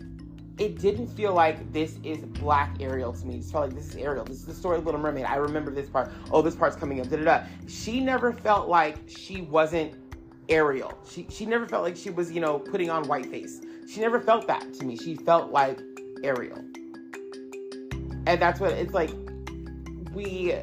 it 0.58 0.78
didn't 0.78 1.08
feel 1.08 1.32
like 1.34 1.72
this 1.72 1.98
is 2.04 2.18
Black 2.18 2.76
Ariel 2.80 3.12
to 3.12 3.26
me. 3.26 3.36
It 3.36 3.44
felt 3.44 3.66
like 3.66 3.74
this 3.74 3.88
is 3.88 3.96
Ariel. 3.96 4.24
This 4.24 4.38
is 4.38 4.44
the 4.44 4.54
story 4.54 4.78
of 4.78 4.84
Little 4.84 5.00
Mermaid. 5.00 5.24
I 5.24 5.36
remember 5.36 5.70
this 5.70 5.88
part. 5.88 6.12
Oh, 6.30 6.42
this 6.42 6.54
part's 6.54 6.76
coming 6.76 7.00
up. 7.00 7.08
Da 7.08 7.16
da 7.16 7.24
da. 7.24 7.44
She 7.66 8.00
never 8.00 8.32
felt 8.32 8.68
like 8.68 8.98
she 9.06 9.42
wasn't 9.42 9.94
Ariel. 10.48 10.92
She 11.08 11.26
she 11.30 11.46
never 11.46 11.66
felt 11.66 11.82
like 11.82 11.96
she 11.96 12.10
was 12.10 12.30
you 12.30 12.40
know 12.40 12.58
putting 12.58 12.90
on 12.90 13.08
white 13.08 13.26
face. 13.26 13.60
She 13.88 14.00
never 14.00 14.20
felt 14.20 14.46
that 14.48 14.74
to 14.74 14.84
me. 14.84 14.96
She 14.96 15.14
felt 15.14 15.50
like 15.50 15.80
Ariel, 16.22 16.58
and 18.26 18.40
that's 18.40 18.60
what 18.60 18.72
it's 18.72 18.94
like. 18.94 19.10
We 20.12 20.54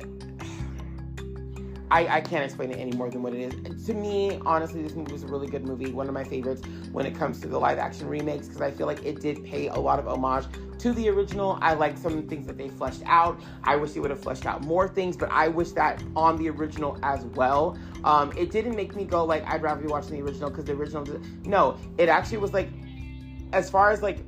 I, 1.92 2.18
I 2.18 2.22
can't 2.22 2.44
explain 2.44 2.72
it 2.72 2.78
any 2.80 2.92
more 2.92 3.10
than 3.10 3.24
what 3.24 3.34
it 3.34 3.54
is. 3.54 3.86
To 3.88 3.94
me, 3.94 4.40
honestly, 4.46 4.84
this 4.84 4.94
movie 4.94 5.12
was 5.12 5.24
a 5.24 5.28
really 5.28 5.48
good 5.48 5.66
movie. 5.66 5.92
One 5.92 6.08
of 6.08 6.14
my 6.14 6.24
favorites 6.24 6.62
when 6.92 7.06
it 7.06 7.16
comes 7.16 7.40
to 7.42 7.48
the 7.48 7.58
live 7.58 7.80
action 7.80 8.08
remakes 8.08 8.48
because 8.48 8.62
I 8.62 8.72
feel 8.72 8.86
like 8.86 9.04
it 9.06 9.22
did 9.22 9.44
pay 9.44 9.68
a 9.68 9.76
lot 9.76 9.98
of 10.00 10.08
homage 10.08 10.46
to 10.80 10.94
the 10.94 11.10
original. 11.10 11.58
I 11.62 11.74
like 11.74 11.98
some 11.98 12.28
things 12.28 12.46
that 12.48 12.58
they 12.58 12.70
fleshed 12.70 13.02
out. 13.06 13.40
I 13.64 13.76
wish 13.76 13.94
they 13.94 14.00
would 14.00 14.12
have 14.12 14.20
fleshed 14.22 14.46
out 14.46 14.64
more 14.64 14.88
things, 14.88 15.18
but 15.18 15.30
I 15.32 15.48
wish 15.48 15.72
that 15.72 16.02
on 16.16 16.38
the 16.38 16.50
original 16.50 16.98
as 17.04 17.26
well. 17.26 17.78
Um, 18.04 18.32
it 18.38 18.52
didn't 18.52 18.76
make 18.76 18.96
me 18.96 19.04
go 19.04 19.26
like 19.26 19.46
I'd 19.48 19.62
rather 19.62 19.82
be 19.82 19.88
watching 19.88 20.12
the 20.12 20.22
original 20.22 20.50
because 20.50 20.66
the 20.66 20.74
original. 20.74 21.04
Did, 21.04 21.46
no, 21.46 21.78
it 21.98 22.08
actually 22.08 22.38
was 22.38 22.54
like 22.54 22.70
as 23.52 23.70
far 23.70 23.92
as 23.92 24.02
like 24.02 24.20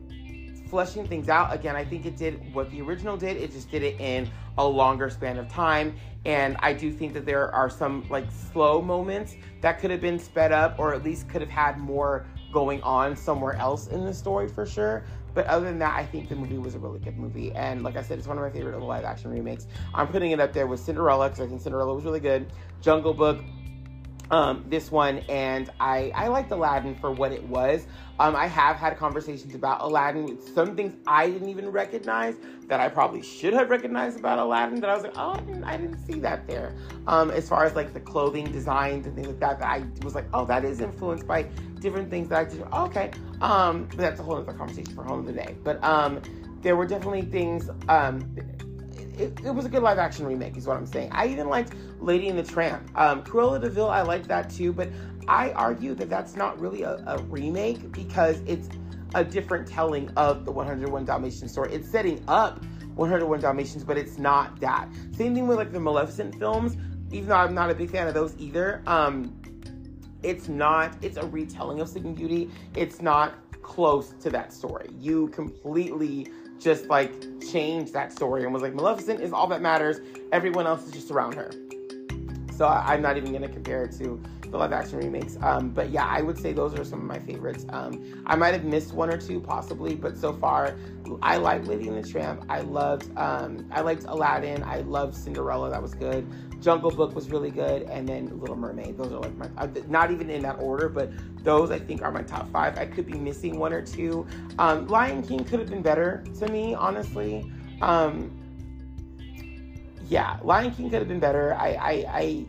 fleshing 0.72 1.06
things 1.06 1.30
out 1.30 1.54
again 1.54 1.76
i 1.76 1.84
think 1.84 2.06
it 2.06 2.16
did 2.16 2.42
what 2.54 2.72
the 2.72 2.82
original 2.82 3.18
did 3.18 3.38
it 3.38 3.52
just 3.52 3.70
did 3.70 3.84
it 3.84 4.00
in 4.00 4.28
a 4.58 4.66
longer 4.66 5.10
span 5.10 5.38
of 5.38 5.48
time 5.50 5.94
and 6.26 6.56
i 6.60 6.72
do 6.72 6.92
think 6.92 7.14
that 7.14 7.26
there 7.26 7.54
are 7.54 7.70
some 7.70 8.08
like 8.10 8.26
slow 8.54 8.82
moments 8.82 9.36
that 9.60 9.80
could 9.80 9.92
have 9.92 10.02
been 10.02 10.18
sped 10.18 10.54
up 10.54 10.80
or 10.80 10.94
at 10.94 11.04
least 11.04 11.28
could 11.28 11.42
have 11.42 11.50
had 11.50 11.78
more 11.78 12.26
going 12.54 12.82
on 12.84 13.16
somewhere 13.16 13.56
else 13.56 13.88
in 13.88 14.06
the 14.06 14.14
story 14.14 14.48
for 14.48 14.66
sure 14.66 15.04
but 15.34 15.46
other 15.48 15.66
than 15.66 15.80
that, 15.80 15.98
I 15.98 16.06
think 16.06 16.30
the 16.30 16.36
movie 16.36 16.58
was 16.58 16.76
a 16.76 16.80
really 16.80 17.00
good 17.00 17.18
movie. 17.18 17.54
And 17.54 17.84
like 17.84 17.96
I 17.96 18.02
said, 18.02 18.20
it's 18.20 18.28
one 18.28 18.38
of 18.38 18.44
my 18.44 18.50
favorite 18.50 18.78
live 18.82 19.06
action 19.06 19.32
remakes. 19.32 19.68
I'm 19.94 20.08
putting 20.08 20.32
it 20.32 20.40
up 20.40 20.52
there 20.52 20.68
with 20.68 20.80
Cinderella 20.80 21.30
because 21.30 21.46
I 21.46 21.48
think 21.48 21.62
Cinderella 21.62 21.94
was 21.94 22.04
really 22.04 22.20
good. 22.20 22.52
Jungle 22.82 23.14
Book, 23.14 23.42
um, 24.32 24.66
this 24.68 24.92
one, 24.92 25.20
and 25.30 25.70
I, 25.80 26.12
I 26.16 26.28
liked 26.30 26.52
Aladdin 26.52 26.96
for 26.96 27.12
what 27.12 27.32
it 27.32 27.44
was. 27.44 27.86
Um, 28.20 28.36
I 28.36 28.48
have 28.48 28.78
had 28.78 28.98
conversations 28.98 29.54
about 29.56 29.82
Aladdin 29.82 30.26
with 30.26 30.54
some 30.54 30.76
things 30.76 30.96
I 31.06 31.30
didn't 31.30 31.50
even 31.50 31.70
recognize 31.70 32.36
that 32.68 32.80
I 32.80 32.88
probably 32.88 33.22
should 33.22 33.54
have 33.54 33.70
recognized 33.70 34.18
about 34.20 34.40
Aladdin 34.40 34.80
that 34.80 34.90
I 34.90 34.94
was 34.94 35.04
like, 35.04 35.14
oh, 35.18 35.32
I 35.32 35.40
didn't, 35.40 35.64
I 35.66 35.78
didn't 35.78 36.06
see 36.06 36.20
that 36.22 36.48
there. 36.48 36.74
Um, 37.08 37.30
as 37.32 37.50
far 37.50 37.66
as 37.66 37.76
like 37.76 37.94
the 37.94 38.00
clothing 38.00 38.52
designs 38.52 39.06
and 39.06 39.16
things 39.16 39.28
like 39.28 39.40
that, 39.40 39.60
that 39.60 39.68
I 39.68 39.86
was 40.04 40.16
like, 40.16 40.28
oh, 40.34 40.46
that 40.46 40.64
is 40.64 40.80
influenced 40.80 41.28
by 41.28 41.44
different 41.80 42.10
things 42.10 42.30
that 42.30 42.40
I 42.40 42.50
did. 42.50 42.62
Okay. 42.62 43.12
Um, 43.42 43.86
but 43.86 43.98
that's 43.98 44.20
a 44.20 44.24
whole 44.24 44.38
other 44.38 44.54
conversation 44.54 44.94
for 44.96 45.04
home 45.04 45.26
today. 45.26 45.56
But 45.64 45.84
um, 45.84 46.22
there 46.62 46.76
were 46.76 46.86
definitely 46.86 47.24
things 47.24 47.70
um, 47.90 48.36
it, 49.18 49.40
it, 49.46 49.52
was 49.54 49.66
a 49.66 49.70
good 49.70 49.84
live 49.84 49.98
action 49.98 50.26
remake, 50.26 50.58
is 50.58 50.68
what 50.68 50.78
I'm 50.78 50.86
saying. 50.86 51.10
I 51.12 51.28
even 51.28 51.50
liked 51.50 51.74
Lady 52.00 52.30
and 52.30 52.38
the 52.38 52.44
Tramp. 52.44 52.90
Um, 52.96 53.24
Cruella 53.24 53.60
de 53.60 53.70
Vil, 53.70 53.90
I 53.90 54.02
liked 54.02 54.28
that 54.28 54.50
too, 54.50 54.74
but 54.74 54.90
I 55.28 55.52
argue 55.52 55.94
that 55.96 56.10
that's 56.10 56.36
not 56.36 56.60
really 56.60 56.84
a, 56.84 57.04
a 57.08 57.22
remake 57.24 57.92
because 57.92 58.42
it's 58.46 58.70
a 59.14 59.24
different 59.24 59.68
telling 59.68 60.10
of 60.12 60.46
the 60.46 60.52
101 60.52 61.06
Dalmatians 61.06 61.52
story. 61.52 61.74
It's 61.74 61.90
setting 61.90 62.24
up 62.28 62.64
101 62.96 63.42
Dalmatians, 63.42 63.84
but 63.84 63.98
it's 63.98 64.18
not 64.18 64.60
that. 64.60 64.88
Same 65.16 65.36
thing 65.36 65.48
with 65.48 65.58
like 65.58 65.72
the 65.72 65.80
Maleficent 65.80 66.38
films, 66.38 66.78
even 67.12 67.30
though 67.30 67.36
I'm 67.36 67.54
not 67.54 67.70
a 67.70 67.76
big 67.76 67.90
fan 67.90 68.08
of 68.08 68.14
those 68.14 68.36
either. 68.38 68.82
Um, 68.88 69.38
it's 70.24 70.48
not, 70.48 70.96
it's 71.02 71.18
a 71.18 71.26
retelling 71.28 71.82
of 71.82 71.90
Sleeping 71.90 72.14
Beauty. 72.14 72.50
It's 72.76 73.02
not 73.02 73.36
close 73.62 74.14
to 74.22 74.30
that 74.30 74.54
story. 74.54 74.90
You 75.00 75.30
completely 75.30 76.28
just 76.62 76.88
like 76.88 77.12
changed 77.42 77.94
that 77.94 78.14
story 78.14 78.44
and 78.44 78.54
was 78.54 78.62
like, 78.62 78.74
Maleficent 78.74 79.20
is 79.20 79.34
all 79.34 79.48
that 79.48 79.62
matters. 79.62 80.00
Everyone 80.32 80.68
else 80.68 80.86
is 80.86 80.92
just 80.92 81.12
around 81.12 81.34
her. 81.34 81.52
So 82.56 82.66
I, 82.66 82.94
am 82.94 83.02
not 83.02 83.18
even 83.18 83.32
going 83.32 83.42
to 83.42 83.50
compare 83.50 83.84
it 83.84 83.92
to 83.98 84.22
the 84.52 84.58
live 84.58 84.74
action 84.74 85.00
remakes. 85.00 85.38
Um, 85.42 85.70
but 85.70 85.90
yeah, 85.90 86.06
I 86.06 86.22
would 86.22 86.38
say 86.38 86.52
those 86.52 86.78
are 86.78 86.84
some 86.84 87.00
of 87.00 87.06
my 87.06 87.20
favorites. 87.20 87.66
Um, 87.70 88.24
I 88.26 88.36
might 88.36 88.54
have 88.54 88.66
missed 88.66 88.94
one 88.94 89.10
or 89.10 89.18
two 89.18 89.40
possibly, 89.40 89.96
but 89.96 90.18
so 90.18 90.34
far, 90.34 90.76
I 91.22 91.38
like 91.38 91.66
Lady 91.68 91.88
and 91.88 92.04
the 92.04 92.08
Tramp. 92.08 92.46
I 92.50 92.62
loved, 92.62 93.18
um, 93.18 93.66
I 93.72 93.82
liked 93.82 94.04
Aladdin. 94.04 94.64
I 94.64 94.82
loved 94.82 95.16
Cinderella. 95.16 95.70
That 95.70 95.82
was 95.82 95.94
good. 95.94 96.28
Jungle 96.62 96.92
Book 96.92 97.16
was 97.16 97.30
really 97.32 97.50
good, 97.50 97.84
and 97.84 98.08
then 98.08 98.40
Little 98.40 98.56
Mermaid. 98.56 98.98
Those 98.98 99.12
are 99.12 99.20
like 99.20 99.36
my, 99.36 99.50
uh, 99.58 99.68
not 99.88 100.12
even 100.12 100.30
in 100.30 100.44
that 100.44 100.60
order, 100.60 100.90
but 100.90 101.10
those 101.44 101.72
I 101.72 101.80
think 101.80 102.04
are 102.04 102.12
my 102.12 102.22
top 102.22 102.52
five. 102.52 102.78
I 102.78 102.86
could 102.86 103.08
be 103.08 103.18
missing 103.18 103.58
one 103.58 103.74
or 103.74 103.82
two. 103.82 104.28
Um, 104.60 104.88
Lion 104.88 105.24
King 105.24 105.44
could 105.44 105.60
have 105.60 105.70
been 105.70 105.82
better 105.82 106.24
to 106.40 106.48
me, 106.50 106.76
honestly. 106.76 107.52
Um, 107.82 108.38
yeah, 110.08 110.38
Lion 110.44 110.72
King 110.72 110.90
could 110.90 111.00
have 111.00 111.08
been 111.08 111.20
better. 111.22 111.56
I, 111.56 111.70
I, 111.70 111.92
I 112.10 112.46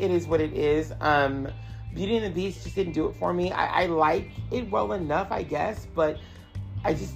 it 0.00 0.10
is 0.10 0.26
what 0.26 0.40
it 0.40 0.52
is. 0.52 0.92
Um, 1.00 1.48
Beauty 1.94 2.16
and 2.16 2.26
the 2.26 2.30
Beast 2.30 2.62
just 2.62 2.76
didn't 2.76 2.92
do 2.92 3.08
it 3.08 3.16
for 3.16 3.32
me. 3.32 3.52
I, 3.52 3.84
I 3.84 3.86
like 3.86 4.30
it 4.50 4.70
well 4.70 4.92
enough, 4.92 5.28
I 5.30 5.42
guess, 5.42 5.86
but 5.94 6.18
I 6.84 6.92
just, 6.92 7.14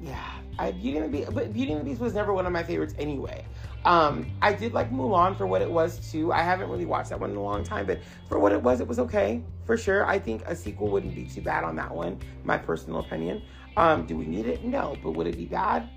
yeah, 0.00 0.30
I 0.58 0.72
Beauty 0.72 0.96
and 0.96 1.06
the 1.06 1.18
Beast, 1.18 1.34
but 1.34 1.52
Beauty 1.52 1.72
and 1.72 1.80
the 1.82 1.84
Beast 1.84 2.00
was 2.00 2.14
never 2.14 2.32
one 2.32 2.46
of 2.46 2.52
my 2.52 2.62
favorites 2.62 2.94
anyway. 2.98 3.44
Um, 3.84 4.26
I 4.42 4.52
did 4.52 4.72
like 4.72 4.90
Mulan 4.90 5.36
for 5.36 5.46
what 5.46 5.62
it 5.62 5.70
was 5.70 6.10
too. 6.10 6.32
I 6.32 6.42
haven't 6.42 6.68
really 6.68 6.86
watched 6.86 7.10
that 7.10 7.20
one 7.20 7.30
in 7.30 7.36
a 7.36 7.42
long 7.42 7.64
time, 7.64 7.86
but 7.86 8.00
for 8.28 8.38
what 8.38 8.52
it 8.52 8.62
was, 8.62 8.80
it 8.80 8.86
was 8.86 8.98
okay 8.98 9.42
for 9.64 9.76
sure. 9.76 10.06
I 10.06 10.18
think 10.18 10.42
a 10.46 10.54
sequel 10.54 10.88
wouldn't 10.88 11.14
be 11.14 11.26
too 11.26 11.40
bad 11.40 11.64
on 11.64 11.76
that 11.76 11.94
one. 11.94 12.18
My 12.44 12.58
personal 12.58 13.00
opinion. 13.00 13.42
Um, 13.76 14.06
do 14.06 14.16
we 14.16 14.26
need 14.26 14.46
it? 14.46 14.64
No, 14.64 14.96
but 15.02 15.12
would 15.12 15.26
it 15.26 15.36
be 15.36 15.46
bad? 15.46 15.88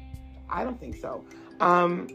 I 0.50 0.64
don't 0.64 0.80
think 0.80 0.96
so. 0.96 1.26
Um, 1.60 2.08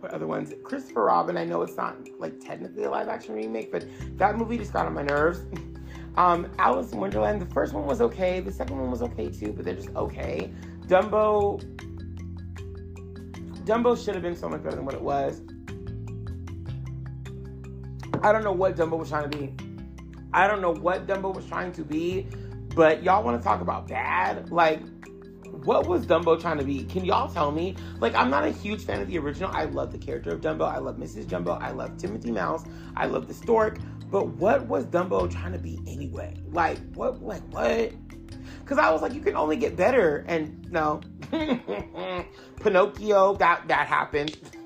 what 0.00 0.12
other 0.12 0.26
ones? 0.26 0.52
Christopher 0.62 1.04
Robin. 1.04 1.36
I 1.36 1.44
know 1.44 1.62
it's 1.62 1.76
not 1.76 1.96
like 2.18 2.40
technically 2.40 2.84
a 2.84 2.90
live 2.90 3.08
action 3.08 3.34
remake, 3.34 3.72
but 3.72 3.86
that 4.16 4.36
movie 4.36 4.58
just 4.58 4.72
got 4.72 4.86
on 4.86 4.94
my 4.94 5.02
nerves. 5.02 5.42
um, 6.16 6.50
Alice 6.58 6.92
in 6.92 7.00
Wonderland. 7.00 7.40
The 7.40 7.46
first 7.46 7.72
one 7.72 7.86
was 7.86 8.00
okay. 8.00 8.40
The 8.40 8.52
second 8.52 8.78
one 8.78 8.90
was 8.90 9.02
okay 9.02 9.28
too, 9.28 9.52
but 9.52 9.64
they're 9.64 9.74
just 9.74 9.94
okay. 9.96 10.52
Dumbo 10.86 11.62
Dumbo 13.68 14.02
should 14.02 14.14
have 14.14 14.22
been 14.22 14.34
so 14.34 14.48
much 14.48 14.62
better 14.62 14.76
than 14.76 14.86
what 14.86 14.94
it 14.94 15.02
was. 15.02 15.42
I 18.22 18.32
don't 18.32 18.42
know 18.42 18.52
what 18.52 18.76
Dumbo 18.76 18.98
was 18.98 19.10
trying 19.10 19.30
to 19.30 19.38
be. 19.38 19.54
I 20.32 20.46
don't 20.46 20.62
know 20.62 20.72
what 20.72 21.06
Dumbo 21.06 21.34
was 21.34 21.44
trying 21.44 21.72
to 21.72 21.84
be, 21.84 22.26
but 22.74 23.02
y'all 23.02 23.22
want 23.22 23.38
to 23.38 23.44
talk 23.44 23.60
about 23.60 23.86
bad? 23.86 24.50
Like, 24.50 24.80
what 25.64 25.86
was 25.86 26.06
Dumbo 26.06 26.40
trying 26.40 26.58
to 26.58 26.64
be? 26.64 26.84
Can 26.84 27.04
y'all 27.04 27.28
tell 27.32 27.50
me? 27.50 27.76
Like, 28.00 28.14
I'm 28.14 28.30
not 28.30 28.44
a 28.44 28.50
huge 28.50 28.84
fan 28.84 29.00
of 29.00 29.08
the 29.08 29.18
original. 29.18 29.50
I 29.52 29.64
love 29.64 29.92
the 29.92 29.98
character 29.98 30.30
of 30.30 30.40
Dumbo. 30.40 30.70
I 30.70 30.78
love 30.78 30.96
Mrs. 30.96 31.26
Jumbo. 31.26 31.52
I 31.52 31.70
love 31.70 31.96
Timothy 31.96 32.30
Mouse. 32.30 32.64
I 32.96 33.06
love 33.06 33.28
the 33.28 33.34
stork. 33.34 33.78
But 34.10 34.28
what 34.28 34.66
was 34.66 34.86
Dumbo 34.86 35.30
trying 35.30 35.52
to 35.52 35.58
be 35.58 35.78
anyway? 35.86 36.36
Like, 36.50 36.78
what? 36.94 37.22
Like, 37.22 37.42
what? 37.52 37.92
Because 38.60 38.78
I 38.78 38.90
was 38.90 39.02
like, 39.02 39.14
you 39.14 39.20
can 39.20 39.36
only 39.36 39.56
get 39.56 39.76
better. 39.76 40.24
And 40.28 40.70
no. 40.70 41.00
Pinocchio, 42.60 43.34
that, 43.36 43.68
that 43.68 43.86
happened. 43.86 44.36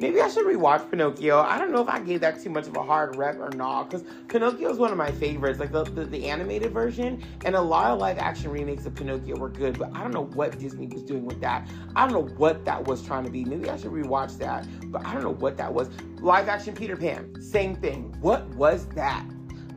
Maybe 0.00 0.18
I 0.18 0.30
should 0.30 0.46
rewatch 0.46 0.90
Pinocchio. 0.90 1.40
I 1.40 1.58
don't 1.58 1.72
know 1.72 1.82
if 1.82 1.88
I 1.88 2.00
gave 2.00 2.22
that 2.22 2.42
too 2.42 2.48
much 2.48 2.66
of 2.66 2.74
a 2.74 2.82
hard 2.82 3.16
rep 3.16 3.38
or 3.38 3.50
not, 3.50 3.90
because 3.90 4.02
Pinocchio 4.28 4.70
is 4.70 4.78
one 4.78 4.90
of 4.90 4.96
my 4.96 5.10
favorites, 5.10 5.60
like 5.60 5.72
the, 5.72 5.84
the, 5.84 6.06
the, 6.06 6.26
animated 6.30 6.72
version. 6.72 7.22
And 7.44 7.54
a 7.54 7.60
lot 7.60 7.90
of 7.90 7.98
live 7.98 8.16
action 8.16 8.50
remakes 8.50 8.86
of 8.86 8.94
Pinocchio 8.94 9.36
were 9.36 9.50
good, 9.50 9.78
but 9.78 9.94
I 9.94 10.02
don't 10.02 10.14
know 10.14 10.24
what 10.24 10.58
Disney 10.58 10.86
was 10.86 11.02
doing 11.02 11.26
with 11.26 11.42
that. 11.42 11.68
I 11.94 12.06
don't 12.06 12.14
know 12.14 12.34
what 12.36 12.64
that 12.64 12.82
was 12.82 13.02
trying 13.02 13.24
to 13.24 13.30
be. 13.30 13.44
Maybe 13.44 13.68
I 13.68 13.76
should 13.76 13.90
rewatch 13.90 14.38
that, 14.38 14.66
but 14.90 15.04
I 15.04 15.12
don't 15.12 15.22
know 15.22 15.34
what 15.34 15.58
that 15.58 15.70
was. 15.70 15.90
Live 16.22 16.48
action 16.48 16.74
Peter 16.74 16.96
Pan, 16.96 17.38
same 17.42 17.76
thing. 17.76 18.16
What 18.22 18.48
was 18.54 18.86
that? 18.94 19.26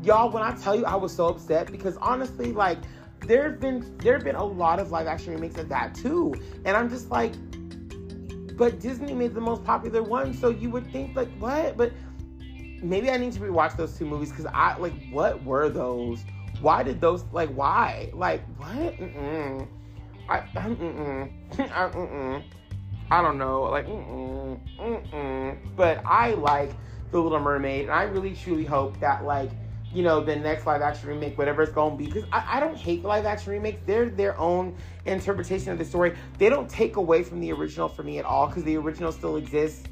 Y'all, 0.04 0.32
when 0.32 0.42
I 0.42 0.56
tell 0.56 0.74
you 0.74 0.86
I 0.86 0.96
was 0.96 1.14
so 1.14 1.28
upset, 1.28 1.70
because 1.70 1.98
honestly, 1.98 2.54
like, 2.54 2.78
there 3.28 3.44
have 3.44 3.60
been 3.60 3.98
there 3.98 4.14
have 4.14 4.24
been 4.24 4.36
a 4.36 4.44
lot 4.44 4.80
of 4.80 4.90
live 4.90 5.08
action 5.08 5.34
remakes 5.34 5.58
of 5.58 5.68
that 5.68 5.96
too, 5.96 6.34
and 6.64 6.78
I'm 6.78 6.90
just 6.90 7.10
like, 7.10 7.34
but 8.58 8.80
Disney 8.80 9.14
made 9.14 9.34
the 9.34 9.42
most 9.42 9.64
popular 9.64 10.04
one, 10.04 10.34
so 10.34 10.50
you 10.50 10.70
would 10.70 10.92
think 10.92 11.16
like 11.16 11.30
what? 11.40 11.78
But 11.78 11.92
maybe 12.82 13.10
I 13.10 13.18
need 13.18 13.34
to 13.34 13.40
rewatch 13.40 13.78
those 13.78 13.98
two 13.98 14.06
movies 14.06 14.30
because 14.30 14.46
I 14.46 14.78
like 14.78 14.94
what 15.10 15.44
were 15.44 15.70
those? 15.70 16.24
Why 16.62 16.84
did 16.84 17.02
those 17.02 17.24
like 17.32 17.50
why 17.50 18.10
like 18.14 18.46
what? 18.58 18.98
Mm-mm. 19.00 19.68
I 20.30 20.40
mm-mm. 20.40 21.32
I, 21.60 21.90
mm-mm. 21.90 22.44
I 23.12 23.22
don't 23.22 23.38
know 23.38 23.64
like 23.64 23.88
mm-mm. 23.88 24.60
Mm-mm. 24.80 25.58
but 25.76 26.02
I 26.06 26.34
like 26.34 26.72
the 27.12 27.20
Little 27.20 27.40
Mermaid, 27.40 27.84
and 27.84 27.92
I 27.92 28.04
really 28.04 28.36
truly 28.36 28.66
hope 28.66 29.00
that 29.00 29.24
like 29.24 29.52
you 29.94 30.02
know, 30.02 30.24
the 30.24 30.36
next 30.36 30.66
live 30.66 30.82
action 30.82 31.10
remake, 31.10 31.38
whatever 31.38 31.62
it's 31.62 31.74
to 31.74 31.96
be. 31.96 32.06
Because 32.06 32.24
I, 32.32 32.58
I, 32.58 32.60
don't 32.60 32.76
hate 32.76 33.04
the 33.04 33.08
live 33.08 33.26
action 33.26 33.52
remakes. 33.52 33.82
They're 33.86 34.10
their 34.10 34.38
own 34.40 34.76
interpretation 35.06 35.72
of 35.72 35.78
the 35.78 35.86
story. 35.86 36.16
They 36.40 36.50
don't 36.50 36.70
take 36.70 36.96
away 36.96 37.24
from 37.24 37.40
the 37.40 37.52
original 37.54 37.88
for 37.88 38.04
me 38.04 38.18
at 38.18 38.26
all 38.26 38.48
because 38.48 38.64
the 38.64 38.76
original 38.76 39.12
still 39.12 39.38
exists. 39.38 39.88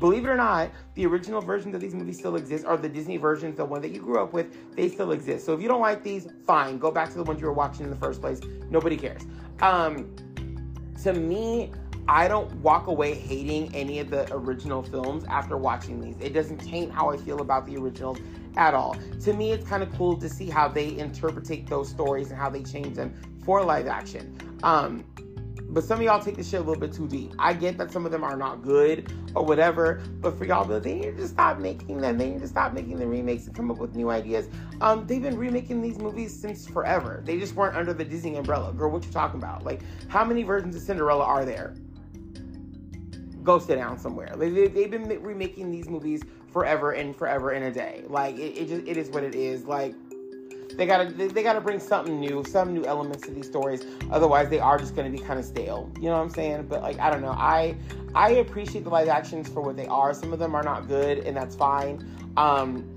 Believe 0.00 0.24
it 0.24 0.28
or 0.28 0.36
not, 0.36 0.70
the 0.94 1.06
original 1.06 1.40
versions 1.40 1.74
of 1.74 1.80
these 1.80 1.94
movies 1.94 2.18
still 2.18 2.36
exist, 2.36 2.64
or 2.66 2.76
the 2.76 2.88
Disney 2.88 3.16
versions, 3.16 3.56
the 3.56 3.64
one 3.64 3.80
that 3.82 3.90
you 3.90 4.00
grew 4.00 4.20
up 4.20 4.32
with, 4.32 4.74
they 4.74 4.88
still 4.88 5.12
exist. 5.12 5.46
So 5.46 5.52
if 5.52 5.60
you 5.60 5.68
don't 5.68 5.80
like 5.80 6.02
these, 6.02 6.26
fine. 6.46 6.78
Go 6.78 6.90
back 6.90 7.10
to 7.10 7.16
the 7.16 7.22
ones 7.22 7.40
you 7.40 7.46
were 7.46 7.52
watching 7.52 7.84
in 7.84 7.90
the 7.90 7.96
first 7.96 8.20
place. 8.20 8.40
Nobody 8.70 8.96
cares. 8.96 9.22
Um, 9.60 10.14
to 11.02 11.12
me, 11.12 11.70
I 12.06 12.28
don't 12.28 12.52
walk 12.56 12.86
away 12.86 13.14
hating 13.14 13.74
any 13.74 13.98
of 13.98 14.10
the 14.10 14.32
original 14.32 14.82
films 14.82 15.24
after 15.24 15.56
watching 15.56 16.00
these. 16.00 16.16
It 16.20 16.34
doesn't 16.34 16.58
taint 16.58 16.92
how 16.92 17.10
I 17.10 17.16
feel 17.16 17.40
about 17.40 17.66
the 17.66 17.76
originals 17.76 18.18
at 18.56 18.74
all. 18.74 18.96
To 19.22 19.32
me, 19.32 19.52
it's 19.52 19.66
kind 19.66 19.82
of 19.82 19.92
cool 19.96 20.16
to 20.18 20.28
see 20.28 20.50
how 20.50 20.68
they 20.68 20.96
interpret 20.98 21.66
those 21.66 21.88
stories 21.88 22.30
and 22.30 22.38
how 22.38 22.50
they 22.50 22.62
change 22.62 22.96
them 22.96 23.14
for 23.44 23.64
live 23.64 23.86
action. 23.86 24.36
Um, 24.62 25.04
But 25.74 25.82
some 25.82 25.98
of 25.98 26.04
y'all 26.04 26.22
take 26.22 26.36
the 26.36 26.44
shit 26.44 26.60
a 26.60 26.62
little 26.62 26.80
bit 26.80 26.92
too 26.92 27.08
deep. 27.08 27.32
I 27.36 27.52
get 27.52 27.78
that 27.78 27.90
some 27.90 28.06
of 28.06 28.12
them 28.12 28.22
are 28.22 28.36
not 28.36 28.62
good 28.62 29.12
or 29.34 29.44
whatever, 29.44 30.00
but 30.20 30.38
for 30.38 30.44
y'all, 30.44 30.64
they 30.64 30.94
need 30.94 31.16
to 31.16 31.26
stop 31.26 31.58
making 31.58 32.00
them. 32.00 32.16
They 32.16 32.30
need 32.30 32.42
to 32.42 32.46
stop 32.46 32.72
making 32.74 32.98
the 32.98 33.08
remakes 33.08 33.46
and 33.46 33.56
come 33.56 33.72
up 33.72 33.78
with 33.78 33.96
new 33.96 34.08
ideas. 34.08 34.48
Um, 34.80 35.04
they've 35.04 35.20
been 35.20 35.36
remaking 35.36 35.82
these 35.82 35.98
movies 35.98 36.38
since 36.38 36.64
forever. 36.64 37.22
They 37.24 37.40
just 37.40 37.56
weren't 37.56 37.76
under 37.76 37.92
the 37.92 38.04
Disney 38.04 38.36
umbrella. 38.36 38.72
Girl, 38.72 38.90
what 38.90 39.04
you 39.04 39.10
talking 39.10 39.40
about? 39.40 39.64
Like, 39.64 39.80
how 40.06 40.24
many 40.24 40.44
versions 40.44 40.76
of 40.76 40.82
Cinderella 40.82 41.24
are 41.24 41.44
there? 41.44 41.74
Go 43.44 43.58
sit 43.58 43.76
down 43.76 43.98
somewhere. 43.98 44.32
Like, 44.36 44.54
they, 44.54 44.68
they've 44.68 44.90
been 44.90 45.06
remaking 45.22 45.70
these 45.70 45.88
movies 45.88 46.22
forever 46.52 46.92
and 46.92 47.14
forever 47.14 47.52
in 47.52 47.64
a 47.64 47.70
day. 47.70 48.02
Like, 48.08 48.36
it, 48.36 48.56
it 48.56 48.68
just 48.68 48.86
it 48.88 48.96
is 48.96 49.10
what 49.10 49.22
it 49.22 49.34
is. 49.34 49.64
Like 49.64 49.94
they 50.76 50.86
gotta 50.86 51.12
they, 51.12 51.28
they 51.28 51.42
gotta 51.42 51.60
bring 51.60 51.78
something 51.78 52.18
new, 52.18 52.44
some 52.44 52.74
new 52.74 52.84
elements 52.84 53.26
to 53.26 53.32
these 53.32 53.46
stories. 53.46 53.84
Otherwise, 54.10 54.48
they 54.48 54.58
are 54.58 54.78
just 54.78 54.96
gonna 54.96 55.10
be 55.10 55.18
kind 55.18 55.38
of 55.38 55.44
stale. 55.44 55.90
You 55.96 56.08
know 56.08 56.16
what 56.16 56.22
I'm 56.22 56.30
saying? 56.30 56.66
But 56.68 56.82
like 56.82 56.98
I 56.98 57.10
don't 57.10 57.22
know. 57.22 57.34
I 57.36 57.76
I 58.14 58.30
appreciate 58.32 58.84
the 58.84 58.90
live 58.90 59.08
actions 59.08 59.48
for 59.48 59.60
what 59.60 59.76
they 59.76 59.86
are. 59.86 60.14
Some 60.14 60.32
of 60.32 60.38
them 60.38 60.54
are 60.54 60.62
not 60.62 60.88
good, 60.88 61.18
and 61.18 61.36
that's 61.36 61.54
fine. 61.54 62.04
Um, 62.36 62.94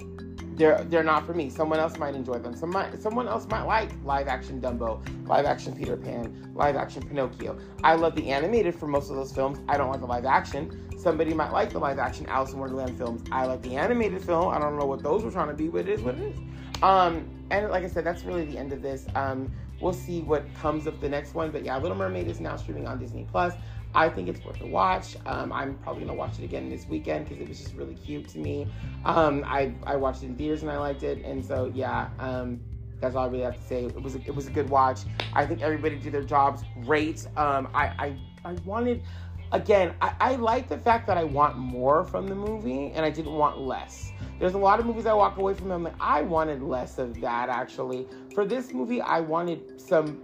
they're 0.58 0.84
they're 0.86 1.04
not 1.04 1.26
for 1.26 1.34
me. 1.34 1.50
Someone 1.50 1.80
else 1.80 1.98
might 1.98 2.16
enjoy 2.16 2.40
them. 2.40 2.56
Some 2.56 2.72
might, 2.72 3.00
someone 3.02 3.28
else 3.28 3.48
might 3.48 3.64
like 3.64 3.92
live 4.04 4.28
action 4.28 4.60
Dumbo, 4.60 5.00
live 5.28 5.46
action 5.46 5.76
Peter 5.76 5.96
Pan, 5.96 6.52
live 6.56 6.76
action 6.76 7.08
Pinocchio. 7.08 7.58
I 7.84 7.94
love 7.94 8.16
the 8.16 8.32
animated 8.32 8.76
for 8.76 8.88
most 8.88 9.10
of 9.10 9.16
those 9.16 9.32
films. 9.32 9.60
I 9.70 9.78
don't 9.78 9.92
like 9.92 10.02
the 10.02 10.08
live 10.08 10.26
action. 10.26 10.90
Somebody 10.98 11.34
might 11.34 11.52
like 11.52 11.72
the 11.72 11.80
live 11.80 12.00
action 12.00 12.26
Alice 12.26 12.54
in 12.54 12.60
Wonderland 12.60 12.98
films. 12.98 13.24
I 13.32 13.46
like 13.46 13.62
the 13.62 13.78
animated 13.78 14.22
film. 14.22 14.50
I 14.50 14.58
don't 14.58 14.78
know 14.78 14.86
what 14.86 15.04
those 15.04 15.24
were 15.24 15.32
trying 15.32 15.50
to 15.50 15.54
be, 15.54 15.68
but 15.68 15.82
it 15.82 15.90
is 15.90 16.02
what 16.02 16.16
it 16.16 16.22
is. 16.22 16.38
Um, 16.82 17.30
and 17.52 17.70
like 17.70 17.84
I 17.84 17.88
said, 17.88 18.04
that's 18.04 18.24
really 18.24 18.46
the 18.46 18.58
end 18.58 18.74
of 18.74 18.82
this. 18.82 19.06
Um, 19.14 19.52
we'll 19.80 19.94
see 19.94 20.22
what 20.22 20.52
comes 20.56 20.88
of 20.88 21.00
the 21.00 21.10
next 21.10 21.36
one. 21.36 21.52
But 21.52 21.64
yeah, 21.64 21.78
Little 21.78 21.98
Mermaid 21.98 22.28
is 22.28 22.40
now 22.40 22.56
streaming 22.56 22.88
on 22.88 23.00
Disney 23.00 23.28
Plus. 23.30 23.54
I 23.94 24.10
think 24.10 24.28
it's 24.30 24.44
worth 24.46 24.62
a 24.62 24.68
watch. 24.68 25.16
Um, 25.26 25.52
I'm 25.52 25.76
probably 25.80 26.06
gonna 26.06 26.18
watch 26.18 26.40
it 26.40 26.44
again 26.44 26.70
this 26.70 26.88
weekend 26.88 27.28
because 27.28 27.42
it 27.42 27.48
was 27.48 27.60
just 27.60 27.76
really 27.76 27.96
cute 27.96 28.28
to 28.30 28.40
me. 28.40 28.68
Um, 29.06 29.44
I 29.48 29.74
I 29.86 29.96
watched 29.96 30.24
it 30.24 30.28
in 30.28 30.36
theaters 30.36 30.62
and 30.62 30.72
I 30.72 30.78
liked 30.78 31.04
it, 31.04 31.24
and 31.24 31.44
so 31.44 31.72
yeah. 31.74 32.10
Um, 32.20 32.62
that's 33.00 33.16
all 33.16 33.26
I 33.26 33.28
really 33.28 33.44
have 33.44 33.56
to 33.56 33.62
say. 33.62 33.86
It 33.86 34.02
was 34.02 34.16
a, 34.16 34.20
it 34.26 34.34
was 34.34 34.48
a 34.48 34.50
good 34.50 34.70
watch. 34.70 35.02
I 35.34 35.46
think 35.46 35.62
everybody 35.62 35.98
did 35.98 36.14
their 36.14 36.24
jobs 36.24 36.64
great. 36.84 37.28
Um, 37.38 37.70
I, 37.74 37.86
I 38.00 38.16
I 38.44 38.54
wanted 38.66 39.04
again. 39.52 39.94
I, 40.02 40.14
I 40.20 40.36
like 40.36 40.68
the 40.68 40.78
fact 40.78 41.08
that 41.08 41.18
I 41.18 41.24
want 41.24 41.58
more 41.58 42.04
from 42.04 42.28
the 42.28 42.36
movie, 42.36 42.92
and 42.96 43.06
I 43.06 43.10
didn't 43.10 43.34
want 43.34 43.60
less. 43.60 44.14
There's 44.40 44.54
a 44.54 44.58
lot 44.58 44.80
of 44.80 44.86
movies 44.86 45.06
I 45.06 45.14
walk 45.14 45.38
away 45.38 45.54
from. 45.54 45.72
I'm 45.72 45.84
like, 45.84 45.96
I 46.00 46.22
wanted 46.22 46.62
less 46.62 46.98
of 46.98 47.20
that 47.22 47.50
actually. 47.50 48.08
For 48.34 48.46
this 48.46 48.74
movie, 48.74 49.02
I 49.02 49.20
wanted 49.20 49.80
some 49.80 50.22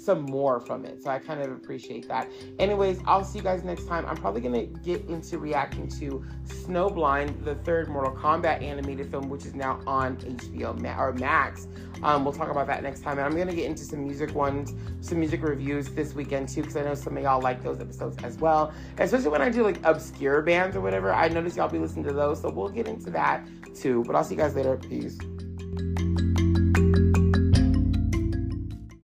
some 0.00 0.22
more 0.22 0.60
from 0.60 0.84
it. 0.84 1.02
So 1.02 1.10
I 1.10 1.18
kind 1.18 1.40
of 1.40 1.50
appreciate 1.50 2.08
that. 2.08 2.30
Anyways, 2.58 3.00
I'll 3.06 3.24
see 3.24 3.38
you 3.38 3.44
guys 3.44 3.64
next 3.64 3.86
time. 3.86 4.06
I'm 4.06 4.16
probably 4.16 4.40
gonna 4.40 4.66
get 4.66 5.04
into 5.06 5.38
reacting 5.38 5.88
to 6.00 6.24
Snowblind, 6.46 7.44
the 7.44 7.56
third 7.56 7.88
Mortal 7.88 8.14
Kombat 8.14 8.62
animated 8.62 9.10
film, 9.10 9.28
which 9.28 9.44
is 9.44 9.54
now 9.54 9.80
on 9.86 10.16
HBO 10.16 10.98
or 10.98 11.12
Max. 11.12 11.68
Um, 12.02 12.24
we'll 12.24 12.32
talk 12.32 12.50
about 12.50 12.66
that 12.68 12.82
next 12.82 13.00
time. 13.00 13.18
And 13.18 13.26
I'm 13.26 13.36
gonna 13.36 13.54
get 13.54 13.66
into 13.66 13.84
some 13.84 14.02
music 14.02 14.34
ones, 14.34 14.74
some 15.00 15.20
music 15.20 15.42
reviews 15.42 15.88
this 15.90 16.14
weekend 16.14 16.48
too, 16.48 16.62
because 16.62 16.76
I 16.76 16.82
know 16.82 16.94
some 16.94 17.16
of 17.16 17.22
y'all 17.22 17.42
like 17.42 17.62
those 17.62 17.80
episodes 17.80 18.16
as 18.24 18.38
well. 18.38 18.72
Especially 18.98 19.28
when 19.28 19.42
I 19.42 19.50
do 19.50 19.62
like 19.62 19.84
obscure 19.84 20.42
bands 20.42 20.76
or 20.76 20.80
whatever. 20.80 21.12
I 21.12 21.28
notice 21.28 21.56
y'all 21.56 21.68
be 21.68 21.78
listening 21.78 22.04
to 22.06 22.12
those, 22.12 22.40
so 22.40 22.50
we'll 22.50 22.68
get 22.68 22.88
into 22.88 23.10
that 23.10 23.46
too. 23.74 24.02
But 24.06 24.16
I'll 24.16 24.24
see 24.24 24.34
you 24.34 24.40
guys 24.40 24.54
later. 24.54 24.76
Peace. 24.76 25.18